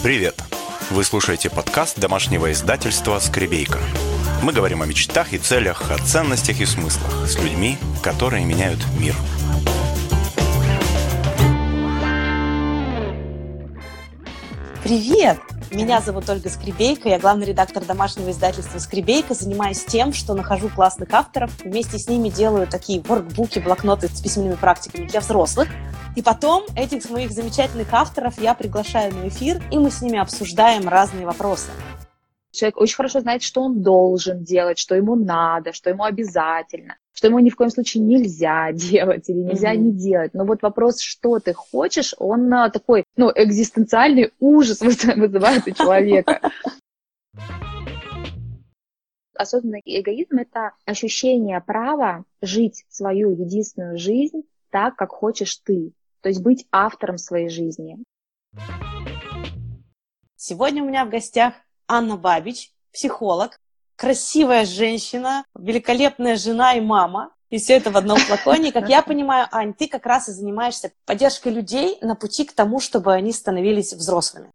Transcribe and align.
Привет! 0.00 0.40
Вы 0.90 1.02
слушаете 1.02 1.50
подкаст 1.50 1.98
домашнего 1.98 2.52
издательства 2.52 3.18
«Скребейка». 3.18 3.80
Мы 4.44 4.52
говорим 4.52 4.80
о 4.80 4.86
мечтах 4.86 5.32
и 5.32 5.38
целях, 5.38 5.90
о 5.90 5.98
ценностях 5.98 6.60
и 6.60 6.66
смыслах 6.66 7.28
с 7.28 7.36
людьми, 7.36 7.76
которые 8.00 8.44
меняют 8.44 8.78
мир. 9.00 9.16
Привет! 14.84 15.40
Меня 15.70 16.00
зовут 16.00 16.30
Ольга 16.30 16.48
Скребейка, 16.48 17.10
я 17.10 17.18
главный 17.18 17.44
редактор 17.44 17.84
домашнего 17.84 18.30
издательства 18.30 18.78
«Скребейка», 18.78 19.34
занимаюсь 19.34 19.84
тем, 19.84 20.14
что 20.14 20.32
нахожу 20.32 20.70
классных 20.70 21.12
авторов, 21.12 21.50
вместе 21.62 21.98
с 21.98 22.08
ними 22.08 22.30
делаю 22.30 22.66
такие 22.66 23.02
воркбуки, 23.02 23.58
блокноты 23.58 24.08
с 24.08 24.20
письменными 24.22 24.54
практиками 24.54 25.06
для 25.06 25.20
взрослых. 25.20 25.68
И 26.16 26.22
потом 26.22 26.64
этих 26.74 27.10
моих 27.10 27.32
замечательных 27.32 27.92
авторов 27.92 28.40
я 28.40 28.54
приглашаю 28.54 29.14
на 29.14 29.28
эфир, 29.28 29.62
и 29.70 29.78
мы 29.78 29.90
с 29.90 30.00
ними 30.00 30.18
обсуждаем 30.18 30.88
разные 30.88 31.26
вопросы. 31.26 31.68
Человек 32.50 32.78
очень 32.78 32.96
хорошо 32.96 33.20
знает, 33.20 33.42
что 33.42 33.60
он 33.62 33.82
должен 33.82 34.42
делать, 34.44 34.78
что 34.78 34.94
ему 34.94 35.16
надо, 35.16 35.74
что 35.74 35.90
ему 35.90 36.04
обязательно, 36.04 36.96
что 37.18 37.26
ему 37.26 37.40
ни 37.40 37.50
в 37.50 37.56
коем 37.56 37.70
случае 37.70 38.04
нельзя 38.04 38.70
делать 38.72 39.28
или 39.28 39.38
нельзя 39.38 39.74
mm-hmm. 39.74 39.78
не 39.78 39.92
делать. 39.92 40.34
Но 40.34 40.44
вот 40.44 40.62
вопрос, 40.62 41.00
что 41.00 41.40
ты 41.40 41.52
хочешь, 41.52 42.14
он 42.16 42.54
а, 42.54 42.70
такой, 42.70 43.02
ну, 43.16 43.32
экзистенциальный 43.34 44.30
ужас 44.38 44.80
вызывает 45.16 45.66
у 45.66 45.72
человека. 45.72 46.40
Осознанный 49.34 49.82
эгоизм– 49.84 50.36
это 50.38 50.74
ощущение 50.84 51.60
права 51.60 52.24
жить 52.40 52.84
свою 52.88 53.32
единственную 53.32 53.98
жизнь 53.98 54.42
так, 54.70 54.94
как 54.94 55.10
хочешь 55.10 55.56
ты. 55.56 55.90
То 56.20 56.28
есть 56.28 56.40
быть 56.40 56.66
автором 56.70 57.18
своей 57.18 57.48
жизни. 57.48 57.98
Сегодня 60.36 60.84
у 60.84 60.86
меня 60.86 61.04
в 61.04 61.10
гостях 61.10 61.54
Анна 61.88 62.16
Бабич, 62.16 62.70
психолог, 62.92 63.58
красивая 63.98 64.64
женщина, 64.64 65.44
великолепная 65.58 66.36
жена 66.36 66.74
и 66.74 66.80
мама. 66.80 67.34
И 67.50 67.58
все 67.58 67.74
это 67.74 67.90
в 67.90 67.96
одном 67.96 68.18
флаконе. 68.18 68.72
Как 68.72 68.88
я 68.88 69.02
понимаю, 69.02 69.48
Ань, 69.50 69.74
ты 69.74 69.88
как 69.88 70.06
раз 70.06 70.28
и 70.28 70.32
занимаешься 70.32 70.92
поддержкой 71.06 71.52
людей 71.52 71.98
на 72.00 72.14
пути 72.14 72.44
к 72.44 72.52
тому, 72.52 72.78
чтобы 72.78 73.12
они 73.12 73.32
становились 73.32 73.92
взрослыми. 73.92 74.50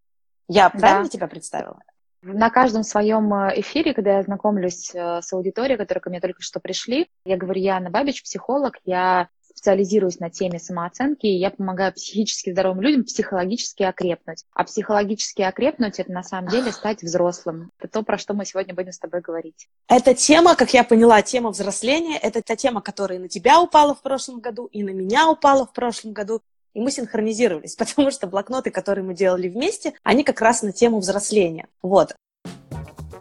Я 0.48 0.70
правильно 0.70 1.04
да. 1.04 1.10
тебя 1.10 1.28
представила? 1.28 1.80
На 2.22 2.50
каждом 2.50 2.84
своем 2.84 3.34
э, 3.34 3.60
эфире, 3.60 3.94
когда 3.94 4.18
я 4.18 4.24
знакомлюсь 4.24 4.92
э, 4.94 5.22
с 5.22 5.34
аудиторией, 5.34 5.78
которая 5.78 6.02
ко 6.02 6.10
мне 6.10 6.22
только 6.22 6.42
что 6.42 6.60
пришли, 6.60 7.10
я 7.26 7.36
говорю, 7.36 7.60
я 7.60 7.78
Анна 7.78 7.90
Бабич, 7.90 8.24
психолог, 8.24 8.78
я 8.86 9.28
специализируюсь 9.64 10.20
на 10.20 10.30
теме 10.30 10.60
самооценки, 10.60 11.26
и 11.26 11.38
я 11.38 11.50
помогаю 11.50 11.94
психически 11.94 12.52
здоровым 12.52 12.82
людям 12.82 13.06
психологически 13.06 13.84
окрепнуть. 13.84 14.44
А 14.54 14.66
психологически 14.66 15.42
окрепнуть— 15.42 16.00
это 16.02 16.12
на 16.12 16.22
самом 16.22 16.50
деле 16.50 16.74
стать 16.74 17.02
взрослым. 17.02 17.72
Это 17.80 17.88
то, 17.88 18.04
про 18.04 18.18
что 18.18 18.34
мы 18.34 18.46
сегодня 18.46 18.74
будем 18.74 18.92
с 18.92 19.00
тобой 19.00 19.22
говорить. 19.22 19.70
Эта 19.88 20.14
тема, 20.14 20.56
как 20.56 20.74
я 20.74 20.84
поняла, 20.84 21.22
тема 21.22 21.52
взросления, 21.52 22.18
это 22.18 22.42
та 22.42 22.58
тема, 22.58 22.82
которая 22.82 23.20
на 23.20 23.30
тебя 23.30 23.62
упала 23.62 23.96
в 23.96 24.02
прошлом 24.02 24.42
году, 24.42 24.66
и 24.66 24.84
на 24.84 24.90
меня 24.90 25.30
упала 25.30 25.66
в 25.66 25.72
прошлом 25.72 26.12
году. 26.12 26.42
И 26.74 26.82
мы 26.82 26.92
синхронизировались, 26.92 27.76
потому 27.78 28.12
что 28.12 28.28
блокноты, 28.28 28.70
которые 28.70 29.06
мы 29.06 29.14
делали 29.14 29.48
вместе, 29.48 29.94
они 30.04 30.26
как 30.26 30.42
раз 30.42 30.62
на 30.62 30.74
тему 30.74 31.00
взросления. 31.00 31.70
Вот. 31.82 32.16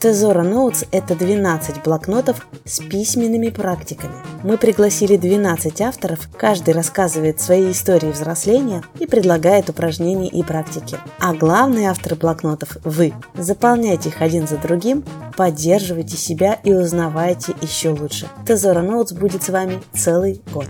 Тезора 0.03 0.43
Notes– 0.43 0.89
это 0.91 1.15
12 1.15 1.85
блокнотов 1.85 2.45
с 2.65 2.81
письменными 2.81 3.51
практиками. 3.51 4.17
Мы 4.43 4.59
пригласили 4.59 5.17
12 5.17 5.81
авторов, 5.81 6.29
каждый 6.37 6.75
рассказывает 6.75 7.41
свои 7.41 7.71
истории 7.71 8.11
взросления 8.11 8.83
и 8.99 9.07
предлагает 9.07 9.71
упражнения 9.71 10.27
и 10.27 10.43
практики. 10.43 10.99
А 11.21 11.33
главные 11.35 11.89
авторы 11.89 12.17
блокнотов– 12.17 12.79
вы. 12.83 13.15
Заполняйте 13.37 14.09
их 14.09 14.21
один 14.23 14.49
за 14.49 14.57
другим, 14.57 15.05
поддерживайте 15.37 16.17
себя 16.17 16.59
и 16.65 16.75
узнавайте 16.75 17.55
еще 17.61 17.91
лучше. 17.91 18.29
Тезора 18.45 18.83
Notes 18.83 19.17
будет 19.17 19.45
с 19.45 19.51
вами 19.51 19.81
целый 19.95 20.43
год. 20.53 20.67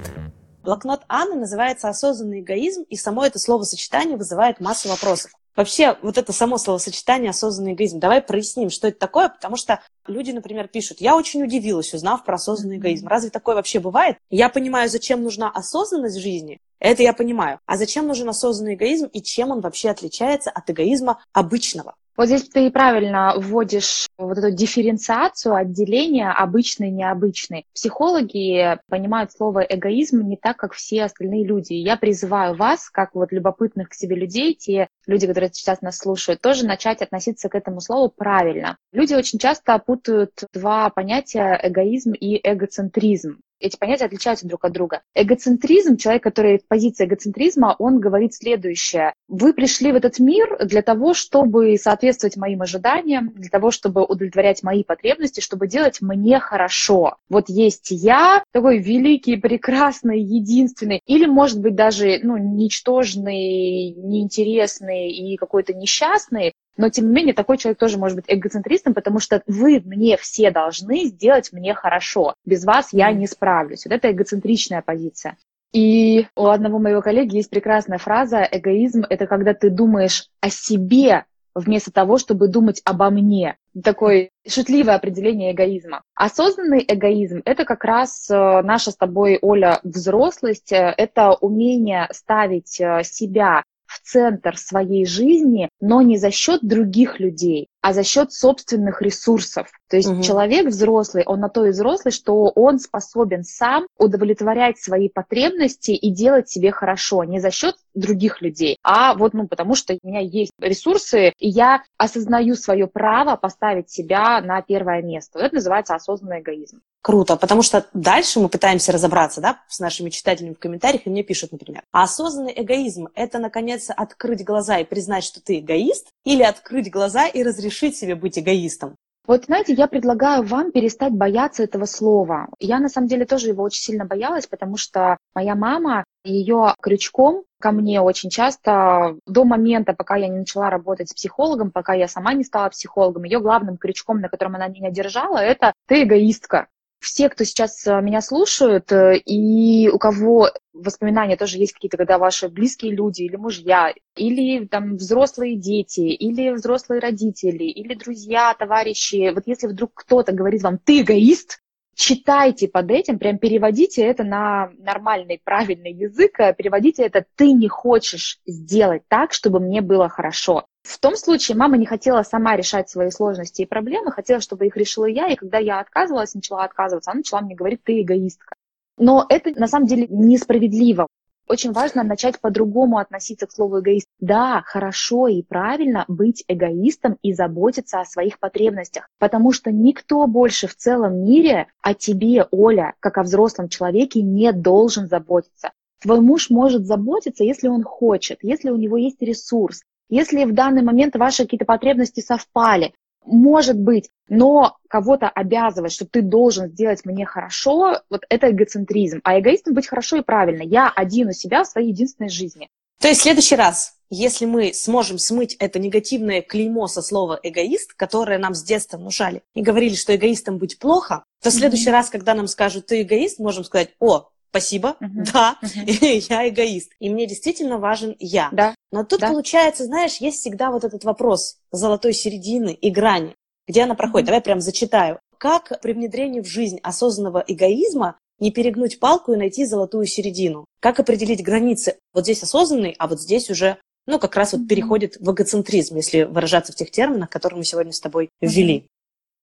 Блокнот 0.63 1.01
Анны 1.09 1.37
называется 1.37 1.89
«Осознанный 1.89 2.41
эгоизм», 2.41 2.83
и 2.83 2.97
само 2.97 3.25
это 3.25 3.39
словосочетание 3.39 4.19
вызывает 4.19 4.61
массу 4.61 4.91
вопросов. 4.91 5.31
Вообще, 5.55 5.99
вот 6.03 6.17
это 6.17 6.33
само 6.33 6.57
словосочетание 6.57 7.31
осознанный 7.31 7.75
эгоизм. 7.75 8.01
Давай 8.01 8.23
проясним, 8.23 8.71
что 8.71 8.89
это 8.89 8.99
такое, 8.99 9.29
потому 9.29 9.57
что 9.57 9.81
люди, 10.07 10.31
например, 10.31 10.69
пишут, 10.69 11.01
я 11.01 11.15
очень 11.15 11.43
удивилась, 11.43 11.93
узнав 11.93 12.25
про 12.25 12.37
осознанный 12.37 12.79
эгоизм. 12.79 13.07
Разве 13.07 13.31
такое 13.31 13.55
вообще 13.55 13.79
бывает? 13.79 14.17
Я 14.31 14.49
понимаю, 14.49 14.89
зачем 14.89 15.23
нужна 15.23 15.51
осознанность 15.51 16.17
в 16.17 16.23
жизни, 16.23 16.59
это 16.79 17.03
я 17.03 17.13
понимаю. 17.13 17.61
А 17.67 17.77
зачем 17.77 18.07
нужен 18.07 18.29
осознанный 18.29 18.75
эгоизм 18.75 19.07
и 19.07 19.23
чем 19.23 19.51
он 19.51 19.61
вообще 19.61 19.91
отличается 19.91 20.51
от 20.51 20.71
эгоизма 20.71 21.23
обычного? 21.33 21.95
Вот 22.17 22.27
здесь 22.27 22.49
ты 22.49 22.71
правильно 22.71 23.35
вводишь 23.37 24.07
вот 24.19 24.37
эту 24.37 24.51
дифференциацию, 24.51 25.55
отделение 25.55 26.31
обычный 26.31 26.91
необычный. 26.91 27.65
Психологи 27.75 28.79
понимают 28.89 29.33
слово 29.33 29.61
эгоизм 29.61 30.21
не 30.21 30.37
так, 30.37 30.59
как 30.59 30.75
все 30.75 31.05
остальные 31.05 31.45
люди. 31.45 31.73
Я 31.73 31.97
призываю 31.97 32.55
вас, 32.55 32.91
как 32.91 33.15
вот 33.15 33.33
любопытных 33.33 33.89
к 33.89 33.95
себе 33.95 34.17
людей, 34.17 34.55
те 34.55 34.89
люди, 35.07 35.27
которые 35.27 35.51
сейчас 35.53 35.81
нас 35.81 35.97
слушают, 35.97 36.43
тоже 36.43 36.67
начать 36.67 37.01
относиться 37.01 37.49
к 37.49 37.55
этому 37.55 37.81
слову 37.81 38.13
правильно. 38.15 38.77
Люди 38.93 39.15
очень 39.15 39.39
часто 39.39 39.79
путают 39.79 40.33
два 40.53 40.91
понятия 40.91 41.59
эгоизм 41.63 42.13
и 42.13 42.39
эгоцентризм 42.43 43.39
эти 43.63 43.77
понятия 43.77 44.05
отличаются 44.05 44.47
друг 44.47 44.65
от 44.65 44.73
друга. 44.73 45.03
Эгоцентризм, 45.15 45.97
человек, 45.97 46.23
который 46.23 46.59
в 46.59 46.67
позиции 46.67 47.07
эгоцентризма, 47.07 47.77
он 47.79 48.01
говорит 48.01 48.35
следующее. 48.35 49.15
Вы 49.29 49.55
пришли 49.55 49.93
в 49.93 49.97
этот 49.97 50.19
мир 50.19 50.59
для 50.65 50.83
того, 50.83 51.15
чтобы 51.15 51.77
соответствовать 51.79 52.37
моим 52.37 52.63
ожиданиям, 52.63 53.31
для 53.35 53.49
того, 53.49 53.71
чтобы 53.71 54.05
удовлетворять 54.05 54.63
мои 54.63 54.85
потребности, 54.85 55.41
чтобы 55.41 55.69
делать 55.69 56.01
мне 56.01 56.39
хорошо. 56.41 57.17
Вот 57.29 57.49
есть 57.49 57.89
я, 57.91 58.43
такой 58.53 58.79
великий, 58.79 59.37
прекрасный, 59.37 60.21
единственный, 60.21 61.01
или, 61.07 61.27
может 61.27 61.61
быть, 61.61 61.75
даже 61.75 62.21
ну, 62.23 62.37
ничтожный, 62.37 63.93
неинтересный 63.93 65.11
и 65.11 65.37
какой-то 65.37 65.73
несчастный, 65.73 66.53
но, 66.77 66.89
тем 66.89 67.09
не 67.09 67.13
менее, 67.13 67.35
такой 67.35 67.59
человек 67.59 67.79
тоже 67.79 67.99
может 67.99 68.17
быть 68.17 68.25
эгоцентристом, 68.29 68.95
потому 68.95 69.19
что 69.19 69.43
вы 69.47 69.81
мне 69.85 70.17
все 70.17 70.51
должны 70.51 71.05
сделать 71.05 71.53
мне 71.53 71.75
хорошо. 71.75 72.35
Без 72.45 72.65
вас 72.65 72.89
я 72.93 73.13
не 73.13 73.27
справлюсь. 73.27 73.85
Вот 73.85 73.93
это 73.93 74.11
эгоцентричная 74.11 74.83
позиция. 74.83 75.37
И 75.73 76.27
у 76.37 76.47
одного 76.47 76.79
моего 76.79 77.01
коллеги 77.01 77.37
есть 77.37 77.51
прекрасная 77.51 77.99
фраза 77.99 78.47
«эгоизм– 78.51 79.05
это 79.09 79.27
когда 79.27 79.55
ты 79.55 79.71
думаешь 79.71 80.29
о 80.41 80.51
себе 80.51 81.25
вместо 81.55 81.91
того, 81.91 82.19
чтобы 82.19 82.49
думать 82.49 82.83
обо 82.85 83.09
мне». 83.11 83.57
Такое 83.83 84.29
шутливое 84.47 84.97
определение 84.97 85.53
эгоизма. 85.53 86.03
Осознанный 86.15 86.85
эгоизм– 86.87 87.41
это 87.47 87.65
как 87.65 87.85
раз 87.85 88.29
э, 88.29 88.35
наша 88.63 88.91
с 88.91 88.97
тобой, 88.97 89.39
Оля, 89.41 89.81
взрослость, 89.83 90.73
э, 90.73 90.93
это 90.95 91.33
умение 91.33 92.07
ставить 92.13 92.79
э, 92.79 93.03
себя 93.03 93.63
в 93.93 94.01
центр 94.01 94.57
своей 94.57 95.05
жизни, 95.05 95.69
но 95.81 96.03
не 96.03 96.17
за 96.17 96.31
счет 96.31 96.61
других 96.63 97.21
людей, 97.21 97.69
а 97.83 97.93
за 97.93 98.05
счет 98.05 98.33
собственных 98.33 99.03
ресурсов. 99.03 99.69
То 99.91 99.97
есть 99.97 100.09
угу. 100.09 100.23
человек 100.23 100.69
взрослый, 100.69 101.25
он 101.27 101.41
на 101.41 101.49
то 101.49 101.67
и 101.67 101.71
взрослый, 101.71 102.13
что 102.13 102.45
он 102.55 102.79
способен 102.79 103.45
сам 103.45 103.87
удовлетворять 103.99 104.79
свои 104.79 105.09
потребности 105.09 105.91
и 105.91 106.11
делать 106.11 106.49
себе 106.49 106.71
хорошо, 106.71 107.25
не 107.25 107.41
за 107.41 107.51
счет 107.51 107.75
других 107.95 108.41
людей, 108.41 108.79
а 108.83 109.15
вот 109.15 109.35
ну 109.35 109.47
потому 109.47 109.75
что 109.75 109.93
у 110.01 110.09
меня 110.09 110.21
есть 110.21 110.53
ресурсы, 110.59 111.33
и 111.39 111.49
я 111.49 111.83
осознаю 111.99 112.55
свое 112.55 112.87
право 112.87 113.37
поставить 113.37 113.91
себя 113.91 114.41
на 114.41 114.63
первое 114.63 115.03
место. 115.03 115.39
Вот 115.39 115.47
это 115.47 115.57
называется 115.57 115.95
осознанный 115.95 116.41
эгоизм. 116.41 116.81
Круто, 117.03 117.37
потому 117.37 117.63
что 117.63 117.85
дальше 117.93 118.39
мы 118.39 118.49
пытаемся 118.49 118.93
разобраться, 118.93 119.41
да, 119.41 119.61
с 119.69 119.81
нашими 119.81 120.09
читателями 120.09 120.55
в 120.55 120.61
комментариях, 120.61 121.05
и 121.05 121.11
мне 121.11 121.25
пишут, 121.25 121.51
например, 121.51 121.83
а 121.91 122.05
осознанный 122.05 122.55
эгоизм– 122.57 123.09
это, 123.15 123.41
наконец, 123.41 123.91
открыть 123.95 124.45
глаза 124.45 124.79
и 124.79 124.85
признать, 124.85 125.25
что 125.25 125.43
ты 125.43 125.59
эгоист, 125.59 126.07
или 126.25 126.45
открыть 126.45 126.91
глаза 126.93 127.27
и 127.27 127.43
разрешить 127.43 127.72
себе 127.97 128.15
быть 128.15 128.39
эгоистом? 128.39 128.97
Вот, 129.25 129.45
знаете, 129.45 129.73
я 129.73 129.87
предлагаю 129.87 130.43
вам 130.43 130.73
перестать 130.73 131.13
бояться 131.13 131.63
этого 131.63 131.85
слова. 131.85 132.49
Я, 132.59 132.81
на 132.81 132.89
самом 132.89 133.07
деле, 133.07 133.25
тоже 133.25 133.49
его 133.49 133.63
очень 133.63 133.81
сильно 133.81 134.05
боялась, 134.05 134.49
потому 134.49 134.77
что 134.77 135.17
моя 135.33 135.55
мама, 135.55 136.05
ее 136.25 136.75
крючком 136.81 137.45
ко 137.61 137.71
мне 137.71 138.01
очень 138.01 138.31
часто 138.31 139.17
до 139.27 139.45
момента, 139.45 139.93
пока 139.93 140.17
я 140.17 140.27
не 140.27 140.41
начала 140.41 140.71
работать 140.71 141.11
с 141.11 141.15
психологом, 141.15 141.71
пока 141.71 141.95
я 141.95 142.09
сама 142.09 142.35
не 142.35 142.43
стала 142.43 142.69
психологом, 142.71 143.23
ее 143.23 143.39
главным 143.41 143.77
крючком, 143.77 144.21
на 144.21 144.29
котором 144.29 144.57
она 144.57 144.67
меня 144.67 144.91
держала, 144.91 145.39
это 145.39 145.73
«ты 145.87 146.03
эгоистка» 146.03 146.67
все, 147.03 147.29
кто 147.29 147.45
сейчас 147.45 147.85
э, 147.87 148.01
меня 148.01 148.21
слушают, 148.21 148.93
э, 148.93 149.19
и 149.19 149.89
у 149.89 149.99
кого 149.99 150.51
воспоминания 150.73 151.37
тоже 151.37 151.59
есть 151.59 151.73
какие-то, 151.73 151.97
когда 151.97 152.17
ваши 152.17 152.49
близкие 152.49 152.93
люди 152.93 153.23
или 153.23 153.35
мужья, 153.35 153.93
или 154.17 154.67
там 154.67 154.97
взрослые 154.97 155.57
дети, 155.57 156.01
или 156.01 156.51
взрослые 156.51 157.01
родители, 157.01 157.65
или 157.65 157.95
друзья, 157.95 158.55
товарищи, 158.55 159.33
вот 159.35 159.43
если 159.47 159.67
вдруг 159.67 159.91
кто-то 159.95 160.33
говорит 160.33 160.63
вам 160.63 160.79
«ты 160.79 161.01
эгоист», 161.01 161.59
читайте 161.95 162.69
под 162.69 162.91
этим, 162.91 163.19
прям 163.19 163.39
переводите 163.39 164.03
это 164.03 164.23
на 164.23 164.71
нормальный, 164.79 165.41
правильный 165.43 165.93
язык, 165.93 166.39
э, 166.39 166.55
переводите 166.57 167.03
это 167.03 167.27
«ты 167.35 167.53
не 167.53 167.69
хочешь 167.69 168.39
сделать 168.47 169.03
так, 169.09 169.33
чтобы 169.33 169.59
мне 169.59 169.81
было 169.81 170.09
хорошо». 170.09 170.67
В 170.83 170.99
том 170.99 171.17
случае 171.17 171.57
мама 171.57 171.77
не 171.77 171.87
хотела 171.87 172.23
сама 172.23 172.57
решать 172.57 172.91
свои 172.91 173.11
сложности 173.11 173.63
и 173.63 173.67
проблемы, 173.67 174.11
хотела, 174.11 174.41
чтобы 174.41 174.67
их 174.67 174.77
решила 174.77 175.07
я, 175.07 175.29
и 175.29 175.37
когда 175.37 175.59
я 175.59 175.81
отказывалась, 175.81 176.35
начала 176.35 176.65
отказываться, 176.65 177.11
она 177.11 177.19
начала 177.19 177.41
мне 177.41 177.55
говорить, 177.55 177.83
ты 177.85 178.03
эгоистка. 178.03 178.57
Но 178.99 179.25
это 179.29 179.51
на 179.59 179.69
самом 179.69 179.87
деле 179.87 180.07
несправедливо. 180.09 181.07
Очень 181.49 181.73
важно 181.73 182.03
начать 182.03 182.41
по-другому 182.41 182.99
относиться 182.99 183.47
к 183.47 183.53
слову 183.53 183.81
эгоист. 183.81 184.07
Да, 184.21 184.63
хорошо 184.65 185.29
и 185.29 185.43
правильно 185.43 186.05
быть 186.09 186.45
эгоистом 186.49 187.19
и 187.23 187.33
заботиться 187.33 188.01
о 188.01 188.05
своих 188.05 188.39
потребностях, 188.39 189.09
потому 189.19 189.53
что 189.53 189.71
никто 189.71 190.27
больше 190.27 190.67
в 190.67 190.77
целом 190.77 191.25
мире 191.25 191.67
о 191.81 191.95
тебе, 191.95 192.47
Оля, 192.51 192.95
как 193.01 193.19
о 193.19 193.23
взрослом 193.23 193.69
человеке, 193.69 194.23
не 194.23 194.53
должен 194.53 195.09
заботиться. 195.09 195.73
Твой 196.01 196.21
муж 196.21 196.49
может 196.51 196.87
заботиться, 196.87 197.45
если 197.45 197.69
он 197.69 197.83
хочет, 197.83 198.39
если 198.43 198.71
у 198.71 198.77
него 198.77 198.97
есть 198.97 199.21
ресурс, 199.21 199.83
если 200.13 200.45
в 200.45 200.53
данный 200.53 200.83
момент 200.83 201.17
ваши 201.17 201.45
какие-то 201.45 201.65
потребности 201.65 202.21
совпали, 202.21 202.93
может 203.25 203.79
быть, 203.79 204.11
но 204.29 204.77
кого-то 204.89 205.27
обязывать, 205.31 205.93
что 205.93 206.05
ты 206.05 206.21
должен 206.21 206.69
сделать 206.69 207.07
мне 207.07 207.25
хорошо, 207.25 208.03
вот 208.11 208.27
это 208.29 208.51
эгоцентризм. 208.51 209.21
А 209.25 209.41
эгоистом 209.41 209.73
быть 209.73 209.87
хорошо 209.87 210.19
и 210.19 210.23
правильно. 210.23 210.63
Я 210.63 210.93
один 210.95 211.29
у 211.29 211.33
себя 211.33 211.65
в 211.65 211.67
своей 211.67 211.89
единственной 211.89 212.29
жизни. 212.29 212.69
То 213.01 213.09
есть 213.09 213.21
в 213.21 213.23
следующий 213.23 213.57
раз, 213.57 213.95
если 214.11 214.45
мы 214.45 214.75
сможем 214.75 215.17
смыть 215.17 215.57
это 215.59 215.79
негативное 215.79 216.43
клеймо 216.43 216.89
со 216.89 217.01
слова 217.01 217.41
эгоист, 217.43 217.95
которое 217.95 218.37
нам 218.37 218.55
с 218.55 218.63
детства 218.63 218.99
внушали, 218.99 219.43
и 219.55 219.63
говорили, 219.63 219.95
что 219.95 220.15
эгоистом 220.15 220.59
быть 220.59 220.79
плохо, 220.79 221.25
то 221.43 221.49
в 221.49 221.55
следующий 221.55 221.89
mm-hmm. 221.89 221.93
раз, 221.93 222.11
когда 222.11 222.35
нам 222.35 222.49
скажут, 222.49 222.87
ты 222.87 223.01
эгоист, 223.01 223.39
можем 223.39 223.65
сказать, 223.65 223.95
о, 223.99 224.29
спасибо, 224.53 224.97
uh-huh. 225.01 225.33
да, 225.33 225.59
uh-huh. 225.63 226.27
я 226.31 226.49
эгоист. 226.49 226.93
И 227.01 227.09
мне 227.09 227.27
действительно 227.27 227.79
важен 227.79 228.15
я. 228.19 228.51
Да. 228.53 228.75
Но 228.93 229.03
тут 229.03 229.21
да. 229.21 229.29
получается, 229.29 229.85
знаешь, 229.85 230.19
есть 230.19 230.41
всегда 230.41 230.71
вот 230.71 230.85
этот 230.85 231.05
вопрос 231.05 231.57
золотой 231.73 232.13
середины 232.13 232.75
и 232.75 232.91
грани. 232.91 233.35
Где 233.67 233.85
она 233.85 233.95
проходит? 233.95 234.27
Давай 234.27 234.43
прям 234.43 234.61
зачитаю. 234.61 235.19
Как 235.39 235.81
при 235.81 235.95
внедрении 235.95 236.41
в 236.41 236.47
жизнь 236.47 236.79
осознанного 236.83 237.43
эгоизма 237.47 238.19
не 238.39 238.51
перегнуть 238.51 239.01
палку 239.01 239.33
и 239.33 239.37
найти 239.37 239.65
золотую 239.65 240.05
середину? 240.05 240.67
Как 240.81 241.01
определить 241.01 241.43
границы? 241.43 241.97
Вот 242.13 242.25
здесь 242.25 242.43
осознанный, 242.43 242.95
а 242.99 243.09
вот 243.09 243.21
здесь 243.21 243.49
уже, 243.49 243.79
ну, 244.07 244.19
как 244.19 244.37
раз 244.37 244.53
вот 244.53 244.69
переходит 244.69 245.17
в 245.19 245.33
эгоцентризм, 245.33 245.97
если 245.97 246.25
выражаться 246.25 246.73
в 246.73 246.77
тех 246.77 246.91
терминах, 246.91 247.31
которые 247.31 247.59
мы 247.59 247.65
сегодня 247.65 247.93
с 247.93 248.01
тобой 248.01 248.29
ввели. 248.41 248.87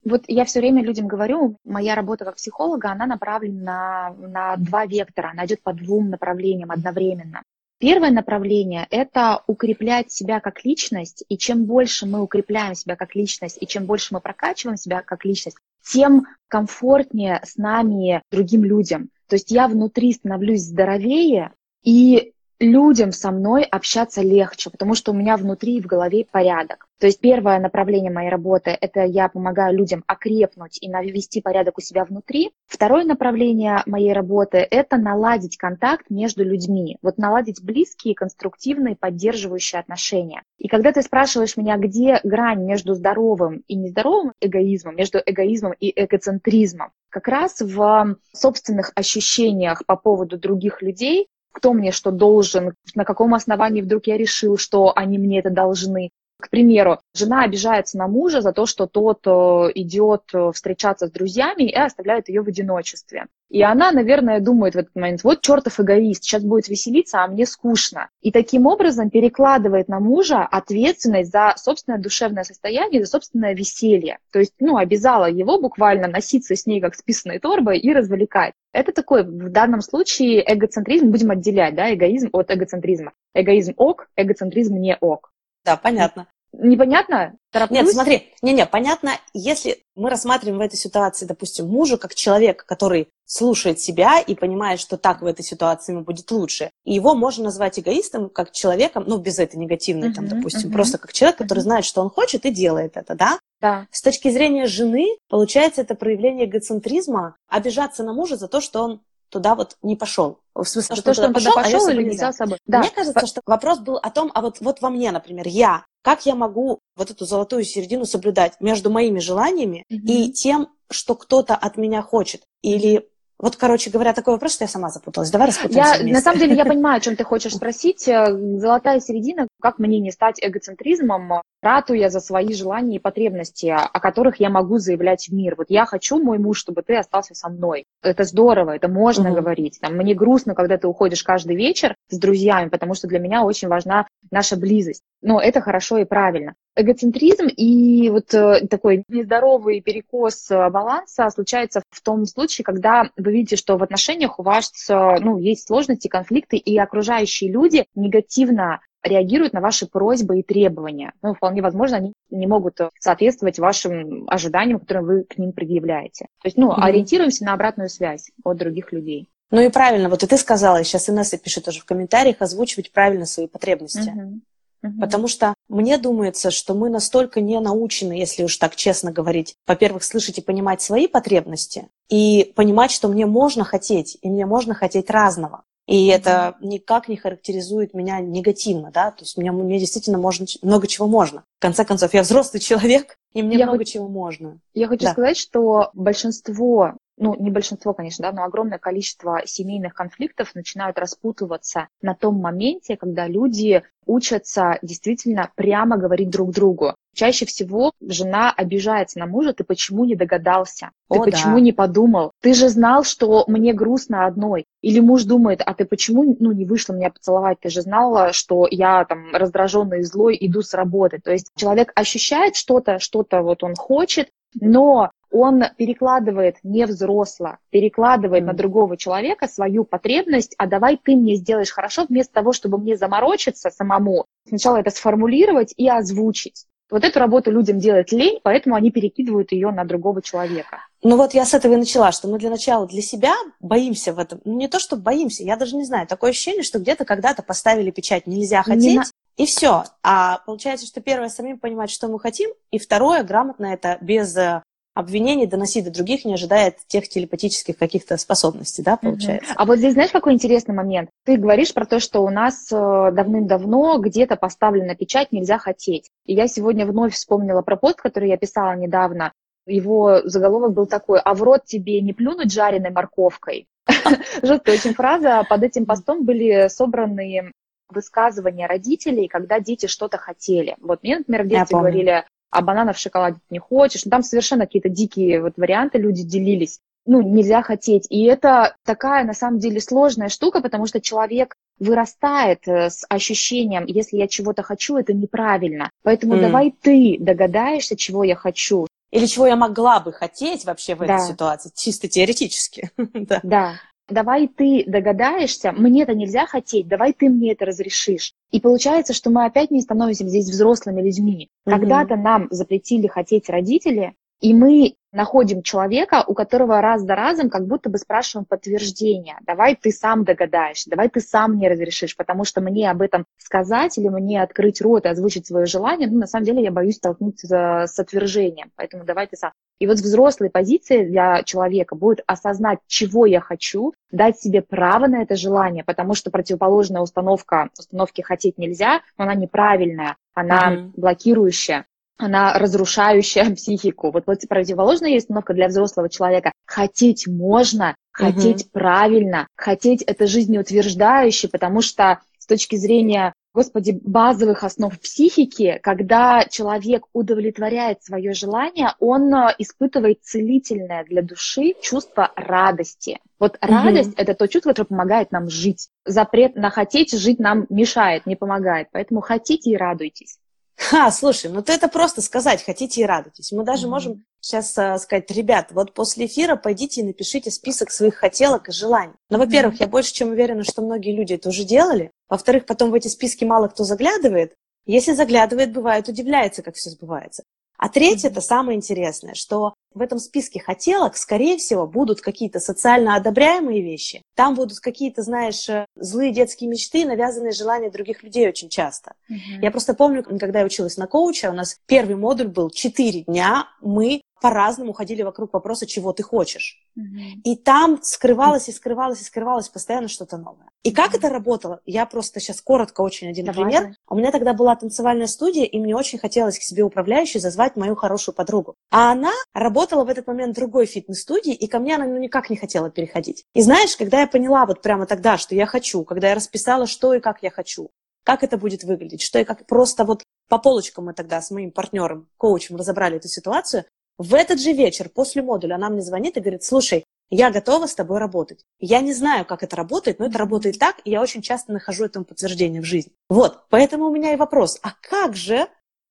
Вот 0.04 0.24
я 0.28 0.46
все 0.46 0.60
время 0.60 0.84
людям 0.84 1.08
говорю, 1.08 1.58
моя 1.66 1.96
работа 1.96 2.26
как 2.26 2.36
психолога, 2.36 2.92
она 2.92 3.06
направлена 3.06 4.16
на, 4.18 4.28
на 4.28 4.58
два 4.58 4.86
вектора, 4.86 5.32
она 5.32 5.46
идет 5.46 5.62
по 5.62 5.74
двум 5.74 6.10
направлениям 6.10 6.72
одновременно. 6.72 7.44
Первое 7.80 8.12
направление– 8.12 8.88
это 8.90 9.42
укреплять 9.48 10.12
себя 10.12 10.42
как 10.42 10.66
личность, 10.66 11.24
и 11.30 11.38
чем 11.38 11.64
больше 11.64 12.06
мы 12.06 12.22
укрепляем 12.22 12.76
себя 12.76 12.98
как 12.98 13.16
личность, 13.16 13.58
и 13.62 13.68
чем 13.68 13.86
больше 13.86 14.14
мы 14.14 14.20
прокачиваем 14.20 14.78
себя 14.78 15.02
как 15.02 15.24
личность, 15.24 15.58
тем 15.82 16.28
комфортнее 16.50 17.40
с 17.44 17.56
нами 17.56 18.22
другим 18.32 18.66
людям. 18.66 19.10
То 19.28 19.36
есть 19.36 19.52
я 19.52 19.70
внутри 19.70 20.12
становлюсь 20.12 20.64
здоровее, 20.64 21.54
и 21.84 22.34
людям 22.60 23.12
со 23.12 23.32
мной 23.32 23.64
общаться 23.64 24.22
легче, 24.22 24.70
потому 24.70 24.94
что 24.94 25.12
у 25.12 25.16
меня 25.16 25.38
внутри 25.38 25.78
и 25.78 25.82
в 25.82 25.86
голове 25.86 26.26
порядок. 26.30 26.88
То 27.00 27.08
есть 27.08 27.22
первое 27.22 27.60
направление 27.60 28.12
моей 28.12 28.30
работы– 28.30 28.78
это 28.82 29.06
я 29.06 29.30
помогаю 29.30 29.78
людям 29.78 30.04
окрепнуть 30.06 30.78
и 30.82 30.90
навести 30.90 31.42
порядок 31.42 31.78
у 31.78 31.82
себя 31.82 32.04
внутри. 32.04 32.52
Второе 32.68 33.06
направление 33.06 33.84
моей 33.86 34.12
работы– 34.12 34.58
это 34.72 34.98
наладить 34.98 35.56
контакт 35.56 36.10
между 36.10 36.44
людьми. 36.44 36.98
Вот 37.02 37.18
наладить 37.18 37.64
близкие, 37.64 38.16
конструктивные, 38.16 38.98
поддерживающие 38.98 39.80
отношения. 39.80 40.44
И 40.58 40.68
когда 40.68 40.92
ты 40.92 41.02
спрашиваешь 41.02 41.56
меня, 41.56 41.78
где 41.78 42.20
грань 42.24 42.66
между 42.66 42.94
здоровым 42.94 43.64
и 43.70 43.76
нездоровым 43.76 44.34
эгоизмом, 44.42 44.98
между 44.98 45.20
эгоизмом 45.26 45.74
и 45.80 45.94
эгоцентризмом, 45.96 46.92
как 47.10 47.30
раз 47.30 47.62
в 47.62 48.18
собственных 48.34 48.92
ощущениях 48.96 49.86
по 49.86 49.96
поводу 49.96 50.38
других 50.38 50.82
людей 50.82 51.28
кто 51.60 51.74
мне 51.74 51.92
что 51.92 52.12
должен, 52.12 52.74
на 52.96 53.04
каком 53.04 53.34
основании 53.34 53.82
вдруг 53.82 54.08
я 54.08 54.18
решил, 54.18 54.58
что 54.58 54.94
они 54.96 55.18
мне 55.18 55.40
это 55.40 55.50
должны. 55.50 56.10
К 56.42 56.50
примеру, 56.50 57.00
жена 57.14 57.44
обижается 57.44 57.98
на 57.98 58.08
мужа 58.08 58.40
за 58.40 58.54
то, 58.54 58.66
что 58.66 58.88
тот 58.88 59.28
э, 59.28 59.72
идет 59.76 60.24
э, 60.34 60.52
встречаться 60.54 61.08
с 61.08 61.12
друзьями 61.12 61.64
и 61.64 61.76
оставляет 61.76 62.30
ее 62.30 62.42
в 62.44 62.48
одиночестве. 62.48 63.26
И 63.50 63.62
она, 63.62 63.92
наверное, 63.92 64.40
думает 64.40 64.76
в 64.76 64.78
этот 64.78 64.96
момент, 64.96 65.24
вот 65.26 65.42
чертов 65.42 65.82
эгоист, 65.82 66.24
сейчас 66.24 66.44
будет 66.44 66.70
веселиться, 66.70 67.22
а 67.22 67.28
мне 67.28 67.46
скучно. 67.46 68.10
И 68.22 68.32
таким 68.32 68.68
образом 68.68 69.10
перекладывает 69.10 69.90
на 69.90 70.00
мужа 70.00 70.44
ответственность 70.44 71.32
за 71.32 71.56
собственное 71.58 72.00
душевное 72.00 72.46
состояние, 72.46 73.04
за 73.04 73.12
собственное 73.12 73.54
веселье. 73.54 74.20
То 74.32 74.40
есть, 74.40 74.54
ну, 74.60 74.78
обязала 74.78 75.30
его 75.30 75.60
буквально 75.60 76.08
носиться 76.08 76.56
с 76.56 76.66
ней 76.66 76.80
как 76.80 76.96
с 76.96 77.02
писаной 77.02 77.40
торбой 77.40 77.80
и 77.80 77.92
развлекать. 77.92 78.54
Это 78.72 78.94
такой, 78.94 79.24
в 79.24 79.50
данном 79.50 79.82
случае, 79.82 80.42
эгоцентризм, 80.48 81.10
будем 81.10 81.32
отделять, 81.32 81.76
да, 81.76 81.94
эгоизм 81.94 82.30
от 82.32 82.50
эгоцентризма. 82.50 83.12
Эгоизм 83.34 83.74
ок, 83.76 84.08
эгоцентризм 84.16 84.76
не 84.76 84.96
ок. 85.02 85.32
Да, 85.66 85.78
понятно. 85.78 86.28
Непонятно? 86.52 87.36
Тороплюсь? 87.52 87.80
Нет, 87.80 87.90
смотри, 87.92 88.34
не-не, 88.42 88.66
понятно, 88.66 89.12
если 89.34 89.84
мы 89.96 90.10
рассматриваем 90.10 90.58
в 90.58 90.62
этой 90.62 90.78
ситуации, 90.78 91.26
допустим, 91.26 91.68
мужа 91.68 91.98
как 91.98 92.16
человека, 92.16 92.66
который 92.66 93.10
слушает 93.26 93.80
себя 93.80 94.20
и 94.20 94.34
понимает, 94.34 94.80
что 94.80 94.98
так 94.98 95.22
в 95.22 95.26
этой 95.26 95.44
ситуации 95.44 95.92
ему 95.92 96.04
будет 96.04 96.32
лучше. 96.32 96.72
И 96.84 96.94
его 96.94 97.14
можно 97.14 97.46
назвать 97.46 97.80
эгоистом 97.80 98.30
как 98.30 98.52
человеком, 98.52 99.04
ну, 99.06 99.20
без 99.20 99.38
этой 99.38 99.58
негативной, 99.58 100.10
uh-huh, 100.10 100.16
там, 100.16 100.28
допустим, 100.28 100.70
uh-huh. 100.70 100.74
просто 100.74 100.98
как 100.98 101.14
человек, 101.14 101.38
который 101.38 101.60
uh-huh. 101.60 101.64
знает, 101.64 101.86
что 101.86 102.02
он 102.02 102.10
хочет 102.10 102.46
и 102.46 102.52
делает 102.52 102.98
это, 102.98 103.14
да? 103.14 103.40
Да. 103.62 103.88
С 103.92 104.02
точки 104.02 104.30
зрения 104.32 104.66
жены, 104.66 105.18
получается, 105.30 105.82
это 105.82 105.94
проявление 105.94 106.48
эгоцентризма, 106.48 107.36
обижаться 107.48 108.04
на 108.04 108.14
мужа 108.14 108.38
за 108.38 108.48
то, 108.48 108.62
что 108.62 108.82
он 108.82 109.02
туда 109.30 109.54
вот 109.54 109.78
не 109.84 109.96
пошел. 109.96 110.40
В 110.64 110.70
смысле, 110.70 110.96
что, 110.96 111.14
что 111.14 111.28
он 111.28 111.34
туда 111.34 111.52
пошел, 111.52 111.64
пошел 111.64 111.88
а 111.88 111.94
или 111.94 112.04
не 112.04 112.10
взял 112.12 112.34
с 112.34 112.38
собой. 112.38 112.58
Да. 112.66 112.80
Мне 112.80 112.90
кажется, 112.90 113.26
что 113.26 113.42
вопрос 113.46 113.80
был 113.80 113.98
о 113.98 114.10
том, 114.10 114.32
а 114.34 114.42
вот, 114.42 114.60
вот 114.62 114.82
во 114.82 114.90
мне, 114.90 115.12
например, 115.12 115.48
я, 115.48 115.86
как 116.02 116.26
я 116.26 116.36
могу 116.36 116.80
вот 116.96 117.12
эту 117.12 117.26
золотую 117.26 117.64
середину 117.64 118.06
соблюдать 118.06 118.54
между 118.60 118.90
моими 118.90 119.20
желаниями 119.20 119.86
mm-hmm. 119.92 119.98
и 120.06 120.32
тем, 120.32 120.70
что 120.90 121.16
кто-то 121.16 121.56
от 121.56 121.78
меня 121.78 122.02
хочет. 122.02 122.44
Или 122.62 123.08
вот, 123.40 123.56
короче 123.56 123.90
говоря, 123.90 124.14
такой 124.14 124.34
вопрос, 124.34 124.54
что 124.54 124.66
я 124.66 124.68
сама 124.68 124.90
запуталась. 124.90 125.32
Давай 125.32 125.48
распутаемся 125.48 126.04
я, 126.04 126.14
На 126.14 126.22
самом 126.22 126.40
деле 126.40 126.56
я 126.56 126.66
понимаю, 126.66 126.98
о 126.98 127.00
чем 127.00 127.16
ты 127.16 127.24
хочешь 127.24 127.56
спросить. 127.56 128.06
Э, 128.08 128.36
золотая 128.58 129.00
середина, 129.00 129.48
как 129.62 129.80
мне 129.80 130.00
не 130.00 130.12
стать 130.12 130.40
эгоцентризмом, 130.42 131.42
ратуя 131.62 132.10
за 132.10 132.20
свои 132.20 132.54
желания 132.54 132.96
и 132.96 133.00
потребности, 133.00 133.68
о 133.68 134.00
которых 134.00 134.40
я 134.40 134.50
могу 134.50 134.78
заявлять 134.78 135.28
в 135.28 135.34
мир. 135.34 135.56
Вот 135.58 135.68
я 135.70 135.86
хочу, 135.86 136.22
мой 136.22 136.38
муж, 136.38 136.60
чтобы 136.60 136.82
ты 136.82 136.96
остался 136.96 137.36
со 137.36 137.50
мной. 137.50 137.86
Это 138.02 138.24
здорово, 138.24 138.76
это 138.76 138.88
можно 138.88 139.30
угу. 139.30 139.42
говорить. 139.42 139.80
Там, 139.82 139.96
мне 139.96 140.14
грустно, 140.14 140.56
когда 140.56 140.78
ты 140.78 140.88
уходишь 140.88 141.24
каждый 141.24 141.56
вечер 141.56 141.96
с 142.10 142.18
друзьями, 142.18 142.70
потому 142.70 142.94
что 142.94 143.08
для 143.08 143.20
меня 143.20 143.44
очень 143.44 143.68
важна 143.68 144.08
наша 144.32 144.58
близость. 144.58 145.02
Но 145.22 145.42
это 145.42 145.62
хорошо 145.62 145.98
и 145.98 146.06
правильно 146.06 146.56
эгоцентризм 146.80 147.48
и 147.48 148.10
вот 148.10 148.34
э, 148.34 148.68
такой 148.68 149.04
нездоровый 149.10 149.82
перекос 149.82 150.50
э, 150.50 150.70
баланса 150.70 151.30
случается 151.30 151.82
в 151.90 152.02
том 152.02 152.26
случае, 152.26 152.64
когда 152.64 153.10
вы 153.18 153.32
видите, 153.34 153.56
что 153.58 153.78
в 153.78 153.84
отношениях 153.84 154.40
у 154.40 154.44
вас 154.44 154.72
э, 154.90 155.18
ну, 155.20 155.38
есть 155.40 155.68
сложности, 155.68 156.08
конфликты, 156.08 156.58
и 156.58 156.78
окружающие 156.78 157.52
люди 157.52 157.86
негативно 157.96 158.80
реагируют 159.04 159.54
на 159.54 159.62
ваши 159.62 159.88
просьбы 159.88 160.40
и 160.40 160.44
требования. 160.44 161.14
Ну, 161.22 161.34
вполне 161.34 161.62
возможно, 161.62 161.98
они 161.98 162.14
не 162.30 162.48
могут 162.48 162.80
соответствовать 163.00 163.60
вашим 163.60 164.30
ожиданиям, 164.30 164.80
которые 164.80 165.06
вы 165.06 165.24
к 165.24 165.38
ним 165.38 165.52
предъявляете. 165.52 166.26
То 166.42 166.48
есть, 166.48 166.58
ну, 166.58 166.72
mm-hmm. 166.72 166.82
ориентируемся 166.82 167.46
на 167.46 167.54
обратную 167.54 167.90
связь 167.90 168.32
от 168.44 168.58
других 168.58 168.92
людей. 168.92 169.30
Ну 169.52 169.62
и 169.62 169.70
правильно, 169.70 170.10
вот 170.10 170.22
и 170.22 170.28
ты 170.28 170.38
сказала, 170.38 170.84
сейчас 170.84 171.10
Инесса 171.10 171.38
пишет 171.38 171.66
тоже 171.66 171.80
в 171.80 171.86
комментариях, 171.86 172.38
озвучивать 172.40 172.92
правильно 172.92 173.26
свои 173.26 173.48
потребности. 173.48 174.14
Mm-hmm. 174.16 174.40
Угу. 174.82 175.00
Потому 175.02 175.28
что 175.28 175.54
мне 175.68 175.98
думается, 175.98 176.52
что 176.52 176.74
мы 176.74 176.90
настолько 176.90 177.42
не 177.42 177.60
научены, 177.60 178.14
если 178.14 178.44
уж 178.44 178.56
так 178.58 178.76
честно 178.76 179.12
говорить, 179.12 179.56
во-первых, 179.68 180.04
слышать 180.04 180.38
и 180.38 180.42
понимать 180.42 180.82
свои 180.82 181.08
потребности, 181.08 181.90
и 182.10 182.54
понимать, 182.56 182.92
что 182.92 183.08
мне 183.08 183.26
можно 183.26 183.64
хотеть, 183.64 184.18
и 184.22 184.30
мне 184.30 184.46
можно 184.46 184.74
хотеть 184.74 185.10
разного. 185.10 185.64
И 185.90 186.06
это 186.06 186.56
никак 186.62 187.08
не 187.08 187.18
характеризует 187.18 187.96
меня 187.96 188.20
негативно, 188.20 188.92
да, 188.92 189.10
то 189.10 189.24
есть 189.24 189.38
мне, 189.38 189.52
мне 189.52 189.80
действительно 189.80 190.20
можно, 190.20 190.46
много 190.62 190.86
чего 190.86 191.08
можно. 191.08 191.44
В 191.58 191.62
конце 191.64 191.84
концов, 191.84 192.14
я 192.14 192.22
взрослый 192.22 192.60
человек, 192.62 193.18
и 193.34 193.42
мне 193.42 193.58
я 193.58 193.66
много 193.66 193.80
хоть, 193.80 193.92
чего 193.92 194.08
можно. 194.08 194.60
Я 194.76 194.88
хочу 194.88 195.06
да. 195.06 195.14
сказать, 195.14 195.36
что 195.36 195.90
большинство 195.96 196.94
ну, 197.20 197.36
не 197.38 197.52
большинство, 197.52 197.94
конечно, 197.94 198.24
да, 198.24 198.32
но 198.32 198.44
огромное 198.44 198.80
количество 198.80 199.42
семейных 199.46 199.94
конфликтов 199.94 200.56
начинают 200.56 200.98
распутываться 200.98 201.90
на 202.02 202.16
том 202.16 202.36
моменте, 202.36 202.98
когда 202.98 203.28
люди 203.28 203.84
учатся 204.06 204.80
действительно 204.82 205.52
прямо 205.56 205.98
говорить 205.98 206.30
друг 206.30 206.52
другу. 206.52 206.96
Чаще 207.14 207.46
всего 207.46 207.92
жена 208.02 208.52
обижается 208.56 209.20
на 209.20 209.26
мужа, 209.26 209.54
ты 209.54 209.64
почему 209.64 210.06
не 210.06 210.16
догадался? 210.16 210.92
Ты 211.10 211.20
О, 211.20 211.24
почему 211.24 211.56
да. 211.56 211.62
не 211.62 211.74
подумал? 211.74 212.32
Ты 212.42 212.54
же 212.54 212.70
знал, 212.70 213.04
что 213.04 213.44
мне 213.48 213.74
грустно 213.74 214.26
одной. 214.26 214.66
Или 214.82 215.00
муж 215.00 215.26
думает, 215.26 215.62
а 215.66 215.74
ты 215.74 215.86
почему 215.86 216.36
ну, 216.40 216.54
не 216.54 216.66
вышла 216.66 216.94
меня 216.94 217.12
поцеловать? 217.12 217.60
Ты 217.60 217.70
же 217.70 217.82
знала, 217.82 218.32
что 218.32 218.68
я 218.72 219.04
там 219.06 219.36
раздраженный 219.36 220.00
и 220.00 220.04
злой 220.04 220.38
иду 220.40 220.62
с 220.62 220.74
работы. 220.74 221.20
То 221.22 221.32
есть 221.32 221.52
человек 221.56 221.92
ощущает 221.96 222.56
что-то, 222.56 223.00
что-то 223.00 223.42
вот 223.42 223.64
он 223.64 223.76
хочет, 223.76 224.30
но 224.60 225.12
он 225.32 225.64
перекладывает 225.78 226.58
не 226.64 226.86
взросло, 226.86 227.58
перекладывает 227.70 228.44
Mm. 228.44 228.48
на 228.48 228.54
другого 228.54 228.98
человека 228.98 229.48
свою 229.48 229.84
потребность, 229.84 230.56
а 230.58 230.68
давай 230.68 230.98
ты 230.98 231.16
мне 231.16 231.36
сделаешь 231.36 231.72
хорошо, 231.72 232.06
вместо 232.08 232.34
того, 232.34 232.54
чтобы 232.54 232.78
мне 232.78 232.98
заморочиться 232.98 233.70
самому, 233.70 234.26
сначала 234.48 234.78
это 234.78 234.90
сформулировать 234.90 235.74
и 235.78 235.88
озвучить. 235.90 236.66
Вот 236.92 237.04
эту 237.04 237.20
работу 237.20 237.52
людям 237.52 237.78
делать 237.78 238.12
лень, 238.12 238.40
поэтому 238.42 238.74
они 238.76 238.90
перекидывают 238.90 239.52
ее 239.52 239.70
на 239.70 239.84
другого 239.86 240.24
человека. 240.24 240.80
Ну 241.04 241.18
вот 241.18 241.36
я 241.36 241.46
с 241.46 241.54
этого 241.54 241.74
и 241.74 241.78
начала, 241.78 242.12
что 242.12 242.28
мы 242.28 242.40
для 242.40 242.50
начала 242.50 242.88
для 242.88 243.04
себя 243.04 243.34
боимся 243.60 244.12
в 244.12 244.18
этом. 244.18 244.42
Ну 244.44 244.58
не 244.58 244.68
то, 244.68 244.80
что 244.80 244.96
боимся, 244.96 245.44
я 245.44 245.56
даже 245.56 245.76
не 245.76 245.86
знаю. 245.86 246.08
Такое 246.08 246.32
ощущение, 246.32 246.64
что 246.64 246.80
где-то 246.80 247.06
когда-то 247.06 247.44
поставили 247.44 247.92
печать 247.92 248.26
«нельзя 248.26 248.64
Не 248.66 248.74
хотеть», 248.74 248.96
на- 248.98 249.04
и 249.38 249.46
все. 249.46 249.84
А 250.04 250.40
получается, 250.48 250.88
что 250.88 251.00
первое, 251.00 251.30
самим 251.30 251.60
понимать, 251.60 251.92
что 251.92 252.08
мы 252.08 252.20
хотим, 252.20 252.50
и 252.72 252.80
второе, 252.80 253.22
грамотно 253.24 253.68
это 253.68 254.00
без 254.02 254.36
э, 254.36 254.62
обвинений 254.94 255.48
доносить 255.48 255.86
до 255.86 255.92
других, 255.92 256.26
не 256.26 256.34
ожидая 256.34 256.74
тех 256.88 257.08
телепатических 257.08 257.78
каких-то 257.78 258.18
способностей, 258.18 258.84
да, 258.84 258.98
получается? 258.98 259.54
А 259.56 259.66
вот 259.66 259.78
здесь 259.78 259.94
знаешь, 259.94 260.12
какой 260.12 260.34
интересный 260.34 260.76
момент? 260.76 261.10
Ты 261.26 261.38
говоришь 261.38 261.74
про 261.74 261.86
то, 261.86 262.00
что 262.00 262.22
у 262.22 262.30
нас 262.30 262.72
э, 262.72 262.76
давным-давно 262.76 263.98
где-то 264.00 264.36
поставлена 264.36 264.96
печать 264.96 265.32
«нельзя 265.32 265.58
хотеть». 265.58 266.10
И 266.26 266.34
я 266.34 266.48
сегодня 266.48 266.86
вновь 266.86 267.14
вспомнила 267.14 267.62
про 267.62 267.76
пост, 267.78 268.02
который 268.02 268.30
я 268.30 268.38
писала 268.38 268.76
недавно. 268.76 269.34
Его 269.66 270.22
заголовок 270.24 270.74
был 270.74 270.88
такой 270.88 271.20
«А 271.20 271.34
в 271.34 271.44
рот 271.44 271.66
тебе 271.66 272.02
не 272.02 272.14
плюнуть 272.14 272.52
жареной 272.52 272.90
морковкой?» 272.90 273.68
Жесткая 274.42 274.76
очень 274.76 274.94
фраза. 274.94 275.44
Под 275.48 275.64
этим 275.64 275.86
постом 275.86 276.26
были 276.26 276.68
собраны 276.70 277.52
высказывания 277.90 278.68
родителей, 278.68 279.28
когда 279.28 279.60
дети 279.60 279.88
что-то 279.88 280.18
хотели. 280.18 280.76
Вот 280.80 281.04
мне, 281.04 281.20
например, 281.20 281.44
в 281.44 281.48
детстве 281.48 281.78
говорили, 281.78 282.26
а 282.52 282.62
бананов 282.62 282.98
в 282.98 283.00
шоколаде 283.00 283.38
ты 283.38 283.54
не 283.56 283.60
хочешь. 283.60 284.06
Ну, 284.06 284.12
там 284.12 284.24
совершенно 284.24 284.66
какие-то 284.66 284.90
дикие 284.90 285.42
вот 285.42 285.54
варианты 285.58 285.98
люди 285.98 286.24
делились. 286.24 286.80
Ну, 287.06 287.22
нельзя 287.22 287.62
хотеть. 287.64 288.06
И 288.10 288.24
это 288.26 288.76
такая, 288.86 289.24
на 289.24 289.34
самом 289.34 289.60
деле, 289.60 289.80
сложная 289.82 290.30
штука, 290.30 290.62
потому 290.62 290.86
что 290.86 291.02
человек 291.02 291.56
вырастает 291.80 292.68
э, 292.68 292.90
с 292.90 293.06
ощущением, 293.10 293.86
если 293.86 294.18
я 294.18 294.28
чего-то 294.28 294.64
хочу, 294.64 294.98
это 294.98 295.14
неправильно. 295.14 295.90
Поэтому 296.04 296.36
М. 296.36 296.42
давай 296.42 296.72
ты 296.82 297.18
догадаешься, 297.20 297.96
чего 297.96 298.24
я 298.24 298.36
хочу. 298.36 298.86
Или 299.12 299.26
чего 299.26 299.48
я 299.48 299.56
могла 299.56 300.00
бы 300.02 300.12
хотеть 300.14 300.66
вообще 300.66 300.94
в 300.94 301.00
Да. 301.00 301.16
этой 301.16 301.26
ситуации, 301.28 301.72
чисто 301.76 302.08
теоретически. 302.08 302.92
Да. 303.14 303.40
Да. 303.44 303.74
Давай 304.10 304.48
ты 304.48 304.84
догадаешься, 304.86 305.72
мне-то 305.72 306.14
нельзя 306.14 306.46
хотеть, 306.46 306.88
давай 306.88 307.14
ты 307.14 307.30
мне 307.30 307.52
это 307.52 307.66
разрешишь. 307.66 308.34
И 308.52 308.60
получается, 308.60 309.14
что 309.14 309.30
мы 309.30 309.46
опять 309.46 309.72
не 309.72 309.82
становимся 309.82 310.28
здесь 310.28 310.50
взрослыми 310.50 311.02
людьми. 311.02 311.50
Когда-то 311.66 312.16
нам 312.16 312.48
запретили 312.50 313.08
хотеть 313.08 313.50
родители, 313.50 314.14
и 314.42 314.54
мы 314.54 314.96
находим 315.12 315.64
человека, 315.64 316.24
у 316.26 316.34
которого 316.34 316.82
раз 316.82 317.02
за 317.02 317.16
разом 317.16 317.50
как 317.50 317.66
будто 317.66 317.90
бы 317.90 317.98
спрашиваем 317.98 318.46
подтверждение. 318.46 319.38
Давай 319.46 319.76
ты 319.76 319.92
сам 319.92 320.24
догадаешься, 320.24 320.90
давай 320.90 321.10
ты 321.10 321.20
сам 321.20 321.54
мне 321.54 321.70
разрешишь, 321.70 322.16
потому 322.16 322.46
что 322.46 322.62
мне 322.62 322.90
об 322.90 323.02
этом 323.02 323.26
сказать 323.38 323.98
или 323.98 324.08
мне 324.08 324.42
открыть 324.42 324.82
рот 324.82 325.06
и 325.06 325.10
озвучить 325.10 325.48
свое 325.48 325.66
желание, 325.66 326.08
ну, 326.08 326.20
на 326.20 326.28
самом 326.28 326.46
деле 326.46 326.64
я 326.64 326.72
боюсь 326.72 326.98
столкнуться 326.98 327.86
с 327.88 328.00
отвержением, 328.00 328.72
поэтому 328.76 329.04
давай 329.04 329.28
ты 329.28 329.36
сам. 329.36 329.52
И 329.80 329.88
вот 329.88 329.98
взрослой 329.98 330.50
позиции 330.50 331.06
для 331.06 331.42
человека 331.44 331.96
будет 331.96 332.20
осознать, 332.28 332.80
чего 332.88 333.26
я 333.26 333.40
хочу, 333.40 333.94
дать 334.12 334.38
себе 334.38 334.62
право 334.62 335.08
на 335.08 335.22
это 335.22 335.36
желание, 335.36 335.84
потому 335.86 336.16
что 336.16 336.32
противоположная 336.32 337.02
установка, 337.02 337.70
установки 337.78 338.22
хотеть 338.22 338.58
нельзя, 338.58 339.02
она 339.16 339.36
неправильная, 339.36 340.18
она 340.34 340.72
Мгм. 340.72 340.94
блокирующая, 340.98 341.86
она 342.20 342.54
разрушающая 342.54 343.50
психику. 343.56 344.12
Вот, 344.12 344.26
противоположная 344.26 345.10
есть 345.10 345.26
установка 345.26 345.54
для 345.54 345.68
взрослого 345.68 346.10
человека. 346.10 346.52
Хотеть 346.66 347.28
можно, 347.28 347.96
хотеть 348.12 348.72
правильно, 348.72 349.48
хотеть 349.56 350.04
это 350.04 350.28
жизнеутверждающе, 350.28 351.48
потому 351.48 351.82
что 351.82 352.20
с 352.38 352.46
точки 352.46 352.76
зрения 352.76 353.34
Господи, 353.52 354.00
базовых 354.04 354.64
основ 354.64 354.98
психики, 355.00 355.80
когда 355.82 356.46
человек 356.46 357.06
удовлетворяет 357.14 358.04
свое 358.04 358.34
желание, 358.34 358.94
он 359.00 359.34
э, 359.34 359.56
испытывает 359.58 360.22
целительное 360.22 361.04
для 361.04 361.24
души 361.24 361.74
чувство 361.82 362.32
радости. 362.36 363.20
Вот 363.40 363.58
Мгм. 363.60 363.74
радость 363.74 364.14
это 364.18 364.36
то 364.36 364.48
чувство, 364.48 364.70
которое 364.70 364.90
помогает 364.90 365.32
нам 365.32 365.50
жить. 365.50 365.90
Запрет 366.06 366.56
на 366.56 366.70
хотеть 366.70 367.12
жить 367.12 367.40
нам 367.40 367.66
мешает, 367.70 368.28
не 368.28 368.36
помогает. 368.36 368.90
Поэтому 368.92 369.22
хотите 369.22 369.72
и 369.72 369.78
радуйтесь. 369.78 370.38
Ха, 370.80 371.12
слушай, 371.12 371.52
ну 371.52 371.62
ты 371.62 371.74
это 371.74 371.90
просто 371.90 372.22
сказать, 372.22 372.64
хотите 372.64 373.02
и 373.02 373.06
радуйтесь. 373.06 373.52
Мы 373.52 373.64
даже 373.66 373.84
Мгм. 373.84 373.92
можем 373.92 374.26
сейчас 374.40 374.76
а, 374.78 374.98
сказать, 374.98 375.30
ребят, 375.30 375.68
вот 375.72 375.94
после 375.94 376.26
эфира 376.26 376.56
пойдите 376.56 377.02
и 377.02 377.04
напишите 377.04 377.52
список 377.52 377.92
своих 377.92 378.16
хотелок 378.16 378.70
и 378.70 378.72
желаний. 378.72 379.14
Но, 379.30 379.38
во-первых, 379.38 379.82
я 379.82 379.88
больше 379.88 380.14
чем 380.14 380.30
уверена, 380.30 380.64
что 380.64 380.82
многие 380.82 381.14
люди 381.14 381.34
это 381.34 381.50
уже 381.50 381.66
делали. 381.66 382.12
Во-вторых, 382.30 382.66
потом 382.66 382.92
в 382.92 382.94
эти 382.94 383.10
списки 383.10 383.44
мало 383.44 383.68
кто 383.68 383.84
заглядывает. 383.84 384.54
Если 384.86 385.12
заглядывает, 385.14 385.74
бывает, 385.74 386.08
удивляется, 386.08 386.64
как 386.64 386.76
все 386.76 386.90
сбывается. 386.90 387.44
А 387.80 387.88
третье, 387.88 388.28
это 388.28 388.42
самое 388.42 388.76
интересное, 388.76 389.36
что 389.36 389.74
в 389.94 390.02
этом 390.02 390.20
списке 390.20 390.60
хотелок, 390.60 391.16
скорее 391.16 391.58
всего, 391.58 391.88
будут 391.88 392.20
какие-то 392.20 392.60
социально 392.60 393.16
одобряемые 393.16 393.82
вещи. 393.82 394.22
Там 394.36 394.54
будут 394.54 394.80
какие-то, 394.80 395.22
знаешь, 395.24 395.68
э, 395.70 395.86
злые 395.96 396.34
детские 396.34 396.70
мечты, 396.70 397.06
навязанные 397.06 397.54
желания 397.54 397.90
других 397.90 398.22
людей 398.22 398.50
очень 398.50 398.68
часто. 398.68 399.14
Я 399.62 399.72
просто 399.72 399.94
помню, 399.94 400.24
когда 400.24 400.60
я 400.60 400.66
училась 400.66 400.98
на 400.98 401.08
коуча, 401.08 401.50
у 401.50 401.54
нас 401.54 401.78
первый 401.88 402.18
модуль 402.18 402.50
был 402.50 402.70
4 402.70 403.22
дня, 403.22 403.70
мы 403.82 404.22
по-разному 404.42 404.94
ходили 404.94 405.22
вокруг 405.24 405.54
вопроса, 405.54 405.86
чего 405.86 406.14
ты 406.14 406.24
хочешь. 406.24 406.78
Мгм. 406.96 407.42
И 407.44 407.56
там 407.56 408.00
скрывалось 408.04 408.70
и 408.70 408.72
скрывалось 408.72 409.22
и 409.22 409.24
скрывалось 409.24 409.70
постоянно 409.70 410.08
что-то 410.08 410.38
новое. 410.38 410.70
И 410.84 410.92
как 410.92 411.10
Мгм. 411.10 411.18
это 411.18 411.30
работало? 411.30 411.82
Я 411.86 412.06
просто 412.06 412.40
сейчас 412.40 412.62
коротко 412.62 413.02
очень 413.02 413.30
один 413.30 413.46
Давай, 413.46 413.64
пример. 413.64 413.96
У 414.10 414.16
меня 414.16 414.32
тогда 414.32 414.54
была 414.54 414.76
танцевальная 414.76 415.28
студия, 415.28 415.66
и 415.66 415.80
мне 415.80 415.96
очень 415.96 416.20
хотелось 416.20 416.58
к 416.58 416.62
себе 416.62 416.84
управляющей 416.84 417.40
зазвать 417.40 417.76
мою 417.76 417.96
хорошую 417.96 418.36
подругу. 418.36 418.76
А 418.92 419.12
она 419.12 419.32
работала 419.54 420.04
в 420.04 420.10
этот 420.10 420.28
момент 420.28 420.54
в 420.54 420.60
другой 420.60 420.86
фитнес-студии, 420.86 421.54
и 421.54 421.68
ко 421.68 421.80
мне 421.80 421.96
она 421.96 422.06
ну, 422.06 422.18
никак 422.18 422.50
не 422.50 422.56
хотела 422.56 422.90
переходить. 422.90 423.46
И 423.54 423.62
знаешь, 423.62 423.96
когда 423.98 424.22
я 424.22 424.28
поняла 424.28 424.66
вот 424.66 424.82
прямо 424.82 425.06
тогда, 425.06 425.38
что 425.38 425.56
я 425.56 425.66
хочу, 425.66 426.04
когда 426.04 426.30
я 426.30 426.36
расписала, 426.36 426.88
что 426.88 427.14
и 427.14 427.20
как 427.20 427.44
я 427.44 427.50
хочу, 427.52 427.90
как 428.24 428.44
это 428.44 428.58
будет 428.58 428.84
выглядеть, 428.84 429.22
что 429.22 429.40
и 429.40 429.44
как 429.44 429.66
просто 429.66 430.06
вот 430.06 430.24
по 430.50 430.58
полочкам 430.58 431.06
мы 431.06 431.14
тогда 431.14 431.42
с 431.42 431.52
моим 431.52 431.72
партнером, 431.72 432.28
коучем 432.38 432.76
разобрали 432.76 433.18
эту 433.18 433.28
ситуацию, 433.28 433.86
в 434.20 434.36
этот 434.36 434.60
же 434.60 434.74
вечер 434.74 435.08
после 435.10 435.42
модуля 435.42 435.76
она 435.76 435.90
мне 435.90 436.02
звонит 436.02 436.36
и 436.36 436.42
говорит, 436.42 436.64
слушай, 436.64 437.06
я 437.30 437.52
готова 437.52 437.88
с 437.88 437.96
тобой 437.96 438.20
работать. 438.20 438.66
Я 438.78 439.00
не 439.00 439.14
знаю, 439.14 439.46
как 439.46 439.64
это 439.64 439.78
работает, 439.78 440.20
но 440.20 440.26
это 440.26 440.38
работает 440.38 440.78
так, 440.78 440.98
и 441.06 441.12
я 441.12 441.22
очень 441.22 441.42
часто 441.42 441.72
нахожу 441.72 442.04
этому 442.04 442.26
подтверждение 442.26 442.82
в 442.82 442.86
жизни. 442.86 443.14
Вот, 443.30 443.64
поэтому 443.70 444.08
у 444.08 444.14
меня 444.14 444.34
и 444.34 444.36
вопрос, 444.36 444.78
а 444.82 444.92
как 445.02 445.38
же, 445.38 445.68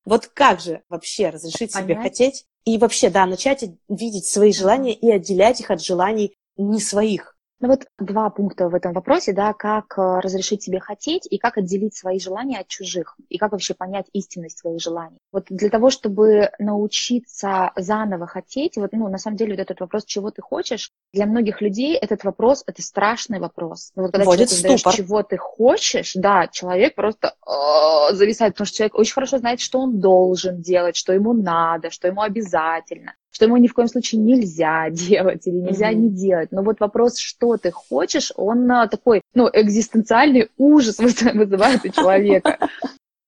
вот 0.07 0.27
как 0.27 0.61
же 0.61 0.83
вообще 0.89 1.29
разрешить 1.29 1.75
себе 1.75 1.97
Понять. 1.97 2.03
хотеть 2.03 2.47
и 2.65 2.79
вообще, 2.79 3.11
да, 3.11 3.27
начать 3.27 3.65
видеть 3.89 4.27
свои 4.27 4.53
желания 4.53 4.95
и 4.95 5.11
отделять 5.11 5.61
их 5.61 5.71
от 5.71 5.83
желаний 5.83 6.35
не 6.57 6.81
своих? 6.81 7.37
Ну 7.61 7.69
вот 7.69 7.87
два 7.99 8.31
пункта 8.31 8.69
в 8.69 8.75
этом 8.75 8.93
вопросе, 8.93 9.33
да, 9.33 9.53
как 9.53 9.99
э, 9.99 10.21
разрешить 10.21 10.63
себе 10.63 10.79
хотеть 10.79 11.27
и 11.29 11.39
как 11.39 11.59
отделить 11.59 11.97
свои 11.97 12.21
желания 12.21 12.61
от 12.61 12.69
чужих, 12.69 13.17
и 13.29 13.37
как 13.37 13.51
вообще 13.51 13.75
понять 13.75 14.07
истинность 14.13 14.59
своих 14.59 14.81
желаний. 14.81 15.19
Вот 15.33 15.47
для 15.51 15.69
того, 15.69 15.91
чтобы 15.91 16.51
научиться 16.61 17.73
заново 17.75 18.29
хотеть, 18.29 18.77
вот, 18.77 18.93
ну, 18.93 19.09
на 19.09 19.19
самом 19.19 19.37
деле, 19.37 19.55
вот 19.55 19.61
этот 19.61 19.81
вопрос, 19.81 20.05
чего 20.05 20.31
ты 20.31 20.41
хочешь, 20.41 20.93
для 21.13 21.27
многих 21.27 21.61
людей 21.61 21.97
этот 21.97 22.23
вопрос, 22.23 22.63
это 22.67 22.81
страшный 22.81 23.41
вопрос. 23.41 23.91
Но 23.97 24.03
вот 24.03 24.13
когда 24.13 24.25
Вводит 24.25 24.51
человеку 24.51 24.79
задаешь, 24.79 24.97
чего 24.97 25.23
ты 25.25 25.37
хочешь, 25.37 26.13
да, 26.15 26.47
человек 26.47 26.95
просто 26.95 27.35
э, 27.45 28.15
зависает, 28.15 28.53
потому 28.53 28.67
что 28.67 28.77
человек 28.77 28.95
очень 28.95 29.15
хорошо 29.15 29.39
знает, 29.39 29.61
что 29.61 29.81
он 29.81 29.99
должен 29.99 30.63
делать, 30.63 30.95
что 30.95 31.13
ему 31.13 31.33
надо, 31.33 31.91
что 31.91 32.07
ему 32.07 32.23
обязательно 32.23 33.15
что 33.39 33.45
ему 33.45 33.57
ни 33.57 33.69
в 33.69 33.75
коем 33.75 33.87
случае 33.87 34.21
нельзя 34.21 34.91
делать 34.91 35.47
или 35.47 35.59
нельзя 35.59 35.91
Мгм. 35.93 36.01
не 36.03 36.09
делать. 36.11 36.51
Но 36.51 36.63
вот 36.63 36.81
вопрос, 36.81 37.19
что 37.19 37.57
ты 37.57 37.71
хочешь, 37.71 38.33
он 38.35 38.69
а, 38.73 38.89
такой, 38.89 39.23
ну, 39.33 39.49
экзистенциальный 39.53 40.49
ужас 40.59 40.99
выз- 40.99 41.33
вызывает 41.33 41.85
у 41.85 41.89
человека. 41.89 42.59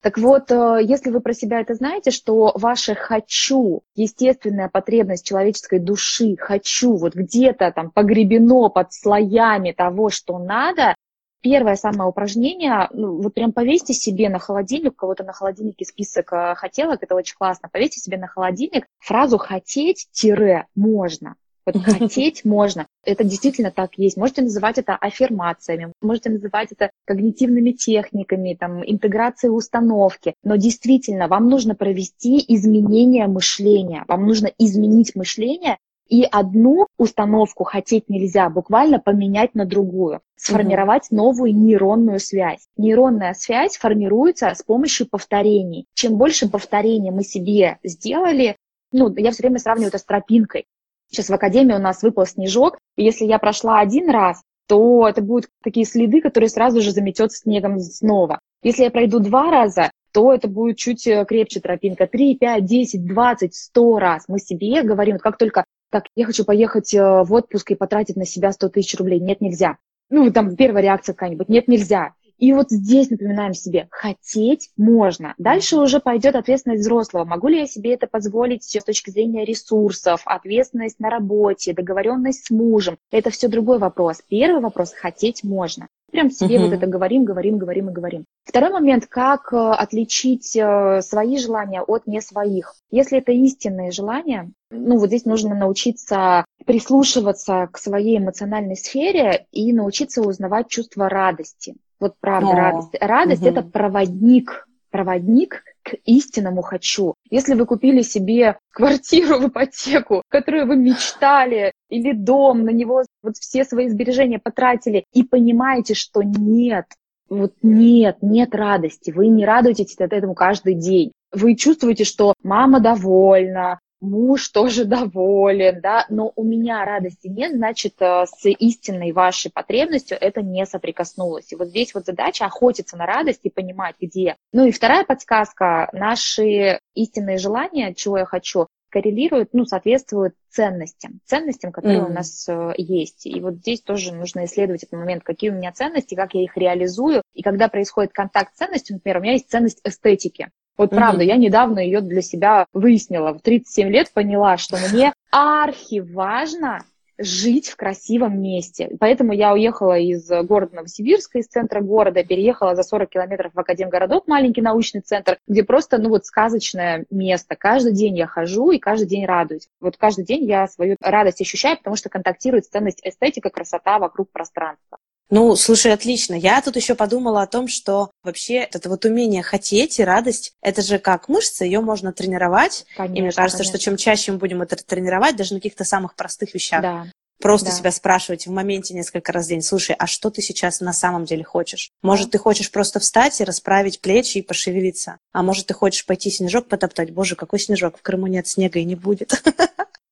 Так 0.03 0.17
вот, 0.17 0.51
э, 0.51 0.79
если 0.83 1.11
вы 1.11 1.21
про 1.21 1.35
себя 1.35 1.61
это 1.61 1.75
знаете, 1.75 2.11
что 2.11 2.53
ваше 2.55 2.95
«хочу», 2.95 3.83
естественная 3.95 4.71
потребность 4.71 5.27
человеческой 5.27 5.79
души, 5.79 6.37
«хочу», 6.39 6.97
вот 6.97 7.15
где-то 7.15 7.71
там 7.71 7.91
погребено 7.91 8.71
под 8.71 8.95
слоями 8.95 9.73
того, 9.73 10.09
что 10.09 10.39
надо, 10.39 10.95
первое 11.41 11.77
самое 11.77 12.09
упражнение, 12.09 12.89
ну, 12.93 13.21
вот 13.21 13.35
прям 13.35 13.53
повесьте 13.53 13.93
себе 13.93 14.29
на 14.29 14.39
холодильник, 14.39 14.93
у 14.93 14.97
кого-то 14.97 15.25
на 15.25 15.33
холодильнике 15.33 15.85
список 15.85 16.33
э, 16.33 16.55
хотелок, 16.57 17.03
это 17.03 17.15
очень 17.15 17.37
классно, 17.37 17.69
повесьте 17.71 18.01
себе 18.01 18.19
на 18.19 18.27
холодильник 18.27 18.87
фразу 18.99 19.39
«хотеть-можно». 19.39 21.37
Вот 21.67 21.77
хотеть 21.85 22.45
можно. 22.45 22.87
Это 23.05 23.25
действительно 23.25 23.71
так 23.71 23.97
есть. 23.97 24.17
Можете 24.17 24.43
называть 24.43 24.79
это 24.79 24.97
аффирмациями, 24.97 25.93
можете 26.01 26.31
называть 26.31 26.73
это 26.73 26.91
когнитивными 27.07 27.73
техниками, 27.73 28.57
там, 28.59 28.83
интеграцией 28.85 29.55
установки. 29.55 30.35
Но 30.43 30.57
действительно, 30.57 31.29
вам 31.29 31.49
нужно 31.49 31.75
провести 31.75 32.43
изменение 32.49 33.27
мышления. 33.27 34.05
Вам 34.09 34.27
нужно 34.27 34.51
изменить 34.59 35.15
мышление 35.15 35.79
и 36.11 36.27
одну 36.31 36.89
установку 36.99 37.63
хотеть 37.65 38.09
нельзя, 38.09 38.51
буквально 38.51 38.99
поменять 38.99 39.55
на 39.55 39.65
другую, 39.65 40.21
сформировать 40.37 41.07
угу. 41.11 41.17
новую 41.17 41.57
нейронную 41.57 42.19
связь. 42.19 42.67
Нейронная 42.77 43.33
связь 43.33 43.77
формируется 43.77 44.53
с 44.53 44.63
помощью 44.63 45.09
повторений. 45.09 45.87
Чем 45.95 46.17
больше 46.17 46.51
повторений 46.51 47.13
мы 47.13 47.23
себе 47.23 47.79
сделали, 47.85 48.57
ну, 48.93 49.15
я 49.17 49.31
все 49.31 49.45
время 49.45 49.61
сравниваю 49.61 49.89
это 49.89 49.99
с 49.99 50.05
тропинкой. 50.05 50.65
Сейчас 51.09 51.29
в 51.29 51.35
академии 51.35 51.75
у 51.75 51.79
нас 51.79 52.03
выпал 52.03 52.27
снежок, 52.27 52.79
и 52.97 53.05
если 53.05 53.25
я 53.25 53.39
прошла 53.39 53.79
один 53.79 54.11
раз, 54.11 54.43
то 54.67 55.09
это 55.09 55.23
будут 55.23 55.49
такие 55.63 55.87
следы, 55.87 56.21
которые 56.21 56.51
сразу 56.51 56.81
же 56.81 56.91
заметет 56.91 57.33
снегом 57.33 57.79
снова. 57.79 58.41
Если 58.63 58.83
я 58.83 58.91
пройду 58.91 59.21
два 59.21 59.51
раза, 59.51 59.91
то 60.13 60.33
это 60.33 60.49
будет 60.49 60.77
чуть 60.77 61.07
э, 61.07 61.25
крепче 61.25 61.61
тропинка. 61.61 62.07
Три, 62.07 62.37
пять, 62.37 62.65
десять, 62.65 63.05
двадцать, 63.05 63.55
сто 63.55 63.99
раз 63.99 64.25
мы 64.27 64.39
себе 64.39 64.83
говорим, 64.83 65.19
как 65.19 65.39
только 65.39 65.65
так, 65.91 66.05
я 66.15 66.27
хочу 66.27 66.45
поехать 66.45 66.95
э, 66.95 67.23
в 67.23 67.33
отпуск 67.33 67.71
и 67.73 67.75
потратить 67.75 68.17
на 68.17 68.25
себя 68.25 68.53
100 68.53 68.69
тысяч 68.71 68.99
рублей. 68.99 69.21
Нет, 69.21 69.41
нельзя. 69.41 69.79
Ну, 70.09 70.31
там 70.33 70.57
первая 70.57 70.83
реакция 70.83 71.13
какая-нибудь. 71.13 71.49
Нет, 71.49 71.69
нельзя. 71.69 72.15
И 72.41 72.55
вот 72.55 72.71
здесь 72.71 73.11
напоминаем 73.11 73.53
себе, 73.53 73.87
хотеть 73.91 74.71
можно. 74.79 75.35
Дальше 75.37 75.77
уже 75.77 76.01
пойдет 76.01 76.35
ответственность 76.35 76.81
взрослого. 76.81 77.27
Могу 77.27 77.49
ли 77.49 77.59
я 77.59 77.67
себе 77.67 77.93
это 77.93 78.07
позволить 78.07 78.65
с 78.65 78.83
точки 78.83 79.11
зрения 79.11 79.45
ресурсов, 79.45 80.23
ответственность 80.25 80.99
на 81.01 81.11
работе, 81.11 81.75
договоренность 81.75 82.47
с 82.47 82.51
мужем? 82.51 82.97
Это 83.11 83.29
все 83.29 83.49
другой 83.49 83.79
вопрос. 83.79 84.23
Первый 84.27 84.63
вопрос– 84.63 84.95
хотеть 84.99 85.45
можно. 85.45 85.89
Прям 86.11 86.31
себе 86.31 86.57
uh-huh. 86.57 86.65
вот 86.65 86.73
это 86.73 86.87
говорим, 86.87 87.25
говорим, 87.25 87.59
говорим 87.59 87.91
и 87.91 87.93
говорим. 87.93 88.25
Второй 88.45 88.71
момент, 88.71 89.07
как 89.07 89.53
э, 89.53 89.57
отличить 89.57 90.57
э, 90.57 91.03
свои 91.03 91.37
желания 91.37 91.83
от 91.83 92.07
не 92.07 92.21
своих. 92.21 92.75
Если 92.91 93.19
это 93.19 93.33
истинные 93.33 93.93
желания, 93.93 94.51
ну 94.71 94.99
вот 94.99 95.09
здесь 95.09 95.25
нужно 95.25 95.55
научиться 95.55 96.47
прислушиваться 96.65 97.69
к 97.71 97.79
своей 97.79 98.19
эмоциональной 98.19 98.77
сфере 98.77 99.47
и 99.53 99.73
научиться 99.73 100.23
узнавать 100.23 100.69
чувство 100.69 101.09
радости. 101.09 101.77
Вот 102.01 102.15
правда, 102.19 102.51
О. 102.51 102.55
радость. 102.55 102.97
Радость 103.01 103.43
угу. 103.43 103.51
это 103.51 103.63
проводник, 103.63 104.67
проводник 104.91 105.63
к 105.83 105.95
истинному 106.05 106.63
хочу. 106.63 107.15
Если 107.31 107.55
вы 107.55 107.67
купили 107.67 108.03
себе 108.03 108.59
квартиру 108.73 109.39
в 109.39 109.49
ипотеку, 109.49 110.23
которую 110.29 110.67
вы 110.67 110.77
мечтали, 110.77 111.73
или 111.89 112.13
дом, 112.13 112.65
на 112.65 112.71
него 112.71 113.05
вот 113.23 113.37
все 113.37 113.65
свои 113.65 113.89
сбережения 113.89 114.39
потратили, 114.39 115.05
и 115.13 115.23
понимаете, 115.23 115.95
что 115.95 116.23
нет, 116.23 116.87
вот 117.29 117.53
нет, 117.63 118.19
нет 118.23 118.55
радости, 118.55 119.11
вы 119.11 119.29
не 119.29 119.45
радуетесь 119.45 119.97
от 119.99 120.13
этому 120.13 120.35
каждый 120.35 120.75
день. 120.75 121.13
Вы 121.33 121.55
чувствуете, 121.55 122.05
что 122.05 122.35
мама 122.43 122.81
довольна, 122.81 123.79
муж 124.01 124.49
тоже 124.49 124.85
доволен, 124.87 125.81
да, 125.81 126.07
но 126.09 126.33
у 126.37 126.45
меня 126.45 126.85
радости 126.85 127.29
нет, 127.29 127.53
значит, 127.53 127.95
э, 128.01 128.25
с 128.27 128.49
истинной 128.49 129.13
вашей 129.13 129.51
потребностью 129.51 130.17
это 130.21 130.43
не 130.43 130.67
соприкоснулось. 130.67 131.53
И 131.53 131.57
вот 131.57 131.69
здесь 131.69 131.95
вот 131.95 132.07
задача 132.07 132.47
охотиться 132.47 132.97
на 132.97 133.07
радость 133.07 133.41
и 133.45 133.51
понимать, 133.51 133.97
где. 134.01 134.37
Ну 134.53 134.67
и 134.67 134.73
вторая 134.73 135.05
подсказка, 135.05 135.89
наши 135.93 136.81
истинные 136.95 137.39
желания, 137.39 137.95
чего 137.95 138.19
я 138.19 138.25
хочу, 138.25 138.67
коррелируют, 138.91 139.51
ну, 139.53 139.65
соответствуют 139.65 140.35
ценностям, 140.51 141.21
ценностям, 141.25 141.73
которые 141.73 142.01
mm. 142.01 142.07
у 142.07 142.13
нас 142.13 142.49
э, 142.49 142.73
есть. 142.77 143.25
И 143.25 143.41
вот 143.41 143.55
здесь 143.55 143.81
тоже 143.81 144.13
нужно 144.13 144.45
исследовать 144.45 144.83
этот 144.83 144.99
момент, 144.99 145.23
какие 145.23 145.51
у 145.51 145.55
меня 145.55 145.73
ценности, 145.73 146.15
как 146.15 146.35
я 146.35 146.43
их 146.43 146.57
реализую. 146.57 147.23
И 147.33 147.43
когда 147.43 147.69
происходит 147.69 148.13
контакт 148.13 148.55
с 148.55 148.59
ценностью, 148.59 148.97
например, 148.97 149.19
у 149.19 149.21
меня 149.23 149.33
есть 149.33 149.49
ценность 149.49 149.81
эстетики. 149.85 150.51
Вот 150.81 150.89
правда, 150.89 151.23
я 151.23 151.37
недавно 151.37 151.79
ее 151.79 152.01
для 152.01 152.23
себя 152.23 152.65
выяснила. 152.73 153.35
В 153.35 153.43
37 153.43 153.89
лет 153.91 154.11
поняла, 154.15 154.57
что 154.57 154.79
мне 154.79 155.13
архи 155.31 156.01
важно 156.01 156.85
жить 157.19 157.69
в 157.69 157.77
красивом 157.77 158.41
месте. 158.41 158.89
Поэтому 158.99 159.35
я 159.35 159.53
уехала 159.53 159.99
из 159.99 160.27
города 160.27 160.77
Новосибирска, 160.77 161.39
из 161.39 161.49
центра 161.49 161.83
города, 161.83 162.25
переехала 162.25 162.75
за 162.75 162.83
40 162.83 163.11
километров 163.11 163.53
в 163.53 163.61
Академгородок, 163.61 164.27
маленький 164.27 164.63
научный 164.63 165.03
центр, 165.03 165.37
где 165.47 165.65
просто, 165.65 165.99
ну 165.99 166.09
вот, 166.09 166.25
сказочное 166.25 167.05
место. 167.11 167.57
Каждый 167.57 167.93
день 167.93 168.17
я 168.17 168.27
хожу 168.27 168.71
и 168.71 168.79
каждый 168.79 169.07
день 169.07 169.27
радуюсь. 169.27 169.69
Вот 169.83 169.99
каждый 169.99 170.25
день 170.25 170.45
я 170.45 170.67
свою 170.67 170.97
радость 171.03 171.43
ощущаю, 171.43 171.77
потому 171.77 171.97
что 171.97 172.09
контактирует 172.09 172.65
ценность 172.65 173.03
эстетика, 173.05 173.51
красота 173.51 173.99
вокруг 173.99 174.31
пространства. 174.33 174.97
Ну, 175.31 175.55
слушай, 175.55 175.93
отлично. 175.93 176.35
Я 176.35 176.61
тут 176.61 176.77
еще 176.77 176.95
подумала 176.95 177.43
о 177.43 177.47
том, 177.47 177.69
что 177.69 178.11
вообще 178.23 178.57
это 178.57 178.89
вот 178.89 179.05
умение 179.05 179.43
хотеть 179.43 179.99
и 180.01 180.05
радость, 180.05 180.55
это 180.61 180.83
же 180.83 180.99
как 180.99 181.29
мышца, 181.29 181.65
ее 181.65 181.81
можно 181.81 182.13
тренировать. 182.13 182.85
Конечно, 182.97 183.17
и 183.17 183.23
мне 183.23 183.33
кажется, 183.33 183.59
конечно. 183.59 183.79
что 183.79 183.85
чем 183.85 183.97
чаще 183.97 184.33
мы 184.33 184.39
будем 184.39 184.61
это 184.63 184.77
тренировать, 184.77 185.37
даже 185.37 185.55
на 185.55 185.61
каких-то 185.61 185.85
самых 185.85 186.17
простых 186.17 186.53
вещах, 186.55 186.83
да. 186.83 187.07
Просто 187.41 187.71
да. 187.71 187.73
себя 187.73 187.91
спрашивать 187.91 188.47
в 188.47 188.51
моменте 188.51 188.93
несколько 188.93 189.33
раз 189.33 189.47
в 189.47 189.49
день, 189.49 189.63
слушай, 189.63 189.97
а 189.99 190.07
что 190.07 190.31
ты 190.31 190.43
сейчас 190.43 190.81
на 190.81 190.93
самом 190.93 191.25
деле 191.25 191.43
хочешь? 191.43 191.91
Может, 192.03 192.33
ты 192.33 192.39
хочешь 192.39 192.71
просто 192.71 193.01
встать 193.01 193.41
и 193.41 193.45
расправить 193.45 194.03
плечи 194.03 194.39
и 194.39 194.43
пошевелиться? 194.43 195.17
А 195.33 195.43
может, 195.43 195.67
ты 195.67 195.73
хочешь 195.73 196.05
пойти 196.05 196.31
снежок 196.31 196.69
потоптать? 196.69 197.13
Боже, 197.13 197.37
какой 197.37 197.59
снежок? 197.59 197.97
В 197.97 198.03
Крыму 198.03 198.27
нет 198.27 198.47
снега 198.47 198.79
и 198.79 198.85
не 198.85 198.95
будет. 198.95 199.43